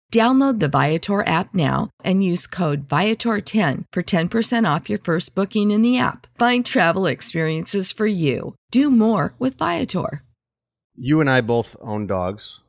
Download 0.11 0.59
the 0.59 0.67
Viator 0.67 1.25
app 1.25 1.53
now 1.53 1.89
and 2.03 2.21
use 2.21 2.45
code 2.45 2.85
Viator10 2.85 3.85
for 3.93 4.03
10% 4.03 4.75
off 4.75 4.89
your 4.89 4.99
first 4.99 5.33
booking 5.35 5.71
in 5.71 5.83
the 5.83 5.97
app. 5.97 6.27
Find 6.37 6.65
travel 6.65 7.05
experiences 7.05 7.93
for 7.93 8.07
you. 8.07 8.55
Do 8.71 8.89
more 8.91 9.35
with 9.39 9.57
Viator. 9.57 10.23
You 10.97 11.21
and 11.21 11.29
I 11.29 11.39
both 11.39 11.77
own 11.79 12.07
dogs. 12.07 12.59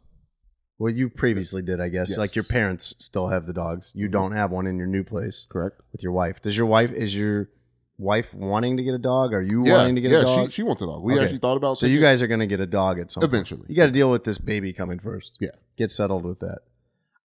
Well, 0.79 0.93
you 0.93 1.09
previously 1.09 1.63
did, 1.63 1.81
I 1.81 1.89
guess. 1.89 2.11
Yes. 2.11 2.19
Like 2.19 2.37
your 2.37 2.45
parents 2.45 2.95
still 2.99 3.27
have 3.27 3.47
the 3.47 3.53
dogs. 3.53 3.91
You 3.97 4.09
Mhm. 4.09 4.13
don't 4.13 4.33
have 4.33 4.53
one 4.53 4.69
in 4.69 4.77
your 4.77 4.87
new 4.87 5.03
place 5.03 5.47
Correct. 5.51 5.81
with 5.91 6.03
your 6.05 6.13
wife. 6.13 6.41
Does 6.43 6.57
your 6.57 6.67
wife 6.67 6.93
is 6.93 7.15
your 7.17 7.49
wife 7.99 8.33
wanting 8.33 8.77
to 8.77 8.85
get 8.85 8.95
a 8.95 8.99
dog? 8.99 9.33
Are 9.33 9.43
you 9.43 9.67
yeah, 9.67 9.79
wanting 9.79 9.97
to 9.97 10.01
get 10.01 10.13
yeah, 10.13 10.21
a 10.21 10.23
dog? 10.23 10.47
She, 10.51 10.53
she 10.57 10.63
wants 10.63 10.81
a 10.83 10.87
dog. 10.87 11.03
We 11.03 11.15
Okay. 11.15 11.25
actually 11.25 11.39
thought 11.41 11.57
about 11.57 11.79
so 11.81 11.87
you 11.87 12.01
guys 12.01 12.23
are 12.23 12.29
going 12.29 12.41
to 12.41 12.47
get 12.47 12.61
a 12.61 12.67
dog 12.67 13.01
at 13.01 13.11
some 13.11 13.21
point. 13.21 13.33
Eventually. 13.35 13.67
You 13.69 13.75
got 13.75 13.87
to 13.87 13.93
deal 13.93 14.13
with 14.13 14.23
this 14.23 14.39
baby 14.39 14.73
coming 14.73 15.01
first. 15.01 15.33
Yeah. 15.41 15.51
Get 15.77 15.91
settled 15.91 16.25
with 16.25 16.39
that. 16.39 16.61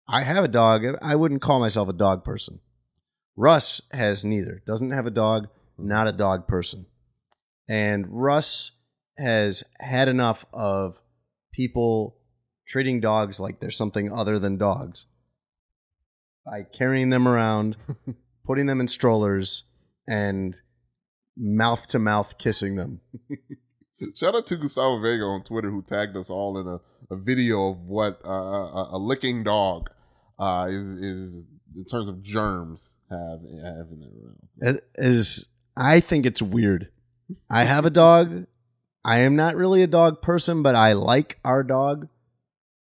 I 0.09 0.23
have 0.23 0.45
a 0.45 0.49
dog. 0.49 0.85
I 1.03 1.17
wouldn't 1.17 1.43
call 1.43 1.61
myself 1.61 1.89
a 1.89 1.93
dog 1.93 2.25
person. 2.25 2.61
Russ 3.37 3.83
has 3.93 4.25
neither. 4.25 4.63
Doesn't 4.67 4.93
have 4.93 5.07
a 5.07 5.11
dog. 5.11 5.49
Not 5.79 6.09
a 6.09 6.13
dog 6.13 6.47
person. 6.47 6.87
And 7.69 8.07
Russ 8.09 8.73
has 9.19 9.65
had 9.81 10.09
enough 10.09 10.45
of 10.53 10.99
people 11.53 12.17
treating 12.69 13.01
dogs 13.01 13.41
like 13.41 13.61
they're 13.61 13.71
something 13.71 14.13
other 14.13 14.39
than 14.39 14.59
dogs 14.59 15.07
by 16.45 16.63
carrying 16.63 17.11
them 17.11 17.27
around, 17.27 17.77
putting 18.47 18.67
them 18.67 18.81
in 18.81 18.87
strollers, 18.87 19.65
and 20.07 20.61
mouth 21.37 21.87
to 21.89 21.99
mouth 21.99 22.39
kissing 22.39 22.77
them. 22.77 23.01
Shout 24.15 24.35
out 24.35 24.47
to 24.47 24.57
Gustavo 24.57 25.01
Vega 25.01 25.25
on 25.25 25.43
Twitter 25.43 25.71
who 25.71 25.83
tagged 25.83 26.17
us 26.17 26.31
all 26.31 26.59
in 26.59 26.67
a, 26.67 26.81
a 27.15 27.17
video 27.17 27.71
of 27.71 27.79
what 27.81 28.21
uh, 28.25 28.31
a, 28.31 28.91
a 28.93 28.99
licking 28.99 29.43
dog 29.43 29.91
uh, 30.39 30.67
is 30.71 30.83
is 31.01 31.35
in 31.75 31.85
terms 31.91 32.09
of 32.09 32.23
germs 32.23 32.93
have 33.11 33.41
have 33.41 33.89
in 33.93 34.01
their 34.01 34.11
mouth. 34.71 34.77
It 34.77 34.85
is 34.97 35.47
I 35.77 36.01
think 36.01 36.27
it's 36.27 36.41
weird. 36.43 36.89
I 37.51 37.65
have 37.65 37.85
a 37.85 37.91
dog. 37.91 38.47
I 39.05 39.21
am 39.21 39.37
not 39.37 39.55
really 39.57 39.83
a 39.83 39.87
dog 39.87 40.21
person, 40.23 40.63
but 40.63 40.75
I 40.75 40.93
like 40.95 41.39
our 41.45 41.63
dog. 41.63 42.09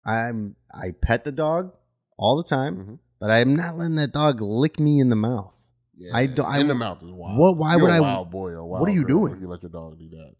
I'm 0.04 0.56
I 0.72 0.92
pet 1.00 1.24
the 1.24 1.32
dog 1.32 1.72
all 2.18 2.36
the 2.36 2.48
time, 2.48 2.76
Mhm. 2.76 2.98
but 3.20 3.30
I 3.30 3.40
am 3.40 3.54
not 3.56 3.76
letting 3.78 3.96
that 3.96 4.12
dog 4.12 4.40
lick 4.40 4.78
me 4.78 5.00
in 5.00 5.08
the 5.08 5.16
mouth. 5.16 5.52
Yeah, 5.96 6.12
I 6.14 6.26
don't- 6.26 6.46
I- 6.46 6.60
in 6.60 6.68
the 6.68 6.74
mouth 6.74 7.02
is 7.02 7.10
wild. 7.10 7.38
What- 7.38 7.56
why 7.58 7.72
You're 7.72 7.82
would 7.82 7.90
a 7.90 7.94
I- 7.94 8.00
Wild 8.00 8.30
boy 8.30 8.50
or 8.50 8.64
wild 8.64 8.80
what 8.80 8.88
are 8.90 8.94
you 8.94 9.06
doing? 9.06 9.34
if 9.34 9.40
You 9.40 9.48
let 9.48 9.62
your 9.62 9.70
dog 9.70 9.98
do 9.98 10.08
that. 10.10 10.34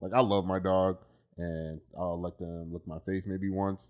Like 0.00 0.12
I 0.14 0.20
love 0.20 0.44
my 0.46 0.58
dog, 0.58 0.98
and 1.36 1.80
I'll 1.98 2.20
let 2.20 2.38
them 2.38 2.72
lick 2.72 2.86
my 2.86 2.98
face 3.00 3.26
maybe 3.26 3.50
once, 3.50 3.82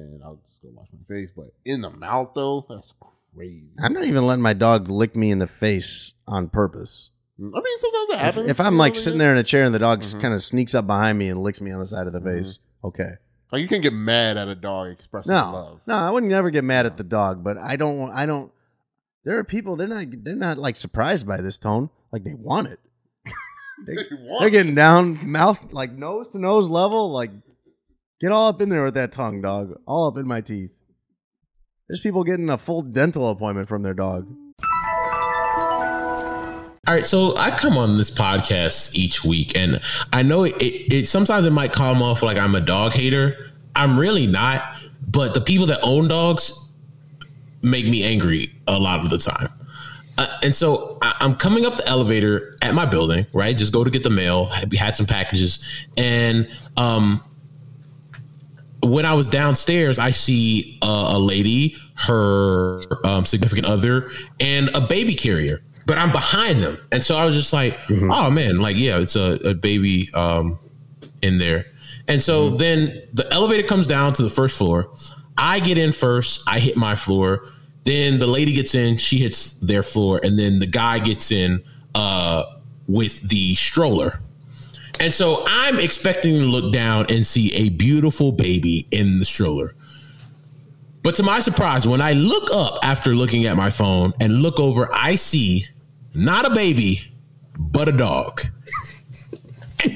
and 0.00 0.22
I'll 0.22 0.40
just 0.46 0.62
go 0.62 0.68
wash 0.74 0.88
my 0.92 1.14
face. 1.14 1.30
But 1.36 1.52
in 1.64 1.80
the 1.80 1.90
mouth 1.90 2.30
though, 2.34 2.64
that's 2.68 2.92
crazy. 3.34 3.70
I'm 3.82 3.92
not 3.92 4.04
even 4.04 4.26
letting 4.26 4.42
my 4.42 4.52
dog 4.54 4.88
lick 4.88 5.14
me 5.16 5.30
in 5.30 5.38
the 5.38 5.46
face 5.46 6.12
on 6.26 6.48
purpose. 6.48 7.10
I 7.38 7.42
mean, 7.42 7.78
sometimes 7.78 8.10
it 8.10 8.14
If, 8.14 8.18
happens. 8.20 8.50
if 8.50 8.60
I'm 8.60 8.76
like 8.78 8.94
sitting 8.94 9.18
there 9.18 9.32
in 9.32 9.38
a 9.38 9.42
chair 9.42 9.64
and 9.64 9.74
the 9.74 9.78
dog 9.78 10.00
Mhm. 10.02 10.20
kind 10.20 10.34
of 10.34 10.42
sneaks 10.42 10.74
up 10.74 10.86
behind 10.86 11.18
me 11.18 11.28
and 11.28 11.42
licks 11.42 11.60
me 11.60 11.70
on 11.72 11.80
the 11.80 11.86
side 11.86 12.06
of 12.06 12.12
the 12.12 12.20
Mhm. 12.20 12.36
face, 12.38 12.58
okay. 12.84 13.14
like 13.50 13.60
you 13.60 13.68
can't 13.68 13.82
get 13.82 13.92
mad 13.92 14.36
at 14.38 14.48
a 14.48 14.54
dog 14.54 14.90
expressing 14.92 15.34
No, 15.34 15.52
love. 15.52 15.80
no, 15.86 15.94
I 15.94 16.10
would 16.10 16.24
never 16.24 16.48
get 16.50 16.64
mad 16.64 16.86
at 16.86 16.96
the 16.96 17.04
dog, 17.04 17.44
but 17.44 17.58
I 17.58 17.76
don't. 17.76 17.98
want- 17.98 18.14
I 18.14 18.24
don't. 18.26 18.50
There 19.24 19.38
are 19.38 19.44
people 19.44 19.76
they're 19.76 19.86
not 19.88 20.06
they're 20.24 20.34
not 20.34 20.56
like 20.58 20.74
surprised 20.76 21.26
by 21.26 21.40
this 21.42 21.58
tone, 21.58 21.90
like 22.12 22.24
they 22.24 22.34
want 22.34 22.68
it. 22.68 22.80
They, 23.86 23.96
they're 24.38 24.50
getting 24.50 24.74
down, 24.76 25.18
mouth 25.30 25.58
like 25.72 25.92
nose 25.92 26.28
to 26.30 26.38
nose 26.38 26.68
level, 26.68 27.10
like 27.10 27.30
get 28.22 28.30
all 28.30 28.48
up 28.48 28.62
in 28.62 28.68
there 28.68 28.84
with 28.84 28.94
that 28.94 29.12
tongue, 29.12 29.42
dog, 29.42 29.74
all 29.86 30.06
up 30.06 30.16
in 30.16 30.26
my 30.26 30.40
teeth. 30.40 30.70
There's 31.88 32.00
people 32.00 32.22
getting 32.22 32.48
a 32.48 32.56
full 32.56 32.82
dental 32.82 33.28
appointment 33.28 33.68
from 33.68 33.82
their 33.82 33.94
dog. 33.94 34.32
All 36.88 36.94
right, 36.94 37.04
so 37.04 37.36
I 37.36 37.50
come 37.50 37.76
on 37.76 37.96
this 37.96 38.10
podcast 38.10 38.94
each 38.94 39.24
week, 39.24 39.56
and 39.56 39.80
I 40.12 40.22
know 40.22 40.44
it, 40.44 40.54
it, 40.60 40.92
it 40.92 41.06
sometimes 41.06 41.44
it 41.44 41.52
might 41.52 41.72
come 41.72 42.00
off 42.00 42.22
like 42.22 42.38
I'm 42.38 42.54
a 42.54 42.60
dog 42.60 42.92
hater. 42.92 43.52
I'm 43.74 43.98
really 43.98 44.26
not, 44.26 44.62
but 45.06 45.34
the 45.34 45.40
people 45.40 45.66
that 45.66 45.80
own 45.82 46.08
dogs 46.08 46.70
make 47.62 47.84
me 47.84 48.04
angry 48.04 48.52
a 48.66 48.78
lot 48.78 49.00
of 49.00 49.10
the 49.10 49.18
time. 49.18 49.48
Uh, 50.18 50.26
and 50.42 50.54
so 50.54 50.98
I, 51.02 51.14
I'm 51.20 51.34
coming 51.34 51.64
up 51.64 51.76
the 51.76 51.86
elevator 51.88 52.56
at 52.62 52.74
my 52.74 52.84
building, 52.84 53.26
right? 53.32 53.56
Just 53.56 53.72
go 53.72 53.84
to 53.84 53.90
get 53.90 54.02
the 54.02 54.10
mail. 54.10 54.50
We 54.68 54.76
had 54.76 54.96
some 54.96 55.06
packages, 55.06 55.86
and 55.96 56.48
um, 56.76 57.20
when 58.82 59.06
I 59.06 59.14
was 59.14 59.28
downstairs, 59.28 59.98
I 59.98 60.10
see 60.10 60.78
a, 60.82 61.12
a 61.14 61.18
lady, 61.18 61.76
her 61.94 62.82
um, 63.04 63.24
significant 63.24 63.66
other, 63.66 64.10
and 64.40 64.70
a 64.74 64.80
baby 64.80 65.14
carrier. 65.14 65.62
But 65.84 65.98
I'm 65.98 66.12
behind 66.12 66.62
them, 66.62 66.78
and 66.92 67.02
so 67.02 67.16
I 67.16 67.24
was 67.24 67.34
just 67.34 67.52
like, 67.52 67.76
"Oh 67.90 68.30
man, 68.30 68.60
like 68.60 68.76
yeah, 68.76 68.98
it's 68.98 69.16
a, 69.16 69.38
a 69.44 69.54
baby 69.54 70.08
um, 70.14 70.58
in 71.22 71.38
there." 71.38 71.66
And 72.08 72.22
so 72.22 72.50
then 72.50 73.02
the 73.12 73.26
elevator 73.32 73.66
comes 73.66 73.86
down 73.86 74.12
to 74.14 74.22
the 74.22 74.30
first 74.30 74.56
floor. 74.56 74.92
I 75.36 75.60
get 75.60 75.78
in 75.78 75.92
first. 75.92 76.48
I 76.48 76.58
hit 76.58 76.76
my 76.76 76.94
floor. 76.94 77.46
Then 77.84 78.18
the 78.18 78.26
lady 78.26 78.54
gets 78.54 78.74
in. 78.74 78.96
She 78.96 79.18
hits 79.18 79.54
their 79.54 79.82
floor, 79.82 80.20
and 80.22 80.38
then 80.38 80.60
the 80.60 80.66
guy 80.66 80.98
gets 80.98 81.32
in 81.32 81.62
uh, 81.94 82.44
with 82.86 83.28
the 83.28 83.54
stroller. 83.54 84.20
And 85.02 85.12
so 85.12 85.42
I'm 85.48 85.80
expecting 85.80 86.36
to 86.36 86.44
look 86.44 86.72
down 86.72 87.06
and 87.08 87.26
see 87.26 87.52
a 87.54 87.70
beautiful 87.70 88.30
baby 88.30 88.86
in 88.92 89.18
the 89.18 89.24
stroller. 89.24 89.74
But 91.02 91.16
to 91.16 91.24
my 91.24 91.40
surprise, 91.40 91.88
when 91.88 92.00
I 92.00 92.12
look 92.12 92.50
up 92.54 92.78
after 92.84 93.12
looking 93.12 93.46
at 93.46 93.56
my 93.56 93.68
phone 93.68 94.12
and 94.20 94.42
look 94.42 94.60
over, 94.60 94.88
I 94.94 95.16
see 95.16 95.66
not 96.14 96.46
a 96.46 96.54
baby, 96.54 97.00
but 97.58 97.88
a 97.88 97.92
dog. 97.92 98.42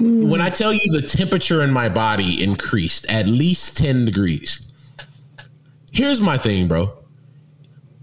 When 0.00 0.40
I 0.40 0.50
tell 0.50 0.72
you 0.72 0.80
the 0.92 1.06
temperature 1.06 1.62
in 1.62 1.70
my 1.70 1.88
body 1.88 2.42
increased 2.42 3.12
at 3.12 3.26
least 3.26 3.76
10 3.76 4.06
degrees. 4.06 4.72
Here's 5.92 6.20
my 6.20 6.36
thing, 6.36 6.66
bro. 6.66 6.92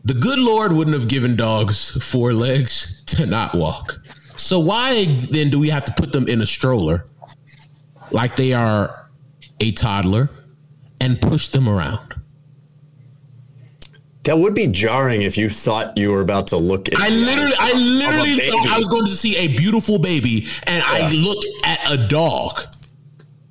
The 0.05 0.13
good 0.13 0.39
Lord 0.39 0.71
wouldn't 0.71 0.97
have 0.97 1.09
given 1.09 1.35
dogs 1.35 1.91
four 2.01 2.31
legs 2.31 3.03
to 3.07 3.25
not 3.25 3.53
walk. 3.53 3.99
So 4.39 4.59
why 4.59 5.05
then 5.05 5.49
do 5.49 5.59
we 5.59 5.69
have 5.69 5.85
to 5.85 5.93
put 5.93 6.13
them 6.13 6.27
in 6.27 6.41
a 6.41 6.45
stroller 6.45 7.05
like 8.11 8.35
they 8.37 8.53
are 8.53 9.09
a 9.59 9.71
toddler 9.73 10.29
and 11.01 11.21
push 11.21 11.49
them 11.49 11.67
around? 11.67 12.15
That 14.23 14.37
would 14.37 14.53
be 14.53 14.67
jarring 14.67 15.23
if 15.23 15.37
you 15.37 15.49
thought 15.49 15.97
you 15.97 16.11
were 16.11 16.21
about 16.21 16.47
to 16.47 16.57
look 16.57 16.87
at. 16.87 16.95
I 16.97 17.09
literally, 17.09 17.53
I 17.59 17.73
literally 17.73 18.49
thought 18.49 18.67
I 18.69 18.77
was 18.77 18.87
going 18.87 19.05
to 19.05 19.11
see 19.11 19.35
a 19.37 19.47
beautiful 19.47 19.97
baby, 19.97 20.45
and 20.67 20.83
I 20.85 21.11
look 21.11 21.43
at 21.65 21.79
a 21.91 22.07
dog. 22.07 22.59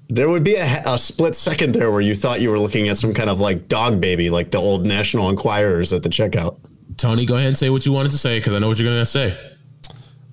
There 0.09 0.29
would 0.29 0.45
be 0.45 0.55
a, 0.55 0.83
a 0.87 0.97
split 0.99 1.35
second 1.35 1.75
there 1.75 1.91
where 1.91 2.01
you 2.01 2.15
thought 2.15 2.41
you 2.41 2.51
were 2.51 2.59
looking 2.59 2.89
at 2.89 2.97
some 2.97 3.13
kind 3.13 3.29
of 3.29 3.41
like 3.41 3.69
dog 3.69 4.01
baby, 4.01 4.31
like 4.31 4.53
the 4.53 4.59
old 4.59 4.87
National 4.87 5.29
Enquirers 5.29 5.93
at 5.93 6.03
the 6.03 6.09
checkout. 6.09 6.59
Tony, 6.97 7.27
go 7.27 7.37
ahead 7.37 7.49
and 7.49 7.59
say 7.59 7.71
what 7.71 7.85
you 7.85 7.93
wanted 7.93 8.13
to 8.13 8.19
say 8.19 8.39
because 8.39 8.55
I 8.55 8.59
know 8.59 8.69
what 8.69 8.79
you're 8.79 8.89
going 8.89 9.03
to 9.03 9.07
say. 9.07 9.37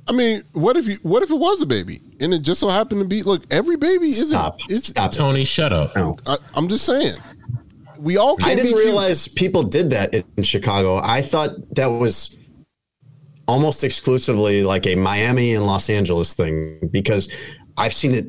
I 0.08 0.14
mean, 0.14 0.44
what 0.54 0.78
if 0.78 0.88
you? 0.88 0.98
What 1.02 1.24
if 1.24 1.32
it 1.32 1.38
was 1.38 1.62
a 1.62 1.66
baby 1.66 2.00
and 2.20 2.34
it 2.34 2.44
just 2.44 2.60
so 2.60 2.70
happened 2.70 3.02
to 3.02 3.08
be? 3.08 3.24
Look, 3.24 3.44
every 3.52 3.76
baby 3.76 4.10
isn't. 4.10 4.28
Stop. 4.28 4.58
It's. 4.70 4.88
Stop. 4.88 5.12
Tony, 5.12 5.46
shut 5.46 5.74
up. 5.74 5.96
No. 5.96 6.16
I, 6.28 6.38
I'm 6.56 6.68
just 6.68 6.86
saying. 6.86 7.16
We 8.00 8.18
all. 8.18 8.36
Can't 8.38 8.52
I 8.52 8.56
didn't 8.56 8.68
be 8.68 8.74
cute. 8.74 8.86
realize 8.86 9.28
people 9.28 9.64
did 9.64 9.90
that 9.92 10.14
in, 10.14 10.24
in 10.38 10.44
Chicago. 10.44 10.98
I 11.04 11.22
thought 11.22 11.52
that 11.76 11.88
was 11.88 12.38
almost 13.48 13.84
exclusively 13.84 14.64
like 14.64 14.86
a 14.86 14.96
Miami 14.96 15.54
and 15.56 15.66
Los 15.66 15.90
Angeles 15.90 16.34
thing 16.34 16.88
because 16.92 17.32
I've 17.78 17.94
seen 17.94 18.14
it 18.14 18.28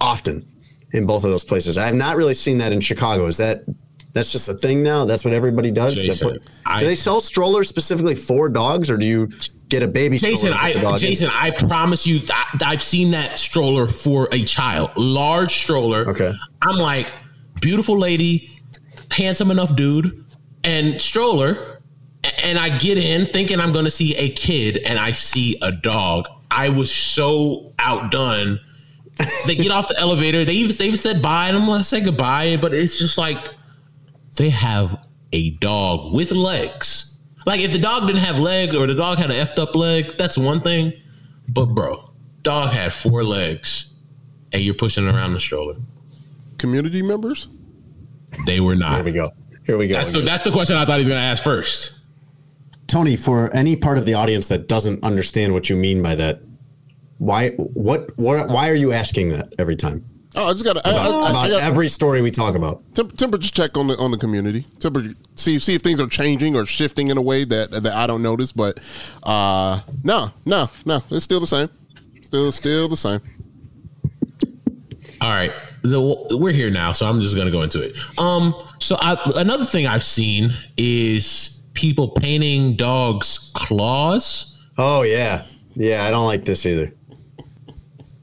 often 0.00 0.46
in 0.92 1.06
both 1.06 1.24
of 1.24 1.30
those 1.30 1.44
places. 1.44 1.78
I 1.78 1.86
have 1.86 1.94
not 1.94 2.16
really 2.16 2.34
seen 2.34 2.58
that 2.58 2.72
in 2.72 2.80
Chicago. 2.80 3.26
Is 3.26 3.38
that 3.38 3.64
that's 4.12 4.30
just 4.30 4.48
a 4.48 4.54
thing 4.54 4.82
now? 4.84 5.04
That's 5.04 5.24
what 5.24 5.34
everybody 5.34 5.70
does. 5.70 5.94
Jason, 5.96 6.30
put- 6.30 6.42
I- 6.64 6.78
do 6.78 6.86
they 6.86 6.94
sell 6.94 7.20
strollers 7.20 7.68
specifically 7.68 8.14
for 8.14 8.48
dogs, 8.48 8.88
or 8.88 8.96
do 8.96 9.06
you 9.06 9.30
get 9.70 9.82
a 9.82 9.88
baby? 9.88 10.18
Jason, 10.18 10.52
stroller 10.52 10.72
to 10.72 10.78
put 10.78 10.82
the 10.82 10.88
I 10.88 10.92
in? 10.92 10.98
Jason, 10.98 11.30
I 11.32 11.50
promise 11.52 12.06
you, 12.06 12.20
I, 12.30 12.58
I've 12.66 12.82
seen 12.82 13.12
that 13.12 13.38
stroller 13.38 13.86
for 13.86 14.28
a 14.32 14.40
child, 14.40 14.90
large 14.96 15.52
stroller. 15.52 16.10
Okay. 16.10 16.32
I'm 16.60 16.76
like, 16.76 17.10
beautiful 17.60 17.98
lady, 17.98 18.50
handsome 19.10 19.50
enough 19.50 19.74
dude, 19.74 20.26
and 20.64 21.00
stroller, 21.00 21.80
and 22.44 22.58
I 22.58 22.76
get 22.76 22.98
in 22.98 23.26
thinking 23.26 23.60
I'm 23.60 23.72
going 23.72 23.86
to 23.86 23.90
see 23.90 24.14
a 24.16 24.28
kid, 24.30 24.78
and 24.86 24.98
I 24.98 25.12
see 25.12 25.58
a 25.62 25.72
dog. 25.72 26.26
I 26.50 26.68
was 26.68 26.92
so 26.92 27.72
outdone. 27.78 28.60
They 29.46 29.54
get 29.54 29.70
off 29.70 29.88
the 29.88 29.96
elevator. 30.00 30.44
They 30.44 30.54
even 30.54 30.76
they 30.76 30.86
even 30.86 30.98
said 30.98 31.22
bye, 31.22 31.48
and 31.48 31.56
I'm 31.56 31.68
like, 31.68 31.84
say 31.84 32.00
goodbye. 32.00 32.58
But 32.60 32.74
it's 32.74 32.98
just 32.98 33.16
like 33.16 33.38
they 34.36 34.50
have 34.50 34.98
a 35.32 35.50
dog 35.50 36.12
with 36.12 36.32
legs. 36.32 37.09
Like 37.50 37.62
if 37.62 37.72
the 37.72 37.80
dog 37.80 38.06
didn't 38.06 38.20
have 38.20 38.38
legs, 38.38 38.76
or 38.76 38.86
the 38.86 38.94
dog 38.94 39.18
had 39.18 39.30
an 39.30 39.34
effed 39.34 39.58
up 39.58 39.74
leg, 39.74 40.16
that's 40.16 40.38
one 40.38 40.60
thing. 40.60 40.92
But 41.48 41.66
bro, 41.66 42.12
dog 42.42 42.70
had 42.70 42.92
four 42.92 43.24
legs, 43.24 43.92
and 44.52 44.62
you're 44.62 44.74
pushing 44.74 45.04
it 45.04 45.12
around 45.12 45.34
the 45.34 45.40
stroller. 45.40 45.74
Community 46.58 47.02
members? 47.02 47.48
They 48.46 48.60
were 48.60 48.76
not. 48.76 48.94
Here 48.94 49.04
we 49.04 49.10
go. 49.10 49.32
Here 49.66 49.76
we 49.76 49.88
go. 49.88 49.94
That's 49.94 50.12
the, 50.12 50.20
that's 50.20 50.44
the 50.44 50.52
question 50.52 50.76
I 50.76 50.84
thought 50.84 50.92
he 50.92 51.00
was 51.00 51.08
going 51.08 51.18
to 51.18 51.26
ask 51.26 51.42
first. 51.42 51.98
Tony, 52.86 53.16
for 53.16 53.52
any 53.52 53.74
part 53.74 53.98
of 53.98 54.04
the 54.06 54.14
audience 54.14 54.46
that 54.46 54.68
doesn't 54.68 55.02
understand 55.02 55.52
what 55.52 55.68
you 55.68 55.74
mean 55.74 56.02
by 56.02 56.14
that, 56.14 56.42
why 57.18 57.50
what, 57.56 58.16
what 58.16 58.48
why 58.48 58.70
are 58.70 58.76
you 58.76 58.92
asking 58.92 59.30
that 59.30 59.54
every 59.58 59.74
time? 59.74 60.08
Oh, 60.36 60.48
I 60.48 60.52
just 60.52 60.64
got 60.64 60.74
to 60.74 60.80
about, 60.80 61.30
about 61.30 61.50
got, 61.50 61.62
every 61.62 61.88
story 61.88 62.22
we 62.22 62.30
talk 62.30 62.54
about. 62.54 62.82
Temp- 62.94 63.16
temperature 63.16 63.50
check 63.50 63.76
on 63.76 63.88
the 63.88 63.96
on 63.96 64.12
the 64.12 64.16
community. 64.16 64.64
Temperature 64.78 65.14
see 65.34 65.58
see 65.58 65.74
if 65.74 65.82
things 65.82 65.98
are 65.98 66.06
changing 66.06 66.54
or 66.54 66.64
shifting 66.66 67.08
in 67.08 67.16
a 67.16 67.22
way 67.22 67.44
that 67.44 67.72
that 67.72 67.92
I 67.92 68.06
don't 68.06 68.22
notice. 68.22 68.52
But 68.52 68.78
uh, 69.24 69.80
no, 70.04 70.30
no, 70.46 70.70
no, 70.86 71.00
it's 71.10 71.24
still 71.24 71.40
the 71.40 71.48
same. 71.48 71.68
Still, 72.22 72.52
still 72.52 72.88
the 72.88 72.96
same. 72.96 73.20
All 75.20 75.30
right, 75.30 75.52
the, 75.82 76.00
we're 76.38 76.52
here 76.52 76.70
now, 76.70 76.92
so 76.92 77.06
I'm 77.08 77.20
just 77.20 77.36
gonna 77.36 77.50
go 77.50 77.62
into 77.62 77.82
it. 77.82 77.96
Um, 78.18 78.54
so 78.78 78.96
I, 79.00 79.16
another 79.36 79.64
thing 79.64 79.88
I've 79.88 80.04
seen 80.04 80.50
is 80.76 81.64
people 81.74 82.08
painting 82.08 82.76
dogs' 82.76 83.50
claws. 83.56 84.64
Oh 84.78 85.02
yeah, 85.02 85.42
yeah. 85.74 86.04
I 86.04 86.12
don't 86.12 86.26
like 86.26 86.44
this 86.44 86.64
either. 86.66 86.94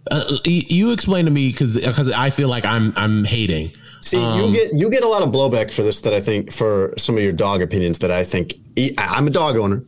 Uh, 0.10 0.38
you 0.45 0.91
explain 0.91 1.26
to 1.26 1.32
me 1.32 1.51
because 1.51 1.76
because 1.76 2.12
I 2.12 2.30
feel 2.30 2.49
like 2.49 2.66
I'm 2.66 2.93
I'm 2.95 3.24
hating. 3.24 3.74
See, 4.01 4.24
um, 4.24 4.39
you 4.39 4.53
get 4.53 4.74
you 4.74 4.89
get 4.89 5.03
a 5.03 5.08
lot 5.08 5.22
of 5.22 5.30
blowback 5.30 5.72
for 5.72 5.84
this. 5.84 6.01
That 6.01 6.14
I 6.14 6.20
think 6.20 6.51
for 6.51 6.93
some 6.97 7.18
of 7.18 7.24
your 7.24 7.34
dog 7.34 7.62
opinions. 7.62 7.99
That 7.99 8.12
I 8.12 8.24
think 8.24 8.55
I'm 8.97 9.28
a 9.28 9.32
dog 9.32 9.58
owner, 9.58 9.84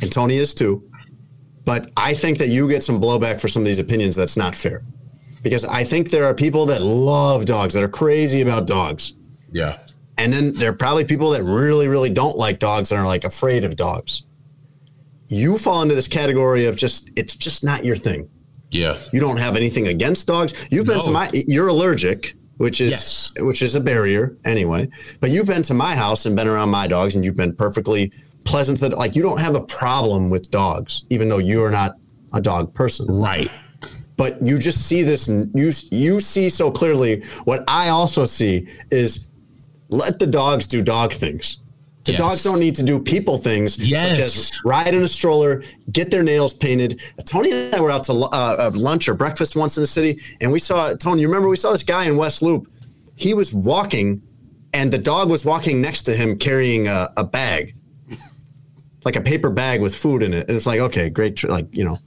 and 0.00 0.10
Tony 0.12 0.36
is 0.36 0.54
too. 0.54 0.88
But 1.64 1.90
I 1.96 2.14
think 2.14 2.38
that 2.38 2.48
you 2.48 2.68
get 2.68 2.82
some 2.82 3.00
blowback 3.00 3.40
for 3.40 3.48
some 3.48 3.62
of 3.62 3.66
these 3.66 3.78
opinions. 3.78 4.16
That's 4.16 4.36
not 4.36 4.54
fair, 4.54 4.82
because 5.42 5.64
I 5.64 5.84
think 5.84 6.10
there 6.10 6.24
are 6.24 6.34
people 6.34 6.66
that 6.66 6.82
love 6.82 7.44
dogs 7.44 7.74
that 7.74 7.82
are 7.82 7.88
crazy 7.88 8.40
about 8.40 8.66
dogs. 8.66 9.14
Yeah. 9.52 9.78
And 10.18 10.34
then 10.34 10.52
there 10.52 10.68
are 10.68 10.74
probably 10.74 11.04
people 11.04 11.30
that 11.30 11.42
really, 11.42 11.88
really 11.88 12.10
don't 12.10 12.36
like 12.36 12.58
dogs 12.58 12.92
and 12.92 13.00
are 13.00 13.06
like 13.06 13.24
afraid 13.24 13.64
of 13.64 13.76
dogs. 13.76 14.22
You 15.28 15.56
fall 15.56 15.80
into 15.80 15.94
this 15.94 16.08
category 16.08 16.66
of 16.66 16.76
just, 16.76 17.10
it's 17.16 17.34
just 17.34 17.64
not 17.64 17.86
your 17.86 17.96
thing. 17.96 18.28
Yeah. 18.70 18.98
You 19.12 19.20
don't 19.20 19.38
have 19.38 19.56
anything 19.56 19.88
against 19.88 20.26
dogs. 20.26 20.54
You've 20.70 20.86
been 20.86 20.98
no. 20.98 21.04
to 21.04 21.10
my, 21.10 21.30
you're 21.32 21.68
allergic, 21.68 22.34
which 22.56 22.80
is, 22.80 22.90
yes. 22.90 23.32
which 23.38 23.62
is 23.62 23.74
a 23.74 23.80
barrier 23.80 24.36
anyway. 24.44 24.88
But 25.20 25.30
you've 25.30 25.46
been 25.46 25.62
to 25.64 25.74
my 25.74 25.96
house 25.96 26.26
and 26.26 26.36
been 26.36 26.48
around 26.48 26.70
my 26.70 26.86
dogs 26.86 27.16
and 27.16 27.24
you've 27.24 27.36
been 27.36 27.54
perfectly 27.54 28.12
pleasant. 28.44 28.80
That 28.80 28.96
like 28.96 29.16
you 29.16 29.22
don't 29.22 29.40
have 29.40 29.54
a 29.54 29.60
problem 29.60 30.30
with 30.30 30.50
dogs, 30.50 31.04
even 31.10 31.28
though 31.28 31.38
you 31.38 31.62
are 31.64 31.70
not 31.70 31.96
a 32.32 32.40
dog 32.40 32.72
person. 32.74 33.06
Right. 33.08 33.50
But 34.16 34.46
you 34.46 34.58
just 34.58 34.86
see 34.86 35.02
this, 35.02 35.28
you, 35.28 35.72
you 35.90 36.20
see 36.20 36.50
so 36.50 36.70
clearly 36.70 37.22
what 37.44 37.64
I 37.66 37.88
also 37.88 38.26
see 38.26 38.68
is 38.90 39.30
let 39.88 40.18
the 40.18 40.26
dogs 40.26 40.66
do 40.66 40.82
dog 40.82 41.12
things. 41.12 41.58
The 42.04 42.12
yes. 42.12 42.18
dogs 42.18 42.42
don't 42.42 42.58
need 42.58 42.76
to 42.76 42.82
do 42.82 42.98
people 42.98 43.36
things, 43.36 43.76
yes. 43.78 44.10
such 44.10 44.18
as 44.18 44.60
ride 44.64 44.94
in 44.94 45.02
a 45.02 45.08
stroller, 45.08 45.62
get 45.92 46.10
their 46.10 46.22
nails 46.22 46.54
painted. 46.54 47.02
Tony 47.26 47.52
and 47.52 47.74
I 47.74 47.80
were 47.80 47.90
out 47.90 48.04
to 48.04 48.14
uh, 48.14 48.70
lunch 48.72 49.06
or 49.08 49.14
breakfast 49.14 49.54
once 49.54 49.76
in 49.76 49.82
the 49.82 49.86
city, 49.86 50.20
and 50.40 50.50
we 50.50 50.60
saw 50.60 50.94
Tony. 50.94 51.20
You 51.20 51.28
remember 51.28 51.48
we 51.48 51.56
saw 51.56 51.72
this 51.72 51.82
guy 51.82 52.04
in 52.04 52.16
West 52.16 52.40
Loop. 52.40 52.72
He 53.16 53.34
was 53.34 53.52
walking, 53.52 54.22
and 54.72 54.90
the 54.90 54.98
dog 54.98 55.28
was 55.28 55.44
walking 55.44 55.82
next 55.82 56.02
to 56.04 56.14
him 56.16 56.38
carrying 56.38 56.88
a, 56.88 57.12
a 57.18 57.24
bag, 57.24 57.74
like 59.04 59.16
a 59.16 59.20
paper 59.20 59.50
bag 59.50 59.82
with 59.82 59.94
food 59.94 60.22
in 60.22 60.32
it. 60.32 60.48
And 60.48 60.56
it's 60.56 60.66
like, 60.66 60.80
okay, 60.80 61.10
great, 61.10 61.44
like 61.44 61.68
you 61.70 61.84
know, 61.84 61.98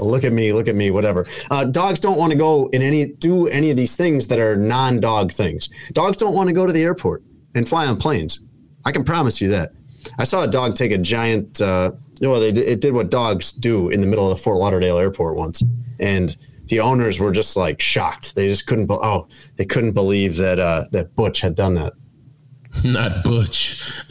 look 0.00 0.22
at 0.22 0.32
me, 0.32 0.52
look 0.52 0.68
at 0.68 0.76
me, 0.76 0.92
whatever. 0.92 1.26
Uh, 1.50 1.64
dogs 1.64 1.98
don't 1.98 2.18
want 2.18 2.30
to 2.30 2.38
go 2.38 2.68
in 2.68 2.82
any 2.82 3.06
do 3.06 3.48
any 3.48 3.70
of 3.70 3.76
these 3.76 3.96
things 3.96 4.28
that 4.28 4.38
are 4.38 4.54
non-dog 4.54 5.32
things. 5.32 5.68
Dogs 5.92 6.16
don't 6.16 6.36
want 6.36 6.46
to 6.46 6.52
go 6.52 6.66
to 6.66 6.72
the 6.72 6.84
airport 6.84 7.24
and 7.52 7.68
fly 7.68 7.86
on 7.86 7.96
planes. 7.96 8.40
I 8.84 8.92
can 8.92 9.04
promise 9.04 9.40
you 9.40 9.48
that. 9.50 9.72
I 10.18 10.24
saw 10.24 10.42
a 10.42 10.48
dog 10.48 10.76
take 10.76 10.92
a 10.92 10.98
giant. 10.98 11.60
Uh, 11.60 11.92
well, 12.20 12.40
they 12.40 12.50
it 12.50 12.80
did 12.80 12.92
what 12.92 13.10
dogs 13.10 13.52
do 13.52 13.88
in 13.88 14.00
the 14.00 14.06
middle 14.06 14.30
of 14.30 14.36
the 14.36 14.42
Fort 14.42 14.58
Lauderdale 14.58 14.98
airport 14.98 15.36
once, 15.36 15.62
and 15.98 16.36
the 16.66 16.80
owners 16.80 17.20
were 17.20 17.32
just 17.32 17.56
like 17.56 17.80
shocked. 17.80 18.34
They 18.34 18.48
just 18.48 18.66
couldn't. 18.66 18.90
Oh, 18.90 19.28
they 19.56 19.64
couldn't 19.64 19.92
believe 19.92 20.36
that 20.36 20.58
uh, 20.58 20.86
that 20.92 21.14
Butch 21.16 21.40
had 21.40 21.54
done 21.54 21.74
that. 21.74 21.94
Not 22.84 23.24
Butch. 23.24 23.82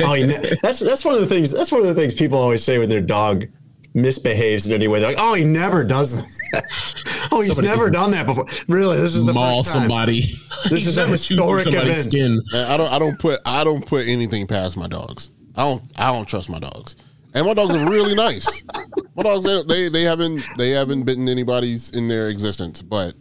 oh, 0.00 0.16
that's 0.62 0.80
that's 0.80 1.04
one 1.04 1.14
of 1.14 1.20
the 1.20 1.26
things. 1.26 1.50
That's 1.50 1.72
one 1.72 1.80
of 1.80 1.86
the 1.86 1.94
things 1.94 2.14
people 2.14 2.38
always 2.38 2.64
say 2.64 2.78
when 2.78 2.88
their 2.88 3.00
dog 3.00 3.46
misbehaves 3.94 4.66
in 4.66 4.72
any 4.72 4.88
way. 4.88 5.00
They're 5.00 5.10
like, 5.10 5.18
oh, 5.20 5.34
he 5.34 5.44
never 5.44 5.84
does 5.84 6.16
that. 6.16 6.28
oh, 7.32 7.40
he's 7.40 7.48
somebody 7.48 7.68
never 7.68 7.90
done 7.90 8.10
that 8.12 8.26
before. 8.26 8.46
Really, 8.68 8.96
this 8.98 9.14
is 9.14 9.24
the 9.24 9.32
maul 9.32 9.62
first 9.62 9.72
time. 9.72 9.82
somebody. 9.82 10.22
This 10.70 10.86
is 10.86 10.96
a 10.96 11.08
historic 11.08 11.66
event. 11.66 11.96
Skin. 11.96 12.40
I 12.54 12.76
don't. 12.76 12.92
I 12.92 13.00
don't 13.00 13.18
put. 13.18 13.40
I 13.44 13.64
don't 13.64 13.84
put 13.84 14.06
anything 14.06 14.46
past 14.46 14.76
my 14.76 14.86
dogs. 14.86 15.32
I 15.56 15.64
don't. 15.64 15.82
I 15.96 16.12
don't 16.12 16.26
trust 16.26 16.48
my 16.48 16.60
dogs. 16.60 16.94
And 17.34 17.46
my 17.46 17.54
dogs 17.54 17.74
are 17.74 17.90
really 17.90 18.14
nice. 18.14 18.46
My 19.14 19.22
dogs, 19.22 19.44
they, 19.44 19.62
they 19.64 19.88
they 19.88 20.02
haven't 20.02 20.40
they 20.56 20.70
haven't 20.70 21.02
bitten 21.02 21.28
anybody's 21.28 21.90
in 21.90 22.08
their 22.08 22.28
existence, 22.28 22.80
but 22.80 23.14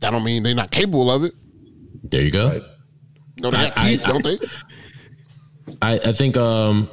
that 0.00 0.10
don't 0.10 0.24
mean 0.24 0.42
they're 0.42 0.54
not 0.54 0.70
capable 0.70 1.10
of 1.10 1.24
it. 1.24 1.34
There 2.04 2.20
you 2.20 2.30
go. 2.30 2.48
Right. 2.48 2.62
No, 3.40 3.50
they 3.50 3.56
have 3.56 3.74
teeth, 3.74 4.02
I, 4.04 4.12
don't 4.12 4.24
they? 4.24 4.38
I, 5.82 5.94
I 5.94 6.12
think 6.12 6.36
um 6.36 6.88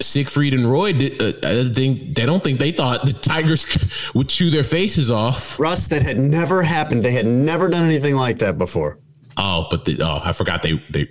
Siegfried 0.00 0.54
and 0.54 0.70
Roy, 0.70 0.92
did, 0.92 1.20
uh, 1.20 1.32
I 1.44 1.72
think 1.74 2.14
they 2.14 2.24
don't 2.24 2.42
think 2.42 2.60
they 2.60 2.70
thought 2.70 3.04
the 3.04 3.12
Tigers 3.12 4.10
would 4.14 4.28
chew 4.28 4.48
their 4.48 4.62
faces 4.62 5.10
off. 5.10 5.58
Russ, 5.58 5.88
that 5.88 6.02
had 6.02 6.18
never 6.18 6.62
happened. 6.62 7.04
They 7.04 7.12
had 7.12 7.26
never 7.26 7.68
done 7.68 7.84
anything 7.84 8.14
like 8.14 8.38
that 8.38 8.58
before. 8.58 9.00
Oh, 9.36 9.66
but 9.70 9.84
the, 9.84 9.98
oh, 10.00 10.20
I 10.24 10.32
forgot 10.32 10.62
they 10.62 10.82
they 10.90 11.08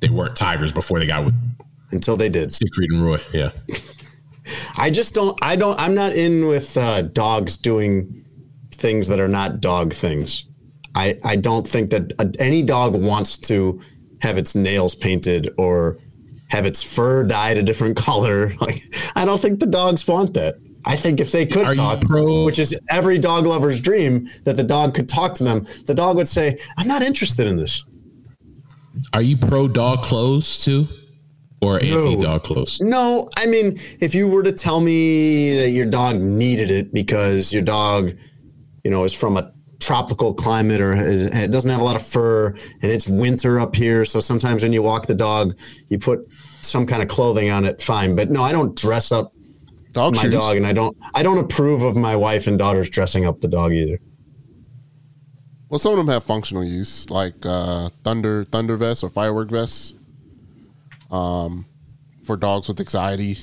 they 0.00 0.08
weren't 0.08 0.36
Tigers 0.36 0.72
before 0.72 0.98
they 0.98 1.06
got 1.06 1.24
with 1.24 1.34
until 1.90 2.16
they 2.16 2.28
did 2.28 2.52
Siegfried 2.52 2.90
and 2.90 3.02
Roy. 3.02 3.18
Yeah, 3.32 3.50
I 4.76 4.90
just 4.90 5.14
don't. 5.14 5.38
I 5.42 5.56
don't. 5.56 5.78
I'm 5.78 5.94
not 5.94 6.12
in 6.12 6.48
with 6.48 6.76
uh, 6.76 7.02
dogs 7.02 7.56
doing 7.56 8.24
things 8.70 9.08
that 9.08 9.20
are 9.20 9.28
not 9.28 9.60
dog 9.60 9.94
things. 9.94 10.44
I 10.94 11.18
I 11.24 11.36
don't 11.36 11.66
think 11.66 11.90
that 11.90 12.12
uh, 12.18 12.26
any 12.38 12.62
dog 12.62 12.94
wants 12.94 13.36
to 13.38 13.80
have 14.20 14.38
its 14.38 14.54
nails 14.54 14.94
painted 14.94 15.52
or 15.58 15.98
have 16.48 16.66
its 16.66 16.82
fur 16.82 17.24
dyed 17.24 17.58
a 17.58 17.62
different 17.62 17.96
color. 18.08 18.54
Like, 18.60 18.82
I 19.14 19.24
don't 19.24 19.40
think 19.40 19.60
the 19.60 19.66
dogs 19.66 20.06
want 20.06 20.34
that. 20.34 20.56
I 20.84 20.94
think 20.94 21.18
if 21.18 21.32
they 21.32 21.46
could 21.46 21.66
Are 21.66 21.74
talk, 21.74 22.00
pro- 22.02 22.44
which 22.44 22.60
is 22.60 22.78
every 22.90 23.18
dog 23.18 23.44
lover's 23.44 23.80
dream, 23.80 24.28
that 24.44 24.56
the 24.56 24.62
dog 24.62 24.94
could 24.94 25.08
talk 25.08 25.34
to 25.34 25.44
them, 25.44 25.66
the 25.86 25.94
dog 25.94 26.16
would 26.16 26.28
say, 26.28 26.58
"I'm 26.76 26.86
not 26.86 27.02
interested 27.02 27.46
in 27.48 27.56
this." 27.56 27.84
Are 29.12 29.20
you 29.20 29.36
pro 29.36 29.66
dog 29.66 30.02
clothes 30.02 30.64
too, 30.64 30.86
or 31.60 31.82
anti 31.82 32.16
dog 32.16 32.44
clothes? 32.44 32.80
No, 32.80 33.28
I 33.36 33.46
mean, 33.46 33.80
if 33.98 34.14
you 34.14 34.28
were 34.28 34.44
to 34.44 34.52
tell 34.52 34.80
me 34.80 35.56
that 35.56 35.70
your 35.70 35.86
dog 35.86 36.20
needed 36.20 36.70
it 36.70 36.94
because 36.94 37.52
your 37.52 37.62
dog, 37.62 38.12
you 38.84 38.90
know, 38.92 39.02
is 39.02 39.12
from 39.12 39.36
a 39.36 39.52
tropical 39.80 40.34
climate 40.34 40.80
or 40.80 40.92
is, 40.92 41.26
it 41.26 41.50
doesn't 41.50 41.70
have 41.70 41.80
a 41.80 41.84
lot 41.84 41.96
of 41.96 42.06
fur 42.06 42.48
and 42.48 42.92
it's 42.92 43.08
winter 43.08 43.60
up 43.60 43.74
here. 43.76 44.04
So 44.04 44.20
sometimes 44.20 44.62
when 44.62 44.72
you 44.72 44.82
walk 44.82 45.06
the 45.06 45.14
dog, 45.14 45.58
you 45.88 45.98
put 45.98 46.32
some 46.32 46.86
kind 46.86 47.02
of 47.02 47.08
clothing 47.08 47.50
on 47.50 47.64
it. 47.64 47.82
Fine. 47.82 48.16
But 48.16 48.30
no, 48.30 48.42
I 48.42 48.52
don't 48.52 48.76
dress 48.76 49.12
up 49.12 49.32
dog 49.92 50.14
my 50.14 50.22
shoes. 50.22 50.32
dog 50.32 50.56
and 50.56 50.66
I 50.66 50.72
don't, 50.72 50.96
I 51.14 51.22
don't 51.22 51.38
approve 51.38 51.82
of 51.82 51.96
my 51.96 52.16
wife 52.16 52.46
and 52.46 52.58
daughters 52.58 52.90
dressing 52.90 53.26
up 53.26 53.40
the 53.40 53.48
dog 53.48 53.72
either. 53.72 53.98
Well, 55.68 55.78
some 55.78 55.92
of 55.92 55.98
them 55.98 56.08
have 56.08 56.24
functional 56.24 56.64
use 56.64 57.10
like 57.10 57.34
uh, 57.44 57.90
thunder, 58.04 58.44
thunder 58.44 58.76
vests 58.76 59.02
or 59.02 59.10
firework 59.10 59.50
vests. 59.50 59.94
Um, 61.10 61.66
for 62.26 62.36
dogs 62.36 62.66
with 62.68 62.80
anxiety 62.80 63.38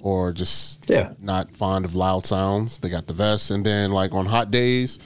or 0.00 0.32
just 0.32 0.88
yeah. 0.88 1.12
not 1.20 1.54
fond 1.54 1.84
of 1.84 1.94
loud 1.94 2.26
sounds. 2.26 2.78
They 2.78 2.88
got 2.88 3.06
the 3.06 3.14
vests, 3.14 3.50
and 3.50 3.64
then 3.64 3.92
like 3.92 4.12
on 4.14 4.26
hot 4.26 4.50
days, 4.50 4.98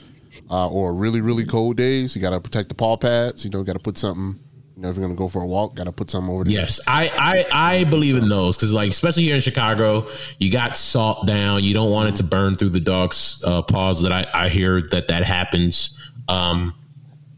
uh, 0.49 0.69
or 0.69 0.93
really 0.93 1.21
really 1.21 1.45
cold 1.45 1.77
days, 1.77 2.15
you 2.15 2.21
got 2.21 2.31
to 2.31 2.39
protect 2.39 2.69
the 2.69 2.75
paw 2.75 2.97
pads. 2.97 3.45
You 3.45 3.51
know, 3.51 3.63
got 3.63 3.73
to 3.73 3.79
put 3.79 3.97
something. 3.97 4.39
You 4.75 4.81
know, 4.81 4.89
if 4.89 4.97
you're 4.97 5.05
gonna 5.05 5.15
go 5.15 5.29
for 5.29 5.41
a 5.41 5.45
walk, 5.45 5.75
got 5.75 5.85
to 5.85 5.93
put 5.93 6.11
something 6.11 6.33
over 6.33 6.43
there. 6.43 6.53
Yes, 6.53 6.81
I 6.87 7.09
I, 7.17 7.79
I 7.79 7.83
believe 7.85 8.17
in 8.17 8.27
those 8.27 8.57
because 8.57 8.73
like 8.73 8.89
especially 8.89 9.23
here 9.23 9.35
in 9.35 9.41
Chicago, 9.41 10.07
you 10.37 10.51
got 10.51 10.75
salt 10.75 11.25
down. 11.25 11.63
You 11.63 11.73
don't 11.73 11.91
want 11.91 12.09
it 12.09 12.15
to 12.17 12.23
burn 12.23 12.55
through 12.55 12.69
the 12.69 12.81
dog's 12.81 13.41
uh, 13.45 13.61
paws. 13.61 14.03
That 14.03 14.11
I 14.11 14.25
I 14.33 14.49
hear 14.49 14.81
that 14.91 15.07
that 15.07 15.23
happens. 15.23 15.91
Um, 16.27 16.73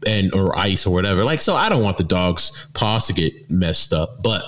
and 0.06 0.32
or 0.32 0.56
ice 0.56 0.86
or 0.86 0.94
whatever. 0.94 1.24
Like 1.24 1.40
so, 1.40 1.54
I 1.54 1.68
don't 1.68 1.82
want 1.82 1.96
the 1.96 2.04
dog's 2.04 2.66
paws 2.72 3.06
to 3.08 3.12
get 3.12 3.50
messed 3.50 3.92
up, 3.92 4.22
but 4.22 4.44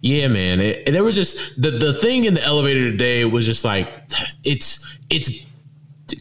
Yeah, 0.00 0.28
man. 0.28 0.60
It, 0.60 0.86
there 0.86 1.04
was 1.04 1.14
just 1.14 1.60
the 1.60 1.70
the 1.70 1.92
thing 1.94 2.24
in 2.24 2.34
the 2.34 2.42
elevator 2.42 2.90
today 2.90 3.24
was 3.24 3.46
just 3.46 3.64
like 3.64 3.88
it's 4.44 4.98
it's 5.10 5.46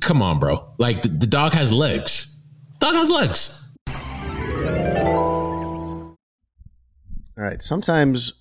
come 0.01 0.21
on, 0.21 0.39
bro. 0.39 0.73
Like 0.77 1.01
the, 1.01 1.09
the 1.09 1.27
dog 1.27 1.53
has 1.53 1.71
legs. 1.71 2.39
Dog 2.79 2.93
has 2.95 3.09
legs. 3.09 3.61
All 7.37 7.43
right. 7.43 7.61
Sometimes 7.61 8.33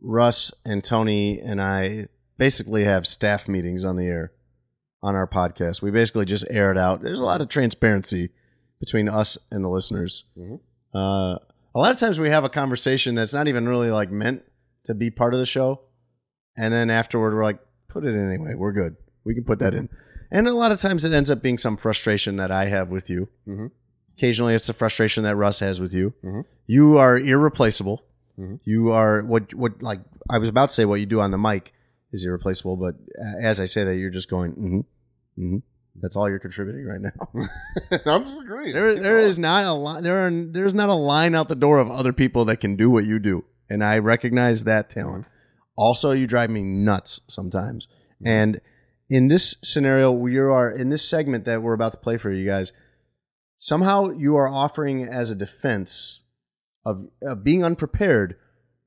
Russ 0.00 0.52
and 0.64 0.82
Tony 0.82 1.40
and 1.40 1.60
I 1.60 2.08
basically 2.38 2.84
have 2.84 3.06
staff 3.06 3.48
meetings 3.48 3.84
on 3.84 3.96
the 3.96 4.06
air 4.06 4.32
on 5.02 5.14
our 5.14 5.26
podcast. 5.26 5.82
We 5.82 5.90
basically 5.90 6.24
just 6.24 6.46
air 6.50 6.70
it 6.70 6.78
out. 6.78 7.02
There's 7.02 7.20
a 7.20 7.26
lot 7.26 7.40
of 7.40 7.48
transparency 7.48 8.30
between 8.80 9.08
us 9.08 9.38
and 9.50 9.64
the 9.64 9.68
listeners. 9.68 10.24
Uh, 10.94 11.38
a 11.74 11.78
lot 11.78 11.92
of 11.92 11.98
times 11.98 12.18
we 12.18 12.30
have 12.30 12.44
a 12.44 12.48
conversation 12.48 13.14
that's 13.14 13.34
not 13.34 13.48
even 13.48 13.68
really 13.68 13.90
like 13.90 14.10
meant 14.10 14.42
to 14.84 14.94
be 14.94 15.10
part 15.10 15.34
of 15.34 15.40
the 15.40 15.46
show, 15.46 15.82
and 16.56 16.72
then 16.72 16.90
afterward 16.90 17.34
we're 17.34 17.44
like, 17.44 17.58
put 17.88 18.04
it 18.04 18.14
in 18.14 18.28
anyway. 18.28 18.54
We're 18.54 18.72
good. 18.72 18.96
We 19.26 19.34
can 19.34 19.44
put 19.44 19.58
that 19.58 19.74
in. 19.74 19.90
And 20.30 20.48
a 20.48 20.54
lot 20.54 20.72
of 20.72 20.80
times 20.80 21.04
it 21.04 21.12
ends 21.12 21.30
up 21.30 21.42
being 21.42 21.58
some 21.58 21.76
frustration 21.76 22.36
that 22.36 22.50
I 22.50 22.66
have 22.66 22.88
with 22.88 23.10
you. 23.10 23.28
Mhm. 23.46 23.70
Occasionally 24.16 24.54
it's 24.54 24.66
the 24.66 24.72
frustration 24.72 25.24
that 25.24 25.36
Russ 25.36 25.60
has 25.60 25.78
with 25.80 25.92
you. 25.92 26.14
Mhm. 26.24 26.44
You 26.66 26.96
are 26.98 27.18
irreplaceable. 27.18 28.04
Mhm. 28.38 28.60
You 28.64 28.90
are 28.92 29.22
what 29.22 29.52
what 29.54 29.82
like 29.82 30.00
I 30.30 30.38
was 30.38 30.48
about 30.48 30.70
to 30.70 30.74
say 30.74 30.84
what 30.84 31.00
you 31.00 31.06
do 31.06 31.20
on 31.20 31.30
the 31.32 31.38
mic 31.38 31.72
is 32.12 32.24
irreplaceable, 32.24 32.76
but 32.76 32.94
as 33.40 33.60
I 33.60 33.66
say 33.66 33.84
that 33.84 33.96
you're 33.96 34.10
just 34.10 34.30
going 34.30 34.52
mm-hmm, 34.52 34.78
mm-hmm. 35.44 35.56
That's 36.00 36.14
all 36.14 36.28
you're 36.28 36.38
contributing 36.38 36.84
right 36.84 37.00
now. 37.00 37.48
I'm 38.06 38.24
just 38.24 38.40
agreeing. 38.40 38.74
There, 38.74 39.00
there 39.00 39.18
is 39.18 39.38
not 39.38 39.64
a 39.64 39.72
line. 39.72 40.02
There 40.02 40.26
are 40.26 40.30
there's 40.30 40.74
not 40.74 40.88
a 40.90 40.94
line 40.94 41.34
out 41.34 41.48
the 41.48 41.54
door 41.56 41.78
of 41.78 41.90
other 41.90 42.12
people 42.12 42.44
that 42.46 42.58
can 42.58 42.76
do 42.76 42.90
what 42.90 43.06
you 43.06 43.18
do, 43.18 43.44
and 43.70 43.82
I 43.82 43.98
recognize 43.98 44.64
that 44.64 44.90
talent. 44.90 45.24
Also, 45.74 46.12
you 46.12 46.26
drive 46.26 46.50
me 46.50 46.62
nuts 46.62 47.20
sometimes. 47.28 47.88
And 48.24 48.60
in 49.08 49.28
this 49.28 49.56
scenario, 49.62 50.10
we 50.10 50.36
are 50.38 50.70
in 50.70 50.88
this 50.88 51.08
segment 51.08 51.44
that 51.44 51.62
we're 51.62 51.74
about 51.74 51.92
to 51.92 51.98
play 51.98 52.16
for 52.16 52.30
you 52.30 52.44
guys. 52.46 52.72
Somehow, 53.58 54.10
you 54.10 54.36
are 54.36 54.48
offering 54.48 55.04
as 55.04 55.30
a 55.30 55.36
defense 55.36 56.22
of, 56.84 57.08
of 57.22 57.44
being 57.44 57.64
unprepared. 57.64 58.36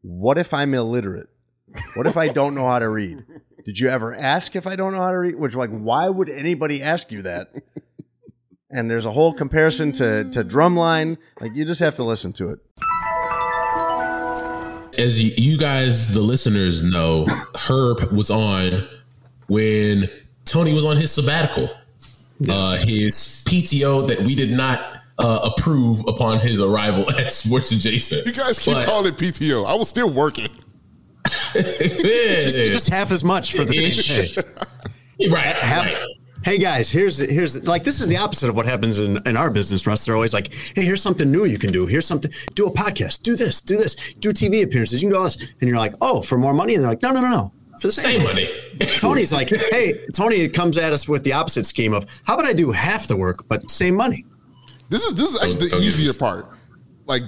What 0.02 0.38
if 0.38 0.54
I'm 0.54 0.74
illiterate? 0.74 1.30
What 1.96 2.08
if 2.08 2.18
I 2.18 2.30
don't 2.30 2.56
know 2.56 2.68
how 2.68 2.80
to 2.80 2.90
read? 2.90 3.24
Did 3.66 3.80
you 3.80 3.90
ever 3.90 4.16
ask 4.16 4.56
if 4.56 4.68
I 4.68 4.76
don't 4.76 4.94
know 4.94 5.02
how 5.02 5.12
to 5.12 5.18
read? 5.18 5.36
Which, 5.36 5.56
like, 5.56 5.70
why 5.70 6.10
would 6.10 6.30
anybody 6.30 6.82
ask 6.82 7.12
you 7.12 7.22
that? 7.24 7.52
And 8.72 8.88
there's 8.88 9.08
a 9.08 9.12
whole 9.12 9.34
comparison 9.34 9.92
to 9.94 10.26
to 10.26 10.44
drumline. 10.44 11.18
Like, 11.42 11.56
you 11.56 11.66
just 11.66 11.80
have 11.80 11.96
to 11.96 12.04
listen 12.04 12.34
to 12.34 12.50
it. 12.50 12.60
As 15.00 15.24
you, 15.24 15.32
you 15.38 15.58
guys, 15.58 16.14
the 16.14 16.22
listeners 16.22 16.84
know, 16.84 17.26
Herb 17.68 18.12
was 18.12 18.30
on 18.30 18.88
when 19.50 20.06
Tony 20.46 20.74
was 20.74 20.86
on 20.86 20.96
his 20.98 21.12
sabbatical, 21.12 21.70
uh, 22.50 22.78
his 22.78 23.44
PTO 23.48 24.08
that 24.08 24.20
we 24.22 24.34
did 24.36 24.52
not 24.52 24.80
uh, 25.18 25.50
approve 25.54 26.00
upon 26.08 26.40
his 26.40 26.62
arrival 26.62 27.04
at 27.20 27.32
Sports 27.32 27.72
Adjacent. 27.72 28.26
You 28.26 28.32
guys 28.34 28.58
keep 28.60 28.74
But- 28.76 28.86
calling 28.88 29.12
it 29.14 29.18
PTO. 29.18 29.66
I 29.66 29.76
was 29.76 29.90
still 29.90 30.10
working. 30.10 30.48
Just, 31.54 32.56
just 32.56 32.90
half 32.90 33.12
as 33.12 33.24
much 33.24 33.54
for 33.56 33.66
the 33.66 33.74
same 33.74 33.88
Ish. 33.88 34.36
pay. 34.36 35.30
right, 35.30 35.44
Half- 35.56 35.86
right. 35.86 36.06
Hey 36.44 36.58
guys, 36.58 36.90
here's 36.90 37.18
here's 37.18 37.68
like 37.68 37.84
this 37.84 38.00
is 38.00 38.08
the 38.08 38.16
opposite 38.18 38.50
of 38.50 38.56
what 38.56 38.66
happens 38.66 39.00
in, 39.00 39.18
in 39.28 39.36
our 39.36 39.50
business, 39.52 39.86
Russ. 39.86 40.06
They're 40.06 40.16
always 40.16 40.34
like, 40.34 40.54
hey, 40.54 40.84
here's 40.84 41.02
something 41.02 41.30
new 41.30 41.44
you 41.46 41.58
can 41.60 41.72
do. 41.74 41.86
Here's 41.86 42.06
something, 42.06 42.32
do 42.56 42.66
a 42.68 42.72
podcast, 42.72 43.24
do 43.24 43.36
this, 43.36 43.60
do 43.62 43.76
this, 43.78 43.96
do 44.20 44.30
TV 44.32 44.64
appearances, 44.64 45.02
you 45.04 45.10
can 45.10 45.14
do 45.16 45.18
all 45.18 45.26
this. 45.26 45.56
And 45.60 45.70
you're 45.70 45.78
like, 45.80 45.96
oh, 46.02 46.22
for 46.22 46.38
more 46.38 46.54
money? 46.54 46.76
And 46.76 46.84
they're 46.84 46.92
like, 46.92 47.02
no, 47.02 47.12
no, 47.12 47.20
no, 47.20 47.30
no. 47.30 47.54
For 47.80 47.88
the 47.88 47.92
same, 47.94 48.18
Same 48.20 48.24
money. 48.28 48.50
Tony's 49.00 49.32
like, 49.32 49.50
hey, 49.50 49.94
Tony 50.14 50.48
comes 50.50 50.78
at 50.78 50.92
us 50.94 51.08
with 51.08 51.24
the 51.24 51.34
opposite 51.34 51.66
scheme 51.66 51.94
of 51.94 52.06
how 52.26 52.34
about 52.36 52.46
I 52.46 52.54
do 52.54 52.72
half 52.72 53.08
the 53.08 53.16
work 53.16 53.48
but 53.48 53.70
same 53.72 53.96
money? 53.96 54.26
This 54.90 55.04
is 55.04 55.16
this 55.16 55.30
is 55.30 55.36
actually 55.44 55.66
the 55.66 55.70
Don't- 55.70 55.80
don't 55.80 55.82
easier 55.88 56.06
use- 56.08 56.18
part. 56.18 56.48
Like 57.06 57.24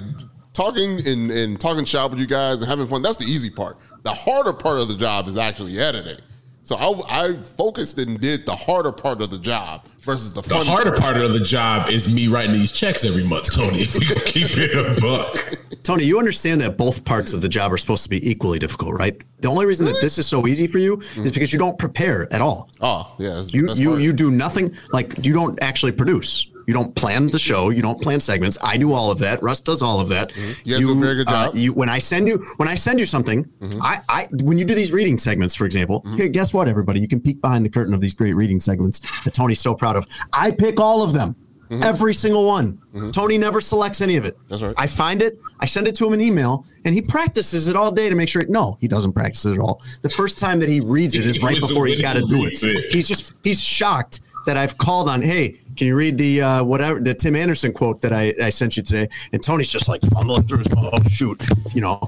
talking 0.53 0.99
and, 1.07 1.31
and 1.31 1.59
talking 1.59 1.85
shop 1.85 2.11
with 2.11 2.19
you 2.19 2.27
guys 2.27 2.61
and 2.61 2.69
having 2.69 2.85
fun. 2.87 3.01
That's 3.01 3.17
the 3.17 3.25
easy 3.25 3.49
part. 3.49 3.77
The 4.03 4.13
harder 4.13 4.53
part 4.53 4.79
of 4.79 4.87
the 4.89 4.95
job 4.95 5.27
is 5.27 5.37
actually 5.37 5.79
editing. 5.79 6.17
So 6.63 6.75
I, 6.75 7.29
I 7.29 7.43
focused 7.43 7.97
and 7.97 8.19
did 8.21 8.45
the 8.45 8.55
harder 8.55 8.91
part 8.91 9.21
of 9.21 9.31
the 9.31 9.37
job 9.39 9.85
versus 9.99 10.33
the 10.33 10.41
The 10.41 10.49
fun 10.49 10.65
harder 10.67 10.91
part 10.97 11.17
of 11.17 11.33
the 11.33 11.39
job 11.39 11.89
is 11.89 12.11
me 12.13 12.27
writing 12.27 12.53
these 12.53 12.71
checks 12.71 13.03
every 13.05 13.25
month, 13.25 13.51
Tony. 13.53 13.79
If 13.79 13.97
we 13.97 14.05
could 14.05 14.25
keep 14.25 14.49
it 14.57 14.71
a 14.75 15.01
buck. 15.01 15.57
Tony, 15.83 16.03
you 16.03 16.19
understand 16.19 16.61
that 16.61 16.77
both 16.77 17.03
parts 17.03 17.33
of 17.33 17.41
the 17.41 17.49
job 17.49 17.73
are 17.73 17.77
supposed 17.77 18.03
to 18.03 18.09
be 18.09 18.29
equally 18.29 18.59
difficult, 18.59 18.93
right? 18.93 19.19
The 19.39 19.47
only 19.47 19.65
reason 19.65 19.85
that 19.87 19.99
this 20.01 20.17
is 20.17 20.27
so 20.27 20.45
easy 20.45 20.67
for 20.67 20.77
you 20.77 20.99
is 21.17 21.31
because 21.31 21.51
you 21.51 21.57
don't 21.59 21.77
prepare 21.79 22.31
at 22.31 22.41
all. 22.41 22.69
Oh, 22.81 23.13
yeah. 23.17 23.43
You 23.47 23.73
you 23.73 23.89
hard. 23.91 24.01
you 24.03 24.13
do 24.13 24.29
nothing 24.29 24.75
like 24.91 25.25
you 25.25 25.33
don't 25.33 25.61
actually 25.61 25.93
produce. 25.93 26.47
You 26.67 26.75
don't 26.75 26.95
plan 26.95 27.27
the 27.27 27.39
show. 27.39 27.71
You 27.71 27.81
don't 27.81 27.99
plan 27.99 28.19
segments. 28.19 28.57
I 28.63 28.77
do 28.77 28.93
all 28.93 29.09
of 29.09 29.17
that. 29.19 29.41
Russ 29.41 29.59
does 29.61 29.81
all 29.81 29.99
of 29.99 30.09
that. 30.09 30.29
Mm-hmm. 30.29 30.69
You 30.69 30.75
guys 30.75 30.81
do 30.81 30.91
a 30.91 31.01
very 31.01 31.15
good 31.15 31.27
uh, 31.27 31.31
job. 31.31 31.49
Mm-hmm. 31.49 31.57
you 31.57 31.73
when 31.73 31.89
I 31.89 31.97
send 31.97 32.27
you 32.27 32.45
when 32.57 32.67
I 32.67 32.75
send 32.75 32.99
you 32.99 33.05
something, 33.07 33.49
I, 33.81 34.01
I 34.07 34.27
when 34.31 34.59
you 34.59 34.65
do 34.65 34.75
these 34.75 34.91
reading 34.91 35.17
segments, 35.17 35.55
for 35.55 35.65
example, 35.65 36.05
here, 36.15 36.27
guess 36.27 36.53
what, 36.53 36.67
everybody, 36.67 36.99
you 36.99 37.07
can 37.07 37.19
peek 37.19 37.41
behind 37.41 37.65
the 37.65 37.69
curtain 37.71 37.93
of 37.95 38.01
these 38.01 38.13
great 38.13 38.33
reading 38.33 38.59
segments 38.59 38.99
that 39.23 39.33
Tony's 39.33 39.59
so 39.59 39.73
proud 39.73 39.95
of. 39.95 40.05
I 40.31 40.51
pick 40.51 40.79
all 40.79 41.01
of 41.01 41.13
them. 41.13 41.35
Every 41.71 42.13
single 42.13 42.45
one. 42.45 42.81
Tony 43.13 43.37
never 43.37 43.61
selects 43.61 44.01
any 44.01 44.17
of 44.17 44.25
it. 44.25 44.35
Mm-hmm. 44.37 44.47
That's 44.49 44.61
right. 44.61 44.75
I 44.77 44.87
find 44.87 45.21
it, 45.21 45.39
I 45.61 45.65
send 45.67 45.87
it 45.87 45.95
to 45.97 46.07
him 46.07 46.13
in 46.13 46.21
email, 46.21 46.65
and 46.85 46.95
he 46.95 47.01
practices 47.01 47.67
it 47.67 47.75
all 47.75 47.91
day 47.91 48.09
to 48.09 48.15
make 48.15 48.27
sure. 48.27 48.41
It, 48.41 48.49
No, 48.49 48.77
he 48.81 48.87
doesn't 48.87 49.13
practice 49.13 49.45
it 49.45 49.53
at 49.53 49.59
all. 49.59 49.81
The 50.01 50.09
first 50.09 50.39
time 50.39 50.59
that 50.59 50.69
he 50.69 50.81
reads 50.81 51.15
it 51.15 51.25
is 51.25 51.41
right 51.41 51.59
before 51.59 51.85
he's 51.85 52.01
got 52.01 52.13
to 52.13 52.21
do 52.21 52.45
it. 52.45 52.57
He's 52.91 53.07
just 53.07 53.35
he's 53.43 53.61
shocked 53.61 54.21
that 54.47 54.57
I've 54.57 54.77
called 54.79 55.07
on. 55.07 55.21
Hey, 55.21 55.59
can 55.77 55.85
you 55.87 55.95
read 55.95 56.17
the 56.17 56.41
uh, 56.41 56.63
whatever 56.63 56.99
the 56.99 57.13
Tim 57.13 57.35
Anderson 57.35 57.73
quote 57.73 58.01
that 58.01 58.11
I, 58.11 58.33
I 58.41 58.49
sent 58.49 58.75
you 58.75 58.83
today? 58.83 59.07
And 59.33 59.43
Tony's 59.43 59.71
just 59.71 59.87
like 59.87 60.01
fumbling 60.01 60.47
through 60.47 60.59
his 60.59 60.67
phone. 60.67 60.89
Oh 60.91 61.03
shoot, 61.03 61.41
you 61.73 61.81
know, 61.81 62.01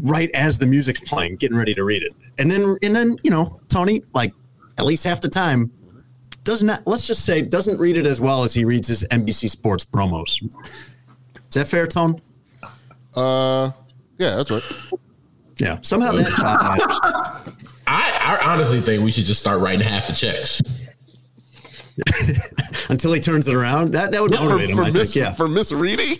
right 0.00 0.30
as 0.30 0.58
the 0.58 0.66
music's 0.66 1.00
playing, 1.00 1.36
getting 1.36 1.58
ready 1.58 1.74
to 1.74 1.84
read 1.84 2.02
it. 2.02 2.14
And 2.38 2.50
then 2.50 2.78
and 2.82 2.96
then 2.96 3.18
you 3.22 3.30
know, 3.30 3.60
Tony 3.68 4.02
like 4.14 4.32
at 4.78 4.86
least 4.86 5.04
half 5.04 5.20
the 5.20 5.28
time 5.28 5.70
does 6.44 6.62
not. 6.62 6.86
Let's 6.86 7.06
just 7.06 7.26
say 7.26 7.42
doesn't 7.42 7.78
read 7.78 7.98
it 7.98 8.06
as 8.06 8.18
well 8.18 8.44
as 8.44 8.54
he 8.54 8.64
reads 8.64 8.88
his 8.88 9.06
NBC 9.10 9.50
Sports 9.50 9.84
promos. 9.84 10.42
Is 10.42 11.54
that 11.54 11.68
fair, 11.68 11.86
Tone? 11.86 12.20
Uh, 13.14 13.70
yeah, 14.18 14.36
that's 14.36 14.50
right. 14.50 14.62
Yeah. 15.58 15.78
Somehow 15.82 16.12
that 16.12 16.26
job 16.28 16.62
matters. 16.62 16.98
I, 17.86 18.38
I 18.44 18.52
honestly 18.52 18.80
think 18.80 19.02
we 19.04 19.10
should 19.10 19.24
just 19.24 19.40
start 19.40 19.60
writing 19.60 19.80
half 19.80 20.06
the 20.06 20.12
checks. 20.12 20.60
until 22.90 23.12
he 23.12 23.20
turns 23.20 23.48
it 23.48 23.54
around. 23.54 23.92
That 23.92 24.12
that 24.12 24.20
would 24.22 24.34
For, 24.34 24.44
motivate 24.44 24.70
him. 24.70 24.76
for 24.76 24.82
I 24.84 24.90
miss, 24.90 25.12
think. 25.12 25.16
Yeah. 25.16 25.32
for 25.32 25.48
misreading? 25.48 26.18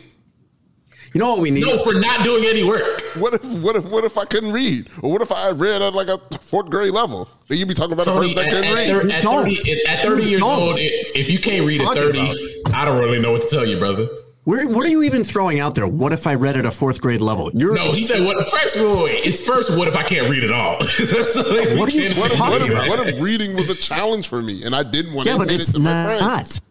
You 1.14 1.20
know 1.20 1.30
what 1.30 1.41
we 1.41 1.51
need? 1.51 1.64
No, 1.64 1.78
for 1.78 1.95
not 1.95 2.22
doing 2.22 2.45
any 2.47 2.64
work. 2.68 3.01
What 3.16 3.32
if 3.34 3.45
what 3.62 3.76
if 3.76 3.84
what 3.91 4.05
if 4.05 4.18
I 4.18 4.24
couldn't 4.24 4.53
read? 4.53 4.89
Or 5.03 5.11
what 5.11 5.22
if 5.22 5.30
I 5.32 5.51
read 5.53 5.80
at 5.80 5.95
like 5.95 6.09
a 6.09 6.18
fourth 6.39 6.68
grade 6.68 6.93
level? 6.93 7.28
Then 7.49 7.59
you'd 7.59 7.68
be 7.68 7.74
talking 7.74 7.93
about 7.93 8.07
a 8.07 8.11
Tony, 8.11 8.34
person 8.34 8.36
that 8.36 8.47
at, 8.47 8.51
couldn't 8.53 8.70
at, 8.70 8.74
read. 8.74 8.89
thir- 8.89 9.16
at 9.16 9.22
don't. 9.22 9.45
30, 9.51 9.86
at 9.86 10.05
30 10.05 10.22
years 10.24 10.41
don't. 10.41 10.59
old, 10.62 10.76
if 10.78 11.30
you 11.30 11.39
can't 11.39 11.66
read 11.66 11.80
at 11.80 11.84
Talking 11.84 12.03
30, 12.03 12.18
about 12.66 12.74
I 12.74 12.84
don't 12.84 12.99
really 12.99 13.20
know 13.22 13.32
what 13.32 13.43
to 13.43 13.49
tell 13.49 13.66
you, 13.66 13.78
brother. 13.78 14.09
Where, 14.49 14.66
what 14.66 14.86
are 14.86 14.88
you 14.88 15.03
even 15.03 15.24
throwing 15.24 15.61
out 15.61 15.74
there? 15.74 15.86
What 15.86 16.14
if 16.14 16.26
I 16.26 16.34
read 16.34 16.57
at 16.57 16.64
a 16.64 16.70
fourth 16.70 17.03
grade 17.03 17.20
level? 17.20 17.51
You're 17.53 17.74
No, 17.74 17.92
he 17.92 18.03
said, 18.03 18.24
"What?" 18.24 18.42
First, 18.49 18.76
wait, 18.76 18.86
wait, 18.86 19.05
wait. 19.05 19.26
it's 19.26 19.46
first. 19.46 19.76
What 19.76 19.88
if 19.88 19.94
I 19.94 20.03
can't 20.03 20.30
read 20.30 20.42
at 20.42 20.51
all? 20.51 20.78
Like, 20.78 21.78
What 21.78 21.92
you 21.92 22.09
What 22.18 22.32
if, 22.32 22.38
what, 22.40 22.62
if, 22.62 22.88
what 22.88 23.09
if 23.09 23.20
reading 23.20 23.55
was 23.57 23.68
a 23.68 23.74
challenge 23.74 24.26
for 24.26 24.40
me 24.40 24.64
and 24.64 24.74
I 24.74 24.84
didn't 24.84 25.12
want 25.12 25.26
yeah, 25.26 25.32
to 25.34 25.38
but 25.40 25.42
admit 25.49 25.61
it 25.61 25.62
it's 25.64 25.72
to 25.72 25.80
my 25.80 26.16
friends? 26.18 26.62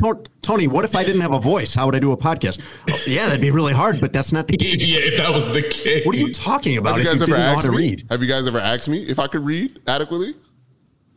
not. 0.00 0.28
Tony, 0.42 0.66
what 0.66 0.84
if 0.84 0.96
I 0.96 1.04
didn't 1.04 1.20
have 1.20 1.30
a 1.32 1.38
voice? 1.38 1.76
How 1.76 1.86
would 1.86 1.94
I 1.94 2.00
do 2.00 2.10
a 2.10 2.16
podcast? 2.16 2.60
Oh, 2.90 2.98
yeah, 3.06 3.26
that'd 3.26 3.40
be 3.40 3.52
really 3.52 3.72
hard, 3.72 4.00
but 4.00 4.12
that's 4.12 4.32
not 4.32 4.48
the 4.48 4.56
case. 4.56 4.84
yeah, 4.84 4.98
if 5.00 5.16
that 5.18 5.32
was 5.32 5.52
the 5.52 5.62
case. 5.62 6.04
What 6.04 6.16
are 6.16 6.18
you 6.18 6.32
talking 6.32 6.76
about 6.76 6.96
Have 6.96 7.04
you 7.04 7.12
if 7.12 7.18
guys 7.20 7.28
you 7.28 7.34
ever 7.34 7.40
didn't 7.44 7.56
asked 7.58 7.68
me? 7.70 7.76
read? 7.76 8.06
Have 8.10 8.20
you 8.22 8.28
guys 8.28 8.46
ever 8.48 8.58
asked 8.58 8.88
me 8.88 9.04
if 9.04 9.20
I 9.20 9.28
could 9.28 9.44
read 9.46 9.80
adequately? 9.86 10.34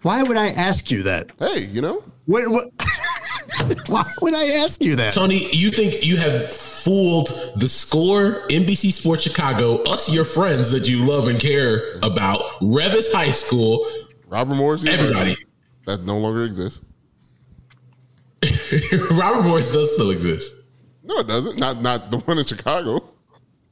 Why 0.04 0.22
would 0.22 0.38
I 0.38 0.50
ask 0.50 0.92
you 0.92 1.02
that? 1.02 1.32
Hey, 1.40 1.62
you 1.66 1.82
know, 1.82 2.04
What, 2.26 2.48
what, 2.52 2.66
why 3.88 4.12
would 4.22 4.34
I 4.36 4.46
ask 4.58 4.82
you 4.82 4.96
that? 4.98 5.12
Tony, 5.14 5.40
you 5.52 5.70
think 5.72 6.06
you 6.06 6.18
have 6.18 6.52
fooled 6.52 7.28
the 7.58 7.68
score, 7.70 8.42
NBC 8.50 8.92
Sports 8.92 9.24
Chicago, 9.24 9.82
us, 9.84 10.14
your 10.14 10.26
friends 10.26 10.72
that 10.72 10.88
you 10.88 11.06
love 11.08 11.28
and 11.28 11.40
care 11.40 11.96
about, 12.04 12.42
Revis 12.62 13.12
High 13.14 13.32
School, 13.32 13.86
Robert 14.28 14.56
Morris, 14.56 14.86
everybody. 14.86 15.36
That 15.86 16.04
no 16.04 16.18
longer 16.18 16.44
exists. 16.44 16.82
Robert 19.12 19.44
Morris 19.44 19.72
does 19.72 19.94
still 19.94 20.12
exist. 20.12 20.54
No, 21.04 21.20
it 21.20 21.28
doesn't. 21.28 21.58
Not 21.60 21.82
not 21.82 22.12
the 22.12 22.18
one 22.20 22.40
in 22.40 22.46
Chicago. 22.46 23.00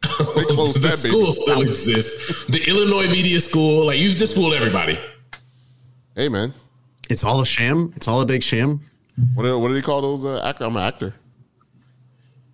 They 0.36 0.44
closed 0.44 0.76
the 0.76 0.80
that 0.90 0.98
school 0.98 1.22
baby. 1.28 1.32
still 1.34 1.62
exists. 1.62 2.46
The 2.46 2.62
Illinois 2.70 3.10
Media 3.10 3.40
School, 3.40 3.86
like 3.88 3.98
you 4.00 4.12
just 4.12 4.36
fooled 4.36 4.54
everybody. 4.54 5.00
Hey 6.16 6.28
man, 6.30 6.54
It's 7.10 7.24
all 7.24 7.42
a 7.42 7.46
sham. 7.46 7.94
It's 7.96 8.08
all 8.08 8.22
a 8.22 8.26
big 8.26 8.44
sham. 8.44 8.82
What 9.36 9.44
do, 9.44 9.60
what 9.60 9.68
do 9.70 9.74
they 9.74 9.82
call 9.82 10.02
those? 10.02 10.26
Uh, 10.26 10.42
actor? 10.44 10.66
I'm 10.66 10.76
an 10.76 10.84
actor. 10.84 11.14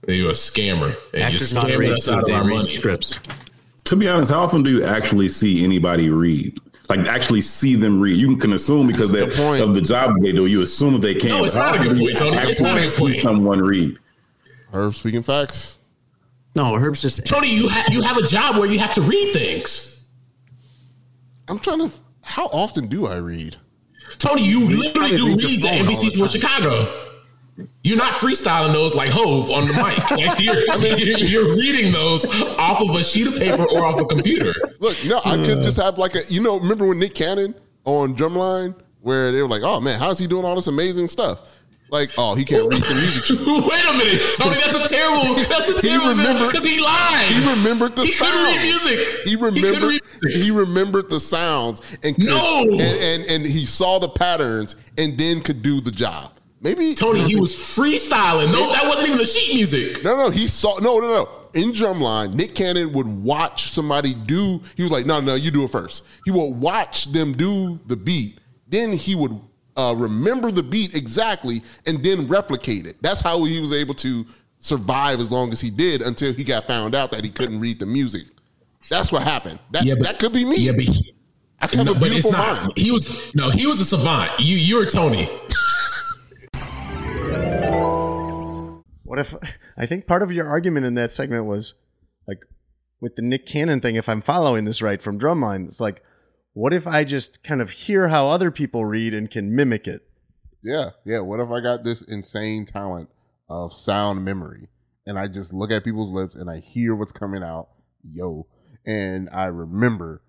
You're 0.07 0.31
a 0.31 0.33
scammer. 0.33 0.95
And 1.13 1.23
Actors 1.23 1.53
you're 1.53 1.63
scamming 1.63 1.91
us 1.91 2.09
out 2.09 2.23
of 2.23 2.35
our 2.35 2.43
money. 2.43 2.65
scripts. 2.65 3.19
To 3.85 3.95
be 3.95 4.07
honest, 4.07 4.31
how 4.31 4.41
often 4.41 4.63
do 4.63 4.69
you 4.69 4.83
actually 4.83 5.29
see 5.29 5.63
anybody 5.63 6.09
read? 6.09 6.59
Like 6.89 7.01
actually 7.01 7.41
see 7.41 7.75
them 7.75 7.99
read. 7.99 8.17
You 8.17 8.35
can 8.37 8.53
assume 8.53 8.87
because 8.87 9.11
they, 9.11 9.21
of 9.21 9.75
the 9.75 9.81
job 9.81 10.15
they 10.21 10.31
do. 10.31 10.47
You 10.47 10.63
assume 10.63 10.93
that 10.93 11.01
they 11.01 11.13
can. 11.13 11.29
No, 11.29 11.45
it's 11.45 11.53
but 11.53 11.63
how 11.63 11.71
not 11.75 11.81
a 11.85 11.87
good 11.89 11.97
you 11.97 12.03
point, 12.05 12.17
Tony. 12.17 12.31
It's 12.31 12.37
actually 12.37 12.63
not 12.63 12.77
a 12.77 12.81
good 12.81 12.97
point. 12.97 13.21
Someone 13.21 13.59
read. 13.61 13.97
Herb 14.73 14.95
speaking 14.95 15.21
facts. 15.21 15.77
No, 16.55 16.75
Herb's 16.75 17.01
just 17.01 17.25
Tony, 17.27 17.53
you 17.53 17.69
ha- 17.69 17.85
you 17.91 18.01
have 18.01 18.17
a 18.17 18.25
job 18.25 18.57
where 18.57 18.67
you 18.67 18.79
have 18.79 18.93
to 18.93 19.01
read 19.01 19.33
things. 19.33 20.07
I'm 21.47 21.59
trying 21.59 21.79
to. 21.79 21.91
How 22.23 22.47
often 22.47 22.87
do 22.87 23.05
I 23.05 23.17
read? 23.17 23.55
Tony, 24.19 24.43
you 24.45 24.67
literally 24.67 25.15
do 25.15 25.27
reads 25.27 25.65
at 25.65 25.79
NBC 25.81 26.03
the 26.03 26.09
Sports 26.09 26.33
Chicago. 26.33 27.05
You're 27.83 27.97
not 27.97 28.13
freestyling 28.13 28.73
those 28.73 28.95
like 28.95 29.09
Hov 29.11 29.49
on 29.49 29.67
the 29.67 29.73
mic. 29.73 29.99
Like 30.19 30.39
you're, 30.39 31.17
you're, 31.17 31.17
you're 31.19 31.55
reading 31.57 31.91
those 31.91 32.25
off 32.57 32.81
of 32.81 32.95
a 32.95 33.03
sheet 33.03 33.27
of 33.27 33.37
paper 33.37 33.63
or 33.63 33.85
off 33.85 33.99
a 33.99 34.05
computer. 34.05 34.53
Look, 34.79 34.97
no, 35.05 35.21
I 35.25 35.37
could 35.37 35.61
just 35.63 35.77
have 35.77 35.97
like 35.97 36.15
a. 36.15 36.23
You 36.27 36.41
know, 36.41 36.59
remember 36.59 36.85
when 36.85 36.99
Nick 36.99 37.15
Cannon 37.15 37.55
on 37.85 38.15
Drumline, 38.15 38.75
where 39.01 39.31
they 39.31 39.41
were 39.41 39.47
like, 39.47 39.61
"Oh 39.63 39.79
man, 39.79 39.99
how's 39.99 40.19
he 40.19 40.27
doing 40.27 40.45
all 40.45 40.55
this 40.55 40.67
amazing 40.67 41.07
stuff?" 41.07 41.41
Like, 41.91 42.11
oh, 42.17 42.35
he 42.35 42.45
can't 42.45 42.71
read 42.71 42.81
the 42.83 42.95
music 42.95 43.23
sheet. 43.25 43.39
Wait 43.39 43.47
a 43.47 43.93
minute, 43.97 44.21
Tony. 44.37 44.55
That's 44.55 44.75
a 44.75 44.87
terrible. 44.87 45.33
That's 45.49 45.69
a 45.69 45.73
He 45.81 45.89
terrible 45.89 46.47
because 46.47 46.63
he 46.63 46.79
lied. 46.79 47.25
He 47.29 47.49
remembered 47.49 47.95
the 47.95 48.03
He 48.03 48.11
sounds. 48.11 48.31
couldn't 48.31 48.55
read 48.57 48.63
music. 48.63 49.07
He 49.23 49.29
He 49.31 49.35
remembered. 49.35 49.81
read 49.83 50.01
He, 50.31 50.51
remembered 50.51 51.09
the 51.09 51.19
sounds 51.19 51.81
and 52.03 52.15
No! 52.19 52.61
and, 52.69 52.81
and 52.81 53.25
and 53.25 53.45
he 53.45 53.65
saw 53.65 53.97
the 53.99 54.09
patterns 54.09 54.75
and 54.97 55.17
then 55.17 55.41
could 55.41 55.61
do 55.61 55.81
the 55.81 55.91
job. 55.91 56.33
Maybe 56.61 56.93
Tony, 56.93 57.21
he 57.21 57.39
was 57.39 57.55
freestyling. 57.55 58.51
No, 58.51 58.69
that 58.71 58.83
wasn't 58.85 59.07
even 59.07 59.17
the 59.19 59.25
sheet 59.25 59.55
music. 59.55 60.03
No, 60.03 60.15
no, 60.17 60.29
he 60.29 60.45
saw. 60.45 60.77
No, 60.79 60.99
no, 60.99 61.07
no. 61.07 61.29
In 61.55 61.71
drumline, 61.71 62.33
Nick 62.35 62.53
Cannon 62.53 62.91
would 62.93 63.07
watch 63.07 63.69
somebody 63.71 64.13
do. 64.13 64.61
He 64.75 64.83
was 64.83 64.91
like, 64.91 65.05
"No, 65.05 65.19
no, 65.21 65.35
you 65.35 65.49
do 65.51 65.63
it 65.63 65.71
first. 65.71 66.03
He 66.25 66.31
would 66.31 66.51
watch 66.55 67.11
them 67.11 67.31
do 67.31 67.79
the 67.87 67.95
beat. 67.95 68.39
Then 68.67 68.91
he 68.91 69.15
would 69.15 69.39
uh, 69.79 69.93
remember 69.93 70.51
the 70.51 70.63
beat 70.63 70.93
exactly 70.95 71.63
and 71.87 72.03
then 72.03 72.27
replicate 72.27 72.85
it. 72.85 72.97
That's 73.01 73.21
how 73.21 73.43
he 73.45 73.59
was 73.61 73.71
able 73.73 73.93
to 73.95 74.25
survive 74.59 75.19
as 75.19 75.31
long 75.31 75.51
as 75.53 75.61
he 75.61 75.69
did 75.69 76.01
until 76.01 76.33
he 76.33 76.43
got 76.43 76.65
found 76.67 76.93
out 76.95 77.11
that 77.11 77.23
he 77.23 77.29
couldn't 77.29 77.59
read 77.61 77.79
the 77.79 77.85
music. 77.85 78.23
That's 78.89 79.11
what 79.11 79.23
happened. 79.23 79.59
That, 79.71 79.83
Yeah, 79.85 79.95
but- 79.97 80.03
that 80.05 80.19
could 80.19 80.33
be 80.33 80.43
me. 80.45 80.57
Yeah, 80.57 80.73
but 80.73 80.83
he, 80.83 81.13
I 81.61 81.67
can 81.67 81.79
have 81.79 81.85
no, 81.87 81.91
a 81.93 81.95
but 81.95 82.03
it's 82.11 82.29
beautiful 82.29 82.31
not. 82.31 82.61
mind. 82.63 82.73
He 82.77 82.91
was 82.91 83.33
no, 83.35 83.49
he 83.49 83.67
was 83.67 83.79
a 83.81 83.85
savant. 83.85 84.31
You, 84.39 84.55
you're 84.57 84.85
Tony. 84.85 85.27
What 89.03 89.19
if 89.19 89.35
I 89.77 89.85
think 89.85 90.05
part 90.07 90.21
of 90.23 90.31
your 90.31 90.47
argument 90.47 90.85
in 90.85 90.93
that 90.95 91.11
segment 91.11 91.45
was 91.45 91.73
like 92.27 92.39
with 93.01 93.15
the 93.15 93.21
Nick 93.21 93.45
Cannon 93.47 93.81
thing, 93.81 93.95
if 93.95 94.07
I'm 94.07 94.21
following 94.21 94.65
this 94.65 94.81
right 94.81 95.01
from 95.01 95.17
Drumline, 95.19 95.67
it's 95.67 95.81
like, 95.81 96.03
what 96.53 96.73
if 96.73 96.87
I 96.87 97.03
just 97.03 97.43
kind 97.43 97.61
of 97.61 97.69
hear 97.69 98.07
how 98.07 98.27
other 98.27 98.51
people 98.51 98.85
read 98.85 99.13
and 99.13 99.29
can 99.29 99.55
mimic 99.55 99.87
it? 99.87 100.03
Yeah, 100.63 100.91
yeah. 101.05 101.19
What 101.19 101.39
if 101.39 101.49
I 101.49 101.61
got 101.61 101.83
this 101.83 102.01
insane 102.01 102.65
talent 102.65 103.09
of 103.49 103.73
sound 103.73 104.25
memory 104.25 104.67
and 105.05 105.17
I 105.17 105.27
just 105.27 105.53
look 105.53 105.71
at 105.71 105.83
people's 105.83 106.11
lips 106.11 106.35
and 106.35 106.49
I 106.49 106.59
hear 106.59 106.95
what's 106.95 107.11
coming 107.11 107.43
out, 107.43 107.69
yo, 108.03 108.45
and 108.85 109.29
I 109.31 109.45
remember 109.45 110.21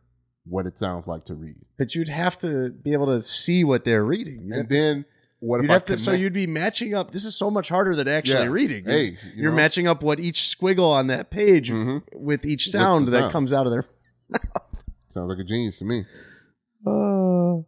what 0.45 0.67
it 0.67 0.79
sounds 0.79 1.07
like 1.07 1.25
to 1.27 1.35
read. 1.35 1.57
But 1.79 1.95
you'd 1.95 2.09
have 2.09 2.39
to 2.41 2.71
be 2.71 2.93
able 2.93 3.07
to 3.07 3.23
see 3.23 3.65
what 3.65 3.85
they're 3.85 4.05
reading. 4.05 4.45
You'd 4.47 4.57
And 4.57 4.69
to 4.69 4.75
then 4.75 5.05
what 5.41 5.59
if 5.59 5.63
you'd 5.65 5.71
I 5.71 5.75
have 5.75 5.85
to, 5.87 5.99
so 5.99 6.13
you'd 6.13 6.33
be 6.33 6.47
matching 6.47 6.95
up. 6.95 7.13
This 7.13 7.25
is 7.25 7.35
so 7.35 7.51
much 7.51 7.69
harder 7.69 7.97
than 7.97 8.09
actually 8.09 8.45
Yeah. 8.45 8.51
reading. 8.51 8.85
Hey, 8.85 9.05
you 9.05 9.17
you're 9.35 9.51
know? 9.51 9.57
matching 9.57 9.89
up 9.89 10.03
what 10.03 10.21
each 10.21 10.57
squiggle 10.57 10.91
on 10.91 11.09
that 11.09 11.31
page 11.31 11.71
mm-hmm. 11.71 11.99
with 12.13 12.45
each 12.45 12.67
With 12.67 12.73
the 12.73 12.79
sound 12.79 13.09
that 13.09 13.33
comes 13.33 13.53
out 13.53 13.67
of 13.67 13.73
their. 13.73 13.87
Sounds 15.11 15.29
like 15.29 15.39
a 15.39 15.45
genius 15.45 15.79
to 15.79 15.85
me. 15.85 16.05
Uh, 16.87 17.63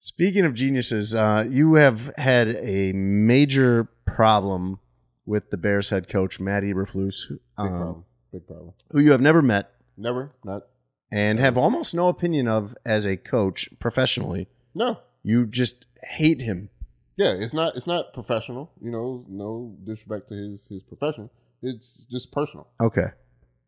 speaking 0.00 0.44
of 0.44 0.54
geniuses, 0.54 1.14
uh, 1.14 1.44
you 1.48 1.74
have 1.74 2.12
had 2.16 2.48
a 2.48 2.92
major 2.92 3.88
problem 4.04 4.78
with 5.24 5.50
the 5.50 5.56
Bears 5.56 5.90
head 5.90 6.08
coach 6.08 6.38
Matt 6.40 6.62
Eberflus, 6.62 7.26
who- 7.28 7.34
Big 7.36 7.40
um, 7.58 7.68
problem. 7.78 8.04
Big 8.32 8.46
problem. 8.46 8.72
who 8.90 9.00
you 9.00 9.12
have 9.12 9.20
never 9.20 9.40
met 9.42 9.72
Never. 9.96 10.32
Not. 10.44 10.66
and 11.10 11.38
have 11.38 11.56
almost 11.56 11.94
no 11.94 12.08
opinion 12.08 12.48
of 12.48 12.76
as 12.84 13.06
a 13.06 13.16
coach 13.16 13.68
professionally. 13.78 14.48
No. 14.74 14.98
You 15.22 15.46
just 15.46 15.86
hate 16.02 16.40
him. 16.42 16.68
Yeah, 17.16 17.32
it's 17.38 17.54
not. 17.54 17.76
It's 17.76 17.86
not 17.86 18.12
professional. 18.12 18.70
You 18.82 18.90
know, 18.90 19.24
no 19.28 19.74
disrespect 19.84 20.28
to 20.28 20.34
his 20.34 20.66
his 20.68 20.82
profession. 20.82 21.30
It's 21.62 22.06
just 22.10 22.30
personal. 22.30 22.68
Okay. 22.80 23.06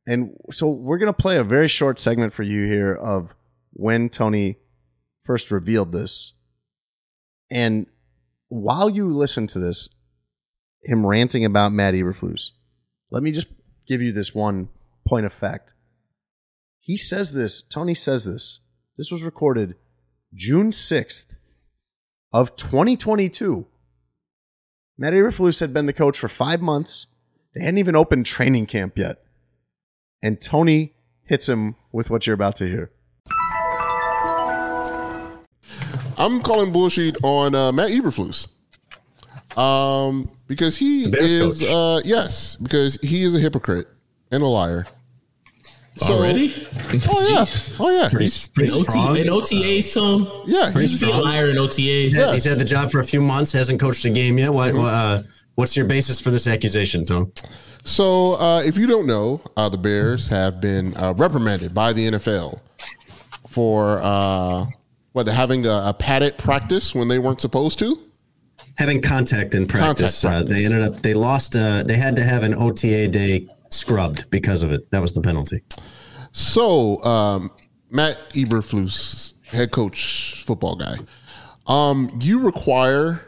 And 0.09 0.39
so 0.51 0.71
we're 0.71 0.97
going 0.97 1.13
to 1.13 1.23
play 1.23 1.37
a 1.37 1.45
very 1.45 1.69
short 1.69 1.99
segment 1.99 2.33
for 2.33 2.43
you 2.43 2.65
here 2.65 2.95
of 2.95 3.35
when 3.75 4.09
Tony 4.09 4.57
first 5.27 5.51
revealed 5.51 5.93
this. 5.93 6.33
And 7.51 7.87
while 8.49 8.89
you 8.89 9.15
listen 9.15 9.47
to 9.49 9.59
this, 9.59 9.91
him 10.83 11.05
ranting 11.05 11.45
about 11.45 11.73
Matt 11.73 11.93
Eberflus, 11.93 12.53
let 13.11 13.23
me 13.23 13.33
just 13.33 13.49
give 13.87 14.01
you 14.01 14.11
this 14.11 14.35
one 14.35 14.71
point 15.07 15.27
of 15.27 15.33
fact. 15.35 15.75
He 16.81 16.97
says 16.97 17.33
this, 17.33 17.61
Tony 17.61 17.93
says 17.93 18.25
this. 18.25 18.61
This 18.97 19.13
was 19.13 19.25
recorded 19.25 19.75
June 20.33 20.71
6th 20.71 21.37
of 22.33 22.57
2022. 22.57 23.67
Matt 24.97 25.13
Eberflus 25.13 25.61
had 25.61 25.75
been 25.75 25.85
the 25.85 25.93
coach 25.93 26.19
for 26.19 26.29
five 26.29 26.63
months. 26.63 27.09
They 27.55 27.61
hadn't 27.61 27.77
even 27.77 27.95
opened 27.95 28.25
training 28.25 28.65
camp 28.65 28.97
yet. 28.97 29.19
And 30.23 30.41
Tony 30.41 30.95
hits 31.25 31.49
him 31.49 31.77
with 31.93 32.11
what 32.11 32.27
you're 32.27 32.35
about 32.35 32.57
to 32.57 32.67
hear. 32.67 32.91
I'm 36.17 36.43
calling 36.43 36.73
bullshit 36.73 37.17
on 37.23 37.55
uh, 37.55 37.71
Matt 37.71 37.91
Eberflus. 37.91 38.49
Um, 39.57 40.31
because 40.47 40.77
he 40.77 41.03
is, 41.05 41.61
coach. 41.63 41.71
uh, 41.73 42.01
yes, 42.05 42.57
because 42.57 42.97
he 43.03 43.23
is 43.23 43.35
a 43.35 43.39
hypocrite 43.41 43.87
and 44.31 44.43
a 44.43 44.47
liar. 44.47 44.85
So- 45.97 46.15
Already? 46.15 46.53
Oh 47.09 47.27
yeah, 47.29 47.45
oh 47.81 47.91
yeah, 47.91 48.09
Pretty, 48.09 48.31
pretty 48.55 48.73
In, 48.79 48.85
strong. 48.85 49.09
OT, 49.11 49.21
in 49.21 49.27
OTAs, 49.27 49.95
Tom. 49.95 50.29
yeah. 50.47 50.71
He's 50.71 51.01
He's, 51.01 51.03
a 51.03 51.21
liar 51.21 51.49
in 51.51 51.57
OTAs. 51.57 52.15
Yeah. 52.15 52.33
He's 52.35 52.45
had 52.45 52.59
the 52.59 52.65
job 52.65 52.91
for 52.93 53.01
a 53.01 53.05
few 53.05 53.21
months, 53.21 53.53
hasn't 53.53 53.81
coached 53.81 54.05
a 54.05 54.11
game 54.11 54.39
yet. 54.39 54.53
What, 54.53 54.75
uh, 54.77 55.23
what's 55.57 55.77
your 55.77 55.87
basis 55.87 56.21
for 56.21 56.31
this 56.31 56.47
accusation, 56.47 57.05
Tom? 57.05 57.33
So 57.89 58.35
uh, 58.35 58.63
if 58.65 58.77
you 58.77 58.87
don't 58.87 59.07
know, 59.07 59.41
uh, 59.57 59.69
the 59.69 59.79
Bears 59.79 60.29
have 60.29 60.61
been 60.61 60.95
uh, 60.97 61.15
reprimanded 61.17 61.75
by 61.75 61.93
the 61.93 62.11
NFL 62.13 62.61
for 63.49 63.99
uh, 64.03 64.67
what 65.13 65.27
having 65.27 65.67
a, 65.67 65.83
a 65.87 65.95
padded 65.99 66.37
practice 66.37 66.95
when 66.95 67.09
they 67.09 67.19
weren't 67.19 67.41
supposed 67.41 67.79
to. 67.79 67.99
Having 68.77 69.03
contact 69.03 69.55
in 69.55 69.67
practice, 69.67 70.23
Contact 70.23 70.51
Uh, 70.51 70.55
they 70.55 70.65
ended 70.65 70.83
up 70.83 71.01
they 71.01 71.15
lost. 71.15 71.57
Uh, 71.57 71.83
they 71.83 71.97
had 71.97 72.15
to 72.17 72.23
have 72.23 72.43
an 72.43 72.55
OTA 72.55 73.09
day 73.09 73.49
scrubbed 73.71 74.31
because 74.31 74.63
of 74.63 74.71
it. 74.71 74.91
That 74.91 75.03
was 75.03 75.15
the 75.15 75.21
penalty. 75.23 75.63
So, 76.33 77.03
um, 77.03 77.51
Matt 77.91 78.17
Eberflus, 78.35 79.35
head 79.47 79.73
coach, 79.73 80.45
football 80.47 80.77
guy, 80.77 80.97
um, 81.67 82.11
you 82.23 82.41
require 82.41 83.23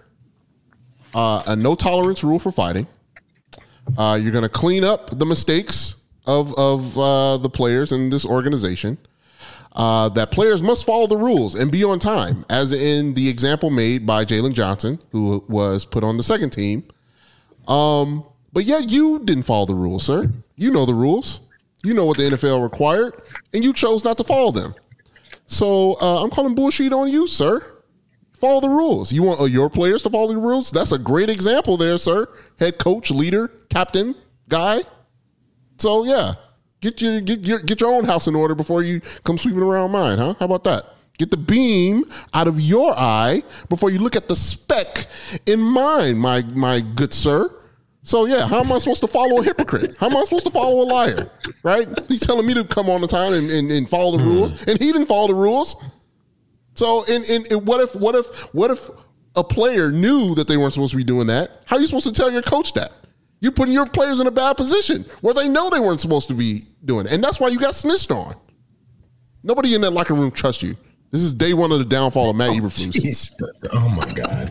uh, 1.15 1.43
a 1.47 1.57
no 1.57 1.75
tolerance 1.75 2.23
rule 2.23 2.39
for 2.39 2.53
fighting. 2.53 2.87
Uh, 3.97 4.19
you're 4.21 4.33
going 4.33 4.43
to 4.43 4.49
clean 4.49 4.85
up 4.85 5.19
the 5.19 5.27
mistakes 5.27 6.03
of 6.27 6.57
of 6.59 6.97
uh, 6.99 7.37
the 7.39 7.51
players 7.51 7.93
in 7.93 8.11
this 8.11 8.25
organization. 8.25 8.99
Uh, 9.73 10.09
that 10.09 10.33
players 10.33 10.61
must 10.61 10.85
follow 10.85 11.07
the 11.07 11.17
rules 11.17 11.55
and 11.55 11.71
be 11.71 11.85
on 11.85 12.01
time, 12.01 12.45
as 12.51 12.73
in 12.73 13.15
the 13.15 13.29
example 13.29 13.71
made 13.71 14.05
by 14.05 14.25
Jaylon 14.25 14.53
Johnson, 14.53 14.99
who 15.13 15.45
was 15.49 15.85
put 15.85 16.03
on 16.03 16.17
the 16.17 16.25
second 16.25 16.51
team. 16.51 16.83
Um, 17.69 18.25
but 18.53 18.65
yet 18.65 18.91
you 18.91 19.21
didn't 19.21 19.45
follow 19.45 19.67
the 19.67 19.75
rules, 19.75 20.05
sir. 20.05 20.29
You 20.57 20.71
know 20.73 20.87
the 20.87 20.95
rules. 20.95 21.43
You 21.85 21.95
know 21.95 22.05
what 22.05 22.17
the 22.17 22.25
NFL 22.25 22.63
required, 22.63 23.15
and 23.55 23.65
you 23.65 23.73
chose 23.73 24.05
not 24.05 24.19
to 24.19 24.25
follow 24.25 24.51
them. 24.51 24.75
So 25.47 25.97
uh, 26.01 26.23
I'm 26.23 26.31
calling 26.31 26.55
bullshit 26.55 26.93
on 26.93 27.09
you, 27.09 27.27
sir. 27.27 27.65
Follow 28.33 28.61
the 28.61 28.69
rules. 28.69 29.13
You 29.13 29.23
want 29.23 29.51
your 29.51 29.71
players 29.71 30.03
to 30.03 30.11
follow 30.11 30.29
the 30.29 30.37
rules? 30.37 30.71
That's 30.71 30.93
a 30.93 30.99
great 30.99 31.31
example 31.31 31.77
there, 31.77 31.97
sir. 31.97 32.27
Head 32.59 32.79
coach, 32.79 33.11
leader, 33.11 33.51
captain, 33.71 34.15
guy. 34.49 34.83
So 35.79 36.05
yeah, 36.05 36.33
get 36.81 37.01
your 37.01 37.21
get 37.21 37.41
your 37.41 37.59
get 37.61 37.81
your 37.81 37.93
own 37.93 38.05
house 38.05 38.27
in 38.27 38.35
order 38.35 38.55
before 38.55 38.83
you 38.83 39.01
come 39.25 39.39
sweeping 39.39 39.63
around 39.63 39.93
mine, 39.93 40.19
huh? 40.19 40.35
How 40.39 40.45
about 40.45 40.65
that? 40.65 40.85
Get 41.17 41.31
the 41.31 41.37
beam 41.37 42.05
out 42.33 42.49
of 42.49 42.61
your 42.61 42.93
eye 42.97 43.43
before 43.69 43.91
you 43.91 43.99
look 43.99 44.17
at 44.17 44.29
the 44.29 44.37
speck 44.37 45.07
in 45.47 45.61
mine, 45.61 46.17
my 46.17 46.43
my 46.43 46.81
good 46.81 47.15
sir. 47.15 47.55
So 48.03 48.25
yeah, 48.25 48.47
how 48.47 48.61
am 48.61 48.73
I 48.73 48.79
supposed 48.79 49.03
to 49.03 49.07
follow 49.07 49.41
a 49.41 49.45
hypocrite? 49.45 49.97
How 50.01 50.09
am 50.09 50.17
I 50.17 50.25
supposed 50.25 50.47
to 50.47 50.51
follow 50.51 50.83
a 50.83 50.87
liar? 50.87 51.31
Right? 51.63 51.87
He's 52.09 52.21
telling 52.21 52.47
me 52.47 52.55
to 52.55 52.65
come 52.65 52.89
on 52.89 53.03
the 53.03 53.07
time 53.07 53.35
and, 53.35 53.51
and, 53.51 53.71
and 53.71 53.91
follow 53.91 54.17
the 54.17 54.25
hmm. 54.25 54.31
rules, 54.31 54.53
and 54.67 54.79
he 54.79 54.93
didn't 54.93 55.07
follow 55.07 55.29
the 55.29 55.35
rules. 55.35 55.77
So 56.75 57.05
and, 57.09 57.25
and 57.27 57.53
and 57.53 57.67
what 57.67 57.83
if 57.83 57.95
what 57.95 58.15
if 58.15 58.27
what 58.55 58.71
if 58.71 58.89
a 59.37 59.45
player 59.45 59.93
knew 59.93 60.35
that 60.35 60.49
they 60.49 60.57
weren't 60.57 60.73
supposed 60.73 60.93
to 60.93 60.97
be 60.97 61.05
doing 61.05 61.27
that? 61.27 61.63
How 61.67 61.77
are 61.77 61.81
you 61.81 61.87
supposed 61.87 62.07
to 62.07 62.13
tell 62.13 62.31
your 62.31 62.43
coach 62.43 62.73
that? 62.75 62.93
You're 63.41 63.53
putting 63.53 63.75
your 63.75 63.87
players 63.87 64.21
in 64.21 64.27
a 64.27 64.31
bad 64.31 64.57
position 64.57 65.05
where 65.23 65.35
they 65.35 65.49
know 65.49 65.71
they 65.71 65.81
weren't 65.81 66.01
supposed 66.01 66.29
to 66.29 66.35
be 66.35 66.67
doing 66.85 67.07
it. 67.07 67.13
And 67.13 67.25
that's 67.25 67.41
why 67.41 67.49
you 67.49 67.59
got 67.59 67.75
snitched 67.75 68.11
on. 68.11 68.35
Nobody 69.43 69.75
in 69.75 69.81
that 69.81 69.93
locker 69.93 70.15
room 70.15 70.31
trusts 70.31 70.63
you. 70.63 70.77
This 71.11 71.23
is 71.23 71.33
day 71.33 71.55
one 71.55 71.73
of 71.73 71.81
the 71.81 71.85
downfall 71.85 72.31
of 72.31 72.37
Matt 72.37 72.51
Eberflus. 72.51 73.33
Oh 73.73 73.89
my 73.89 74.13
god! 74.13 74.51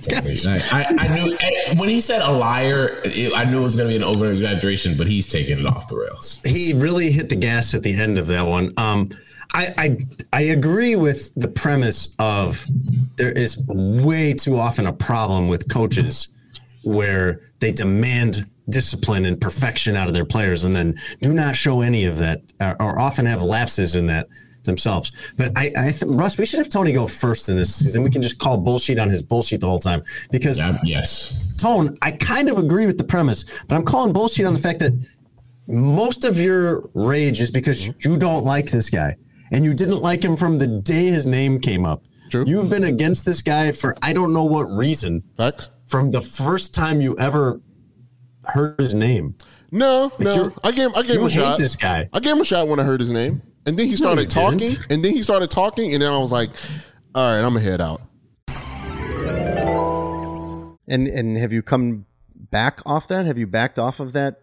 I, 0.73 0.85
I, 0.99 1.07
knew 1.07 1.37
when 1.79 1.87
he 1.87 2.01
said 2.01 2.21
a 2.21 2.29
liar, 2.29 2.99
it, 3.05 3.31
I 3.33 3.49
knew 3.49 3.61
it 3.61 3.63
was 3.63 3.77
going 3.77 3.87
to 3.89 3.97
be 3.97 4.03
an 4.03 4.03
over 4.03 4.29
exaggeration, 4.29 4.97
but 4.97 5.07
he's 5.07 5.27
taking 5.29 5.57
it 5.57 5.65
off 5.65 5.87
the 5.87 5.95
rails. 5.95 6.41
He 6.43 6.73
really 6.73 7.13
hit 7.13 7.29
the 7.29 7.37
gas 7.37 7.73
at 7.73 7.83
the 7.83 7.97
end 7.97 8.17
of 8.17 8.27
that 8.27 8.45
one. 8.45 8.73
Um, 8.75 9.09
I, 9.53 9.67
I 9.77 10.07
I 10.33 10.41
agree 10.41 10.97
with 10.97 11.33
the 11.35 11.47
premise 11.47 12.13
of 12.19 12.65
there 13.15 13.31
is 13.31 13.57
way 13.67 14.33
too 14.33 14.57
often 14.57 14.85
a 14.85 14.93
problem 14.93 15.47
with 15.47 15.69
coaches 15.69 16.27
where 16.83 17.41
they 17.59 17.71
demand 17.71 18.49
discipline 18.69 19.25
and 19.25 19.41
perfection 19.41 19.95
out 19.95 20.07
of 20.07 20.13
their 20.13 20.25
players 20.25 20.63
and 20.63 20.75
then 20.75 20.99
do 21.21 21.33
not 21.33 21.55
show 21.55 21.81
any 21.81 22.05
of 22.05 22.17
that 22.19 22.41
or, 22.59 22.79
or 22.81 22.99
often 22.99 23.25
have 23.25 23.41
lapses 23.41 23.95
in 23.95 24.07
that 24.07 24.27
themselves. 24.63 25.11
But 25.37 25.51
I, 25.57 25.71
I 25.77 25.91
th- 25.91 26.03
Russ, 26.03 26.37
we 26.37 26.45
should 26.45 26.59
have 26.59 26.69
Tony 26.69 26.91
go 26.91 27.07
first 27.07 27.49
in 27.49 27.57
this 27.57 27.73
season. 27.75 28.03
We 28.03 28.09
can 28.09 28.21
just 28.21 28.37
call 28.39 28.57
bullshit 28.57 28.99
on 28.99 29.09
his 29.09 29.23
bullshit 29.23 29.61
the 29.61 29.67
whole 29.67 29.79
time 29.79 30.03
because 30.31 30.57
yeah, 30.57 30.77
yes, 30.83 31.53
Tone, 31.57 31.97
I 32.01 32.11
kind 32.11 32.49
of 32.49 32.57
agree 32.57 32.85
with 32.85 32.97
the 32.97 33.03
premise, 33.03 33.45
but 33.67 33.75
I'm 33.75 33.85
calling 33.85 34.13
bullshit 34.13 34.45
on 34.45 34.53
the 34.53 34.59
fact 34.59 34.79
that 34.79 34.93
most 35.67 36.25
of 36.25 36.39
your 36.39 36.89
rage 36.93 37.41
is 37.41 37.51
because 37.51 37.87
you 37.87 38.17
don't 38.17 38.43
like 38.43 38.71
this 38.71 38.89
guy 38.89 39.15
and 39.51 39.63
you 39.63 39.73
didn't 39.73 40.01
like 40.01 40.23
him 40.23 40.35
from 40.35 40.57
the 40.57 40.67
day 40.67 41.07
his 41.07 41.25
name 41.25 41.59
came 41.59 41.85
up. 41.85 42.03
True. 42.29 42.43
You've 42.45 42.69
been 42.69 42.83
against 42.83 43.25
this 43.25 43.41
guy 43.41 43.71
for 43.71 43.95
I 44.01 44.13
don't 44.13 44.33
know 44.33 44.45
what 44.45 44.63
reason. 44.63 45.23
Facts. 45.37 45.69
From 45.89 46.11
the 46.11 46.21
first 46.21 46.75
time 46.75 47.01
you 47.01 47.17
ever 47.17 47.59
heard 48.45 48.79
his 48.79 48.93
name. 48.93 49.35
No, 49.71 50.11
like 50.19 50.19
no. 50.19 50.51
I 50.63 50.71
gave 50.71 50.93
I 50.95 51.01
gave 51.01 51.19
him 51.19 51.25
a 51.25 51.29
shot. 51.29 51.57
This 51.57 51.75
guy. 51.75 52.07
I 52.13 52.19
gave 52.19 52.33
him 52.33 52.41
a 52.41 52.45
shot 52.45 52.67
when 52.67 52.79
I 52.79 52.83
heard 52.83 52.99
his 52.99 53.09
name. 53.11 53.41
And 53.65 53.77
then 53.77 53.87
he 53.87 53.95
started 53.95 54.33
no, 54.35 54.41
talking, 54.41 54.59
didn't. 54.59 54.91
and 54.91 55.03
then 55.03 55.13
he 55.13 55.21
started 55.23 55.51
talking, 55.51 55.93
and 55.93 56.01
then 56.01 56.11
I 56.11 56.17
was 56.17 56.31
like, 56.31 56.51
"All 57.13 57.23
right, 57.23 57.43
I'm 57.43 57.53
gonna 57.53 57.59
head 57.59 57.81
out." 57.81 58.01
And 60.87 61.07
and 61.07 61.37
have 61.37 61.51
you 61.51 61.61
come 61.61 62.05
back 62.35 62.81
off 62.85 63.07
that? 63.09 63.25
Have 63.25 63.37
you 63.37 63.47
backed 63.47 63.77
off 63.79 63.99
of 63.99 64.13
that 64.13 64.41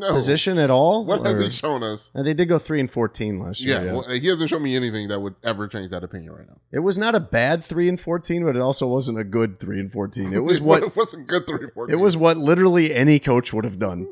no. 0.00 0.12
position 0.12 0.58
at 0.58 0.70
all? 0.70 1.04
What 1.04 1.24
has 1.24 1.38
he 1.38 1.50
shown 1.50 1.82
us? 1.82 2.10
And 2.14 2.26
they 2.26 2.34
did 2.34 2.46
go 2.46 2.58
three 2.58 2.80
and 2.80 2.90
fourteen 2.90 3.38
last 3.38 3.60
year. 3.60 3.76
Yeah, 3.76 3.84
yeah. 3.84 3.92
Well, 3.92 4.10
he 4.10 4.26
hasn't 4.26 4.50
shown 4.50 4.62
me 4.62 4.74
anything 4.74 5.08
that 5.08 5.20
would 5.20 5.34
ever 5.44 5.68
change 5.68 5.90
that 5.90 6.02
opinion 6.02 6.32
right 6.32 6.48
now. 6.48 6.56
It 6.72 6.80
was 6.80 6.98
not 6.98 7.14
a 7.14 7.20
bad 7.20 7.64
three 7.64 7.88
and 7.88 8.00
fourteen, 8.00 8.44
but 8.44 8.56
it 8.56 8.62
also 8.62 8.86
wasn't 8.88 9.18
a 9.18 9.24
good 9.24 9.60
three 9.60 9.78
and 9.78 9.92
fourteen. 9.92 10.32
It 10.32 10.38
was 10.44 10.60
what 10.60 10.82
it 10.82 10.96
wasn't 10.96 11.26
good 11.26 11.46
three 11.46 11.64
and 11.64 11.72
fourteen. 11.72 11.98
It 11.98 12.00
was 12.00 12.16
what 12.16 12.36
literally 12.36 12.94
any 12.94 13.18
coach 13.18 13.52
would 13.52 13.64
have 13.64 13.78
done. 13.78 14.08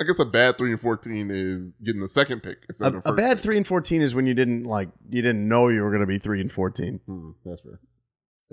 I 0.00 0.04
guess 0.04 0.18
a 0.18 0.24
bad 0.24 0.56
three 0.56 0.72
and 0.72 0.80
fourteen 0.80 1.30
is 1.30 1.70
getting 1.84 2.00
the 2.00 2.08
second 2.08 2.42
pick. 2.42 2.58
A, 2.80 3.02
a, 3.04 3.12
bad 3.12 3.36
pick. 3.36 3.44
three 3.44 3.56
and 3.56 3.66
fourteen 3.66 4.00
is 4.00 4.14
when 4.14 4.26
you 4.26 4.34
didn't 4.34 4.64
like 4.64 4.88
you 5.10 5.22
didn't 5.22 5.46
know 5.46 5.68
you 5.68 5.82
were 5.82 5.90
going 5.90 6.00
to 6.00 6.06
be 6.06 6.18
three 6.18 6.40
and 6.40 6.50
fourteen. 6.50 7.00
Hmm, 7.06 7.32
that's 7.44 7.60
fair. 7.60 7.78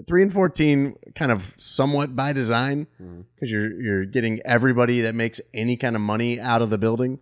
Three 0.08 0.22
and 0.22 0.32
fourteen, 0.32 0.96
kind 1.16 1.32
of 1.32 1.54
somewhat 1.56 2.16
by 2.16 2.34
design, 2.34 2.88
because 2.98 3.50
hmm. 3.50 3.56
you're 3.56 3.82
you're 3.82 4.06
getting 4.06 4.40
everybody 4.46 5.02
that 5.02 5.16
makes 5.16 5.42
any 5.54 5.76
kind 5.78 5.96
of 5.96 6.02
money 6.02 6.40
out 6.40 6.62
of 6.62 6.70
the 6.70 6.78
building, 6.78 7.20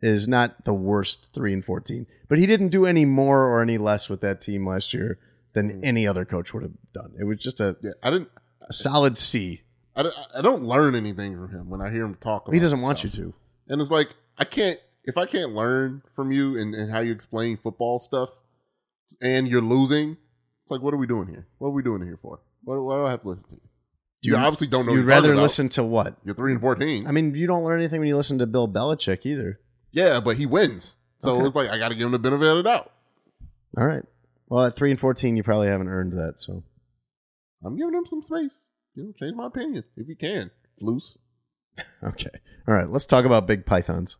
is 0.00 0.28
not 0.28 0.64
the 0.64 0.74
worst 0.74 1.28
three 1.34 1.52
and 1.52 1.64
fourteen. 1.64 2.06
But 2.28 2.38
he 2.38 2.46
didn't 2.46 2.68
do 2.68 2.86
any 2.86 3.04
more 3.04 3.44
or 3.44 3.62
any 3.62 3.78
less 3.78 4.08
with 4.08 4.20
that 4.20 4.40
team 4.40 4.66
last 4.66 4.94
year 4.94 5.18
than 5.54 5.70
hmm. 5.70 5.80
any 5.84 6.06
other 6.06 6.24
coach 6.24 6.52
would 6.54 6.62
have 6.62 6.72
done. 6.92 7.14
It 7.18 7.24
was 7.24 7.38
just 7.38 7.60
a 7.60 7.76
yeah, 7.82 7.92
I 8.02 8.10
didn't 8.10 8.28
a 8.68 8.72
solid 8.72 9.18
C. 9.18 9.62
I 9.96 10.02
don't, 10.02 10.14
I 10.34 10.42
don't 10.42 10.64
learn 10.64 10.94
anything 10.94 11.34
from 11.34 11.50
him 11.50 11.70
when 11.70 11.80
I 11.80 11.90
hear 11.90 12.04
him 12.04 12.16
talk. 12.16 12.52
he 12.52 12.58
doesn't 12.58 12.80
want 12.80 13.04
you 13.04 13.10
to. 13.10 13.34
And 13.68 13.80
it's 13.80 13.90
like 13.90 14.08
I 14.38 14.44
can't 14.44 14.78
if 15.04 15.16
I 15.16 15.26
can't 15.26 15.52
learn 15.52 16.02
from 16.16 16.32
you 16.32 16.58
and, 16.58 16.74
and 16.74 16.90
how 16.90 17.00
you 17.00 17.12
explain 17.12 17.58
football 17.62 17.98
stuff, 17.98 18.30
and 19.20 19.46
you're 19.46 19.62
losing. 19.62 20.16
It's 20.64 20.70
like, 20.70 20.80
what 20.80 20.94
are 20.94 20.96
we 20.96 21.06
doing 21.06 21.28
here? 21.28 21.46
What 21.58 21.68
are 21.68 21.72
we 21.72 21.82
doing 21.82 22.02
here 22.02 22.18
for? 22.22 22.40
What, 22.62 22.82
what 22.82 22.96
do 22.96 23.04
I 23.04 23.10
have 23.10 23.22
to 23.22 23.28
listen 23.28 23.50
to? 23.50 23.60
You, 24.22 24.32
you 24.32 24.36
obviously 24.38 24.68
don't 24.68 24.86
know. 24.86 24.94
You'd 24.94 25.04
rather 25.04 25.36
listen 25.36 25.68
to 25.70 25.84
what? 25.84 26.16
You're 26.24 26.34
three 26.34 26.52
and 26.52 26.60
fourteen. 26.60 27.06
I 27.06 27.12
mean, 27.12 27.34
you 27.34 27.46
don't 27.46 27.62
learn 27.62 27.80
anything 27.80 28.00
when 28.00 28.08
you 28.08 28.16
listen 28.16 28.38
to 28.38 28.46
Bill 28.46 28.66
Belichick 28.66 29.26
either. 29.26 29.60
Yeah, 29.92 30.20
but 30.20 30.38
he 30.38 30.46
wins, 30.46 30.96
so 31.18 31.36
okay. 31.36 31.44
it's 31.44 31.54
like 31.54 31.68
I 31.68 31.78
got 31.78 31.90
to 31.90 31.94
give 31.94 32.06
him 32.06 32.12
the 32.12 32.18
benefit 32.18 32.46
of 32.46 32.56
the 32.56 32.62
doubt. 32.62 32.90
All 33.76 33.86
right. 33.86 34.02
Well, 34.48 34.64
at 34.64 34.76
three 34.76 34.90
and 34.90 34.98
fourteen, 34.98 35.36
you 35.36 35.42
probably 35.42 35.68
haven't 35.68 35.88
earned 35.88 36.14
that. 36.14 36.40
So 36.40 36.64
I'm 37.62 37.76
giving 37.76 37.92
him 37.92 38.06
some 38.06 38.22
space. 38.22 38.66
You 38.94 39.04
know, 39.04 39.12
change 39.20 39.36
my 39.36 39.46
opinion 39.46 39.84
if 39.98 40.08
you 40.08 40.16
can. 40.16 40.50
Loose. 40.80 41.18
okay. 42.02 42.30
All 42.66 42.72
right. 42.72 42.88
Let's 42.88 43.04
talk 43.04 43.26
about 43.26 43.46
big 43.46 43.66
pythons. 43.66 44.16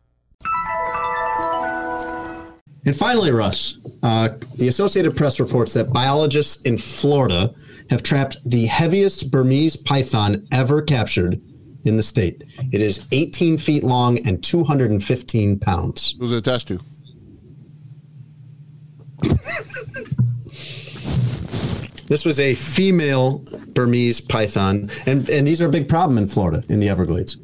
And 2.85 2.95
finally, 2.95 3.31
Russ, 3.31 3.79
uh, 4.03 4.29
the 4.55 4.67
Associated 4.67 5.17
Press 5.17 5.39
reports 5.39 5.73
that 5.73 5.91
biologists 5.91 6.61
in 6.61 6.77
Florida 6.77 7.53
have 7.89 8.03
trapped 8.03 8.37
the 8.45 8.67
heaviest 8.67 9.31
Burmese 9.31 9.75
python 9.75 10.47
ever 10.51 10.81
captured 10.83 11.41
in 11.83 11.97
the 11.97 12.03
state. 12.03 12.43
It 12.71 12.81
is 12.81 13.07
18 13.11 13.57
feet 13.57 13.83
long 13.83 14.19
and 14.27 14.43
215 14.43 15.59
pounds. 15.59 16.15
Who's 16.19 16.31
it 16.31 16.37
attached 16.37 16.67
to? 16.69 16.79
this 22.07 22.23
was 22.25 22.39
a 22.39 22.53
female 22.53 23.43
Burmese 23.69 24.21
python, 24.21 24.89
and, 25.05 25.27
and 25.29 25.47
these 25.47 25.61
are 25.61 25.67
a 25.67 25.71
big 25.71 25.89
problem 25.89 26.17
in 26.17 26.27
Florida 26.27 26.63
in 26.69 26.79
the 26.79 26.89
Everglades 26.89 27.37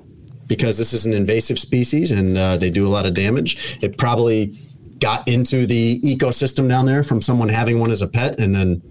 because 0.48 0.78
this 0.78 0.92
is 0.92 1.06
an 1.06 1.14
invasive 1.14 1.58
species 1.58 2.12
and 2.12 2.38
uh, 2.38 2.58
they 2.58 2.70
do 2.70 2.86
a 2.86 2.90
lot 2.90 3.06
of 3.06 3.14
damage. 3.14 3.80
It 3.82 3.98
probably 3.98 4.60
got 5.02 5.28
into 5.28 5.66
the 5.66 6.00
ecosystem 6.02 6.70
down 6.70 6.86
there 6.86 7.04
from 7.04 7.22
someone 7.22 7.50
having 7.50 7.80
one 7.80 7.92
as 7.92 8.02
a 8.02 8.08
pet 8.08 8.40
and 8.40 8.56
then 8.56 8.82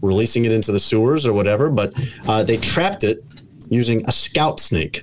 releasing 0.00 0.44
it 0.44 0.52
into 0.52 0.72
the 0.72 0.80
sewers 0.80 1.26
or 1.26 1.32
whatever. 1.32 1.68
But 1.68 1.92
uh, 2.26 2.44
they 2.44 2.56
trapped 2.56 3.04
it 3.04 3.22
using 3.68 4.02
a 4.06 4.12
scout 4.12 4.60
snake, 4.60 5.02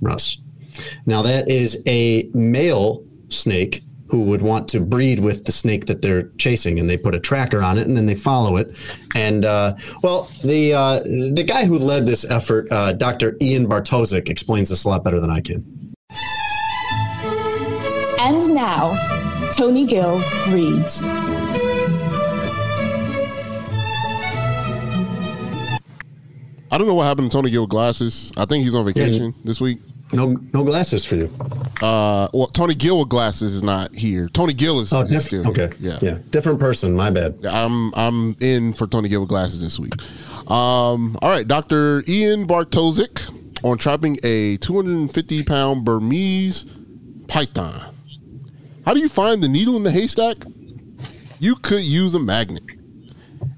Russ. 0.00 0.38
Now, 1.06 1.22
that 1.22 1.48
is 1.48 1.82
a 1.86 2.30
male 2.34 3.02
snake 3.28 3.82
who 4.08 4.22
would 4.22 4.42
want 4.42 4.68
to 4.68 4.78
breed 4.78 5.18
with 5.18 5.44
the 5.46 5.52
snake 5.52 5.86
that 5.86 6.00
they're 6.00 6.28
chasing, 6.38 6.78
and 6.78 6.88
they 6.88 6.96
put 6.96 7.14
a 7.14 7.18
tracker 7.18 7.60
on 7.60 7.76
it, 7.76 7.88
and 7.88 7.96
then 7.96 8.06
they 8.06 8.14
follow 8.14 8.56
it. 8.56 8.78
And 9.16 9.44
uh, 9.44 9.74
well, 10.02 10.30
the 10.44 10.74
uh, 10.74 11.00
the 11.00 11.44
guy 11.44 11.64
who 11.64 11.78
led 11.78 12.06
this 12.06 12.28
effort, 12.30 12.70
uh, 12.70 12.92
Dr. 12.92 13.36
Ian 13.40 13.66
Bartoszek, 13.66 14.28
explains 14.28 14.68
this 14.68 14.84
a 14.84 14.88
lot 14.88 15.02
better 15.02 15.18
than 15.18 15.30
I 15.30 15.40
can. 15.40 15.64
And 18.18 18.54
now, 18.54 19.25
Tony 19.56 19.86
Gill 19.86 20.18
reads. 20.48 21.02
I 26.70 26.78
don't 26.78 26.86
know 26.86 26.94
what 26.94 27.04
happened 27.04 27.30
to 27.30 27.36
Tony 27.38 27.50
Gill 27.50 27.66
glasses. 27.66 28.30
I 28.36 28.44
think 28.44 28.64
he's 28.64 28.74
on 28.74 28.84
vacation 28.84 29.32
yeah. 29.34 29.42
this 29.44 29.62
week. 29.62 29.78
No, 30.12 30.38
no 30.52 30.62
glasses 30.62 31.06
for 31.06 31.16
you. 31.16 31.32
Uh, 31.80 32.28
well, 32.34 32.48
Tony 32.48 32.74
Gill 32.74 32.98
with 32.98 33.08
glasses 33.08 33.54
is 33.54 33.62
not 33.62 33.94
here. 33.94 34.28
Tony 34.28 34.52
Gill 34.52 34.80
is, 34.80 34.92
oh, 34.92 35.00
is 35.00 35.24
still 35.26 35.48
okay. 35.48 35.70
Here. 35.78 35.92
Yeah, 35.92 35.98
yeah, 36.02 36.18
different 36.28 36.60
person. 36.60 36.94
My 36.94 37.08
bad. 37.08 37.44
I'm 37.46 37.94
I'm 37.94 38.36
in 38.40 38.74
for 38.74 38.86
Tony 38.86 39.08
Gill 39.08 39.20
with 39.20 39.30
glasses 39.30 39.60
this 39.60 39.78
week. 39.78 39.94
Um, 40.50 41.18
all 41.22 41.30
right, 41.30 41.48
Doctor 41.48 42.04
Ian 42.06 42.46
Bartoszek 42.46 43.64
on 43.64 43.78
trapping 43.78 44.18
a 44.22 44.58
250 44.58 45.44
pound 45.44 45.86
Burmese 45.86 46.66
python. 47.26 47.95
How 48.86 48.94
do 48.94 49.00
you 49.00 49.08
find 49.08 49.42
the 49.42 49.48
needle 49.48 49.76
in 49.76 49.82
the 49.82 49.90
haystack? 49.90 50.44
You 51.40 51.56
could 51.56 51.82
use 51.82 52.14
a 52.14 52.20
magnet. 52.20 52.62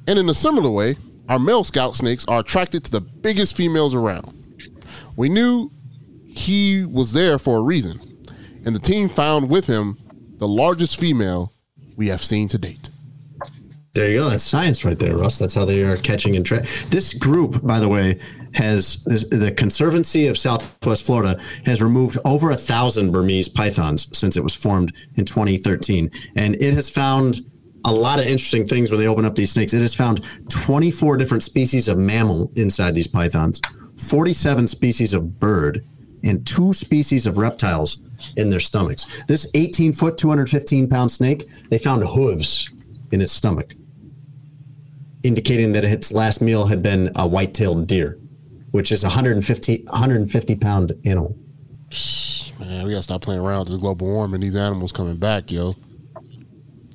And 0.07 0.19
in 0.19 0.27
a 0.31 0.35
similar 0.35 0.71
way, 0.71 0.97
our 1.29 1.39
male 1.39 1.65
scout 1.65 1.95
snakes 1.95 2.25
are 2.29 2.41
attracted 2.41 2.83
to 2.85 2.91
the 2.91 3.03
biggest 3.03 3.55
females 3.55 3.95
around. 3.95 4.67
We 5.17 5.29
knew 5.29 5.71
he 6.27 6.87
was 6.87 7.13
there 7.13 7.39
for 7.39 7.59
a 7.59 7.63
reason, 7.63 8.01
and 8.65 8.75
the 8.75 8.81
team 8.81 9.11
found 9.11 9.51
with 9.51 9.67
him 9.67 9.99
the 10.39 10.49
largest 10.49 10.99
female 10.99 11.53
we 11.95 12.09
have 12.09 12.25
seen 12.25 12.49
to 12.49 12.57
date. 12.57 12.89
There 13.93 14.09
you 14.09 14.21
go. 14.21 14.31
That's 14.31 14.45
science 14.45 14.83
right 14.83 14.99
there, 14.99 15.15
Russ. 15.15 15.37
That's 15.37 15.55
how 15.55 15.67
they 15.67 15.83
are 15.83 15.99
catching 15.99 16.37
and 16.37 16.47
track. 16.47 16.63
This 16.89 17.13
group, 17.13 17.63
by 17.67 17.81
the 17.81 17.89
way, 17.89 18.19
has 18.59 19.05
the 19.05 19.55
Conservancy 19.57 20.27
of 20.27 20.37
Southwest 20.37 21.05
Florida 21.05 21.41
has 21.65 21.81
removed 21.81 22.19
over 22.25 22.51
a 22.51 22.57
thousand 22.57 23.13
Burmese 23.13 23.49
pythons 23.49 24.09
since 24.17 24.37
it 24.37 24.43
was 24.43 24.55
formed 24.55 24.93
in 25.15 25.25
2013, 25.25 26.11
and 26.35 26.57
it 26.57 26.75
has 26.75 26.91
found 26.91 27.41
a 27.85 27.93
lot 27.93 28.19
of 28.19 28.27
interesting 28.27 28.67
things 28.67 28.91
when 28.91 28.99
they 28.99 29.07
open 29.07 29.25
up 29.25 29.37
these 29.37 29.53
snakes. 29.53 29.73
It 29.73 29.81
has 29.81 29.95
found 29.95 30.27
24 30.51 31.17
different 31.17 31.45
species 31.45 31.89
of 31.89 31.99
mammal 31.99 32.51
inside 32.57 32.97
these 32.97 33.07
pythons, 33.07 33.61
47 33.97 34.67
species 34.67 35.15
of 35.15 35.39
bird, 35.39 35.85
and 36.25 36.45
two 36.45 36.73
species 36.73 37.29
of 37.29 37.39
reptiles 37.39 37.99
in 38.37 38.51
their 38.51 38.59
stomachs. 38.59 39.23
This 39.29 39.49
18 39.55 39.93
foot, 39.93 40.19
215 40.19 40.89
pound 40.89 41.13
snake, 41.13 41.49
they 41.71 41.79
found 41.79 42.03
hooves 42.03 42.69
in 43.13 43.21
its 43.21 43.33
stomach, 43.33 43.75
indicating 45.23 45.71
that 45.73 45.85
its 45.85 46.11
last 46.11 46.43
meal 46.43 46.67
had 46.67 46.83
been 46.83 47.13
a 47.15 47.25
white 47.25 47.55
tailed 47.55 47.87
deer, 47.87 48.19
which 48.71 48.93
is 48.93 49.05
a 49.05 49.09
150, 49.09 49.85
150 49.85 50.57
pound 50.57 50.93
animal. 51.05 51.37
Man, 52.61 52.85
we 52.85 52.91
gotta 52.91 53.03
stop 53.03 53.23
playing 53.23 53.41
around 53.41 53.61
with 53.61 53.69
this 53.69 53.77
global 53.77 54.09
warming. 54.09 54.41
These 54.41 54.57
animals 54.57 54.93
coming 54.93 55.17
back, 55.17 55.51
yo. 55.51 55.75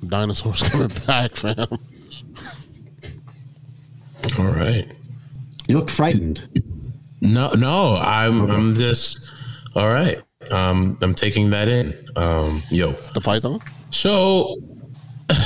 Dinosaurs 0.06 0.62
coming 0.70 0.90
back, 1.08 1.36
fam. 1.36 1.68
All 4.38 4.46
right. 4.46 4.86
You 5.68 5.78
look 5.78 5.90
frightened. 5.90 6.48
No, 7.22 7.52
no, 7.54 7.98
I'm 7.98 8.50
I'm 8.52 8.76
just 8.76 9.30
all 9.76 9.88
right. 9.88 10.22
Um, 10.52 10.98
I'm 11.02 11.16
taking 11.16 11.50
that 11.52 11.68
in. 11.70 11.94
Um, 12.16 12.62
yo, 12.70 12.92
the 13.14 13.22
python. 13.22 13.62
So, 13.92 14.58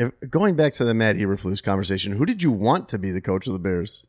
If, 0.00 0.30
going 0.30 0.56
back 0.56 0.72
to 0.74 0.84
the 0.84 0.94
Matt 0.94 1.16
Eberflus 1.16 1.62
conversation, 1.62 2.12
who 2.16 2.24
did 2.24 2.42
you 2.42 2.50
want 2.50 2.88
to 2.90 2.98
be 2.98 3.10
the 3.10 3.20
coach 3.20 3.46
of 3.46 3.52
the 3.52 3.58
Bears? 3.58 4.04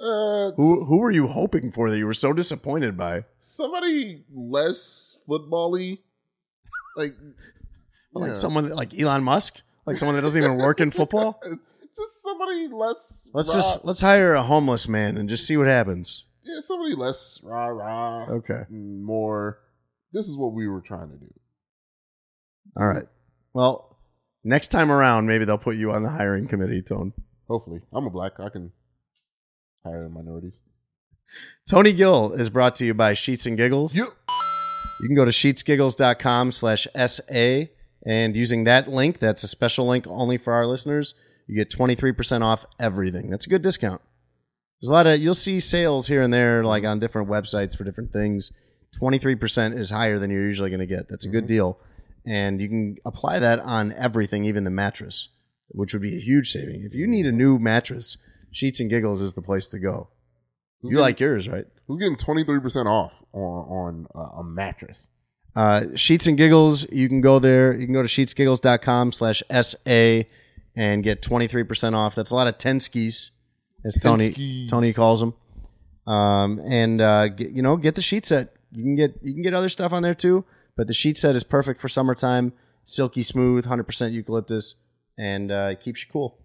Uh, 0.00 0.50
Who 0.56 0.84
who 0.84 0.98
were 0.98 1.12
you 1.12 1.28
hoping 1.28 1.70
for 1.70 1.88
that 1.90 1.96
you 1.96 2.06
were 2.06 2.14
so 2.14 2.32
disappointed 2.32 2.96
by? 2.96 3.24
somebody 3.38 4.24
less 4.34 5.18
football-y, 5.28 5.98
like 6.96 7.14
Like 8.14 8.28
yeah. 8.30 8.34
someone 8.34 8.68
that- 8.68 8.74
like 8.76 8.98
Elon 8.98 9.22
Musk, 9.22 9.62
like 9.86 9.96
someone 9.96 10.16
that 10.16 10.22
doesn't 10.22 10.42
even 10.42 10.58
work 10.58 10.80
in 10.80 10.90
football. 10.90 11.40
just 11.96 12.22
somebody 12.22 12.66
less. 12.68 13.28
Let's 13.32 13.48
rah, 13.50 13.54
just 13.54 13.84
let's 13.84 14.00
hire 14.00 14.34
a 14.34 14.42
homeless 14.42 14.88
man 14.88 15.16
and 15.16 15.28
just 15.28 15.46
see 15.46 15.56
what 15.56 15.66
happens. 15.68 16.24
yeah, 16.44 16.60
somebody 16.66 16.94
less 16.96 17.40
rah 17.44 17.66
rah. 17.66 18.24
Okay. 18.28 18.62
more. 18.70 19.60
This 20.12 20.26
is 20.28 20.36
what 20.36 20.52
we 20.52 20.66
were 20.68 20.80
trying 20.82 21.10
to 21.10 21.16
do. 21.16 21.32
All 22.76 22.86
right. 22.86 23.06
Well, 23.54 23.91
next 24.44 24.68
time 24.68 24.90
around, 24.90 25.26
maybe 25.26 25.44
they'll 25.44 25.58
put 25.58 25.76
you 25.76 25.92
on 25.92 26.02
the 26.02 26.10
hiring 26.10 26.48
committee, 26.48 26.82
Tone. 26.82 27.12
Hopefully, 27.48 27.80
I'm 27.92 28.06
a 28.06 28.10
black. 28.10 28.38
I 28.38 28.48
can 28.48 28.72
hire 29.84 30.08
minorities. 30.08 30.58
Tony 31.68 31.92
Gill 31.92 32.32
is 32.32 32.50
brought 32.50 32.76
to 32.76 32.84
you 32.84 32.94
by 32.94 33.14
Sheets 33.14 33.46
and 33.46 33.56
Giggles. 33.56 33.94
Yep. 33.94 34.08
You 35.00 35.08
can 35.08 35.16
go 35.16 35.24
to 35.24 35.30
sheetsgiggles.com 35.30 36.52
slash 36.52 36.86
SA 37.06 37.66
and 38.04 38.36
using 38.36 38.64
that 38.64 38.88
link, 38.88 39.18
that's 39.18 39.44
a 39.44 39.48
special 39.48 39.86
link 39.86 40.06
only 40.06 40.36
for 40.36 40.52
our 40.52 40.66
listeners, 40.66 41.14
you 41.46 41.54
get 41.54 41.70
23% 41.70 42.42
off 42.42 42.66
everything. 42.80 43.30
That's 43.30 43.46
a 43.46 43.50
good 43.50 43.62
discount. 43.62 44.00
There's 44.80 44.90
a 44.90 44.92
lot 44.92 45.06
of, 45.06 45.20
you'll 45.20 45.34
see 45.34 45.60
sales 45.60 46.08
here 46.08 46.22
and 46.22 46.34
there, 46.34 46.64
like 46.64 46.82
mm-hmm. 46.82 46.90
on 46.90 46.98
different 46.98 47.28
websites 47.28 47.76
for 47.76 47.84
different 47.84 48.12
things. 48.12 48.52
23% 49.00 49.74
is 49.74 49.90
higher 49.90 50.18
than 50.18 50.30
you're 50.30 50.46
usually 50.46 50.70
going 50.70 50.80
to 50.80 50.86
get. 50.86 51.08
That's 51.08 51.24
a 51.24 51.28
good 51.28 51.44
mm-hmm. 51.44 51.54
deal. 51.54 51.78
And 52.24 52.60
you 52.60 52.68
can 52.68 52.96
apply 53.04 53.40
that 53.40 53.60
on 53.60 53.92
everything, 53.92 54.44
even 54.44 54.64
the 54.64 54.70
mattress, 54.70 55.28
which 55.68 55.92
would 55.92 56.02
be 56.02 56.16
a 56.16 56.20
huge 56.20 56.50
saving. 56.50 56.82
If 56.82 56.94
you 56.94 57.06
need 57.06 57.26
a 57.26 57.32
new 57.32 57.58
mattress, 57.58 58.16
Sheets 58.52 58.80
and 58.80 58.88
Giggles 58.88 59.22
is 59.22 59.32
the 59.32 59.42
place 59.42 59.66
to 59.68 59.78
go. 59.78 60.08
You 60.84 60.98
like 60.98 61.20
yours, 61.20 61.48
right? 61.48 61.66
Who's 61.86 61.98
getting 61.98 62.16
23 62.16 62.60
percent 62.60 62.88
off 62.88 63.12
on 63.32 63.40
on 63.40 64.06
uh, 64.14 64.40
a 64.40 64.44
mattress? 64.44 65.06
Uh, 65.54 65.82
Sheets 65.94 66.26
and 66.26 66.36
Giggles, 66.36 66.90
you 66.90 67.08
can 67.08 67.20
go 67.20 67.38
there. 67.38 67.72
You 67.74 67.86
can 67.86 67.94
go 67.94 68.02
to 68.02 68.08
sheetsgiggles.com 68.08 69.12
slash 69.12 69.42
SA 69.50 70.22
and 70.74 71.04
get 71.04 71.22
23% 71.22 71.94
off. 71.94 72.14
That's 72.14 72.30
a 72.30 72.34
lot 72.34 72.46
of 72.46 72.58
10 72.58 72.80
skis, 72.80 73.32
as 73.84 73.96
Tony 74.00 74.30
Tenskis. 74.30 74.68
Tony 74.70 74.92
calls 74.92 75.20
them. 75.20 75.34
Um, 76.06 76.58
and, 76.60 77.00
uh, 77.00 77.28
get, 77.28 77.50
you 77.50 77.62
know, 77.62 77.76
get 77.76 77.94
the 77.94 78.02
sheet 78.02 78.24
set. 78.24 78.54
You 78.72 78.82
can 78.82 78.96
get, 78.96 79.14
you 79.22 79.34
can 79.34 79.42
get 79.42 79.52
other 79.52 79.68
stuff 79.68 79.92
on 79.92 80.02
there 80.02 80.14
too, 80.14 80.44
but 80.76 80.86
the 80.86 80.94
sheet 80.94 81.18
set 81.18 81.34
is 81.36 81.44
perfect 81.44 81.80
for 81.80 81.88
summertime. 81.88 82.52
Silky 82.84 83.22
smooth, 83.22 83.66
100% 83.66 84.12
eucalyptus, 84.12 84.76
and 85.18 85.52
uh, 85.52 85.68
it 85.72 85.80
keeps 85.80 86.04
you 86.04 86.10
cool. 86.12 86.38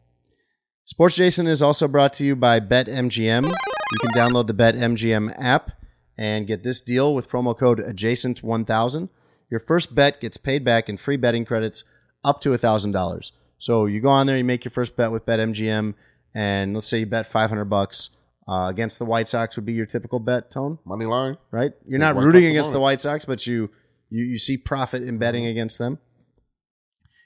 Sports 0.85 1.15
Adjacent 1.15 1.47
is 1.49 1.61
also 1.61 1.87
brought 1.87 2.13
to 2.13 2.25
you 2.25 2.35
by 2.35 2.59
BetMGM. 2.59 3.45
You 3.45 3.99
can 3.99 4.11
download 4.11 4.47
the 4.47 4.53
BetMGM 4.53 5.35
app 5.37 5.71
and 6.17 6.47
get 6.47 6.63
this 6.63 6.81
deal 6.81 7.13
with 7.13 7.29
promo 7.29 7.57
code 7.57 7.79
adjacent1000. 7.79 9.09
Your 9.49 9.59
first 9.59 9.95
bet 9.95 10.21
gets 10.21 10.37
paid 10.37 10.63
back 10.63 10.89
in 10.89 10.97
free 10.97 11.17
betting 11.17 11.45
credits 11.45 11.83
up 12.23 12.41
to 12.41 12.49
$1,000. 12.49 13.31
So 13.59 13.85
you 13.85 14.01
go 14.01 14.09
on 14.09 14.27
there, 14.27 14.37
you 14.37 14.43
make 14.43 14.63
your 14.65 14.71
first 14.71 14.95
bet 14.95 15.11
with 15.11 15.25
BetMGM, 15.25 15.93
and 16.35 16.73
let's 16.73 16.87
say 16.87 16.99
you 16.99 17.05
bet 17.05 17.25
500 17.25 17.65
bucks 17.65 18.11
uh, 18.47 18.67
against 18.69 18.99
the 18.99 19.05
White 19.05 19.27
Sox 19.27 19.55
would 19.55 19.65
be 19.65 19.73
your 19.73 19.85
typical 19.85 20.19
bet, 20.19 20.51
Tone, 20.51 20.79
Money 20.85 21.05
line. 21.05 21.37
right? 21.51 21.71
You're 21.87 21.99
Take 21.99 22.15
not 22.15 22.15
rooting 22.15 22.45
against 22.45 22.71
the. 22.71 22.79
White 22.79 23.01
Sox, 23.01 23.25
but 23.25 23.45
you 23.47 23.69
you, 24.09 24.23
you 24.25 24.37
see 24.37 24.57
profit 24.57 25.03
in 25.03 25.17
betting 25.17 25.45
against 25.45 25.79
them. 25.79 25.99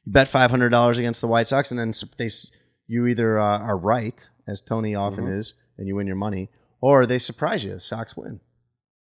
You 0.05 0.13
bet 0.13 0.31
$500 0.31 0.97
against 0.97 1.21
the 1.21 1.27
White 1.27 1.47
Sox, 1.47 1.71
and 1.71 1.79
then 1.79 1.93
they 2.17 2.29
you 2.87 3.07
either 3.07 3.39
uh, 3.39 3.59
are 3.59 3.77
right, 3.77 4.29
as 4.47 4.61
Tony 4.61 4.95
often 4.95 5.27
is, 5.27 5.53
and 5.77 5.87
you 5.87 5.95
win 5.95 6.07
your 6.07 6.15
money, 6.15 6.49
or 6.81 7.05
they 7.05 7.19
surprise 7.19 7.63
you. 7.63 7.79
Sox 7.79 8.17
win. 8.17 8.41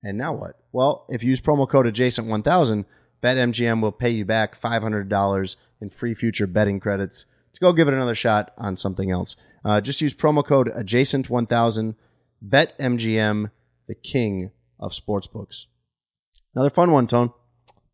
And 0.02 0.18
now 0.18 0.34
what? 0.34 0.56
Well, 0.72 1.06
if 1.08 1.22
you 1.22 1.30
use 1.30 1.40
promo 1.40 1.68
code 1.68 1.86
adjacent1000, 1.86 2.84
BetMGM 3.22 3.80
will 3.80 3.92
pay 3.92 4.10
you 4.10 4.24
back 4.24 4.60
$500 4.60 5.56
in 5.80 5.90
free 5.90 6.14
future 6.14 6.46
betting 6.46 6.80
credits. 6.80 7.26
Let's 7.48 7.58
go 7.60 7.72
give 7.72 7.86
it 7.86 7.94
another 7.94 8.14
shot 8.14 8.52
on 8.58 8.76
something 8.76 9.10
else. 9.10 9.36
Uh, 9.64 9.80
just 9.80 10.00
use 10.00 10.14
promo 10.14 10.44
code 10.44 10.68
adjacent1000, 10.68 11.94
BetMGM, 12.46 13.50
the 13.86 13.94
king 13.94 14.50
of 14.80 14.92
sportsbooks. 14.92 15.66
Another 16.54 16.70
fun 16.70 16.90
one, 16.90 17.06
Tone. 17.06 17.32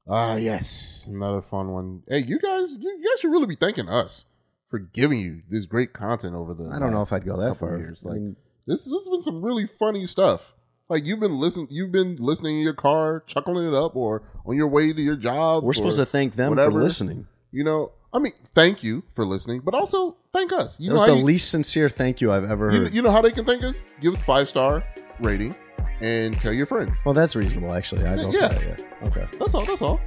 Ah, 0.08 0.36
yes, 0.36 1.06
another 1.10 1.42
fun 1.42 1.70
one. 1.72 2.02
Hey, 2.08 2.20
you 2.20 2.38
guys, 2.38 2.70
you, 2.70 2.90
you 2.98 3.08
guys 3.10 3.20
should 3.20 3.30
really 3.30 3.46
be 3.46 3.56
thanking 3.56 3.88
us 3.88 4.24
for 4.70 4.78
giving 4.78 5.20
you 5.20 5.42
this 5.50 5.66
great 5.66 5.92
content 5.92 6.34
over 6.34 6.54
the. 6.54 6.70
I 6.70 6.78
don't 6.78 6.92
know 6.92 7.02
if 7.02 7.12
I'd 7.12 7.24
go 7.24 7.36
that 7.38 7.58
far. 7.58 7.76
Years. 7.78 8.00
I 8.04 8.08
Like 8.08 8.16
mean- 8.20 8.36
this, 8.66 8.84
this 8.84 8.92
has 8.92 9.08
been 9.08 9.22
some 9.22 9.42
really 9.42 9.66
funny 9.78 10.06
stuff. 10.06 10.42
Like 10.88 11.04
you've 11.04 11.20
been 11.20 11.38
listening, 11.38 11.68
you've 11.70 11.92
been 11.92 12.16
listening 12.16 12.56
in 12.58 12.62
your 12.62 12.72
car, 12.74 13.22
chuckling 13.26 13.66
it 13.68 13.74
up, 13.74 13.94
or 13.96 14.22
on 14.46 14.56
your 14.56 14.68
way 14.68 14.92
to 14.92 15.00
your 15.02 15.16
job. 15.16 15.62
We're 15.64 15.74
supposed 15.74 15.98
to 15.98 16.06
thank 16.06 16.34
them 16.36 16.50
whatever. 16.50 16.72
for 16.72 16.82
listening. 16.82 17.26
You 17.52 17.64
know, 17.64 17.92
I 18.12 18.18
mean, 18.18 18.32
thank 18.54 18.82
you 18.82 19.02
for 19.14 19.26
listening, 19.26 19.60
but 19.64 19.74
also 19.74 20.16
thank 20.32 20.50
us. 20.52 20.76
You 20.80 20.88
That 20.90 20.94
was 20.94 21.02
the 21.02 21.16
you- 21.16 21.24
least 21.24 21.50
sincere 21.50 21.90
thank 21.90 22.22
you 22.22 22.32
I've 22.32 22.44
ever 22.44 22.70
You, 22.72 22.80
heard. 22.84 22.94
you 22.94 23.02
know 23.02 23.10
how 23.10 23.20
they 23.20 23.30
can 23.30 23.44
thank 23.44 23.62
us? 23.64 23.78
Give 24.00 24.14
us 24.14 24.22
five 24.22 24.48
star 24.48 24.82
rating 25.20 25.54
and 26.00 26.38
tell 26.40 26.52
your 26.52 26.66
friends. 26.66 26.96
well, 27.04 27.14
that's 27.14 27.34
reasonable, 27.36 27.72
actually. 27.74 28.04
I 28.04 28.16
don't 28.16 28.32
Yeah. 28.32 28.52
yeah. 28.60 28.76
yeah. 28.78 29.08
Okay. 29.08 29.26
That's 29.38 29.54
all. 29.54 29.64
That's 29.64 29.82
all. 29.82 30.00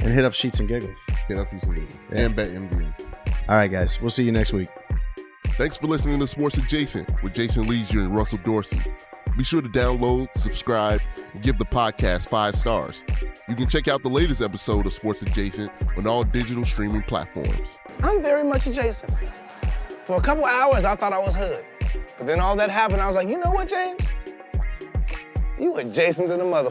And 0.00 0.14
hit 0.14 0.24
up 0.24 0.34
Sheets 0.34 0.60
and 0.60 0.68
Giggles. 0.68 0.94
Hit 1.26 1.38
up, 1.38 1.50
Sheets 1.50 1.64
and 1.64 1.74
Giggles. 1.74 1.96
Yeah. 2.12 2.18
and 2.20 2.36
bet 2.36 2.48
MGM. 2.48 2.94
All 3.48 3.56
right, 3.56 3.70
guys. 3.70 4.00
We'll 4.00 4.10
see 4.10 4.22
you 4.24 4.32
next 4.32 4.52
week. 4.52 4.68
Thanks 5.56 5.76
for 5.76 5.86
listening 5.88 6.20
to 6.20 6.26
Sports 6.26 6.56
Adjacent 6.58 7.08
with 7.22 7.34
Jason 7.34 7.66
Lieser 7.66 8.00
and 8.00 8.14
Russell 8.14 8.38
Dorsey. 8.44 8.80
Be 9.36 9.42
sure 9.44 9.60
to 9.62 9.68
download, 9.68 10.28
subscribe, 10.36 11.00
and 11.32 11.42
give 11.42 11.58
the 11.58 11.64
podcast 11.64 12.28
five 12.28 12.56
stars. 12.56 13.04
You 13.48 13.54
can 13.56 13.68
check 13.68 13.88
out 13.88 14.02
the 14.02 14.08
latest 14.08 14.40
episode 14.40 14.86
of 14.86 14.92
Sports 14.92 15.22
Adjacent 15.22 15.70
on 15.96 16.06
all 16.06 16.22
digital 16.24 16.64
streaming 16.64 17.02
platforms. 17.02 17.78
I'm 18.02 18.22
very 18.22 18.44
much 18.44 18.66
adjacent. 18.66 19.12
For 20.04 20.16
a 20.16 20.20
couple 20.20 20.44
hours, 20.44 20.84
I 20.84 20.94
thought 20.94 21.12
I 21.12 21.18
was 21.18 21.34
hood. 21.36 21.64
But 22.18 22.26
then 22.26 22.40
all 22.40 22.56
that 22.56 22.70
happened, 22.70 23.00
I 23.00 23.06
was 23.06 23.16
like, 23.16 23.28
you 23.28 23.38
know 23.38 23.50
what, 23.50 23.68
James? 23.68 24.06
You 25.58 25.76
adjacent 25.76 26.28
to 26.28 26.36
the 26.36 26.44
mother. 26.44 26.70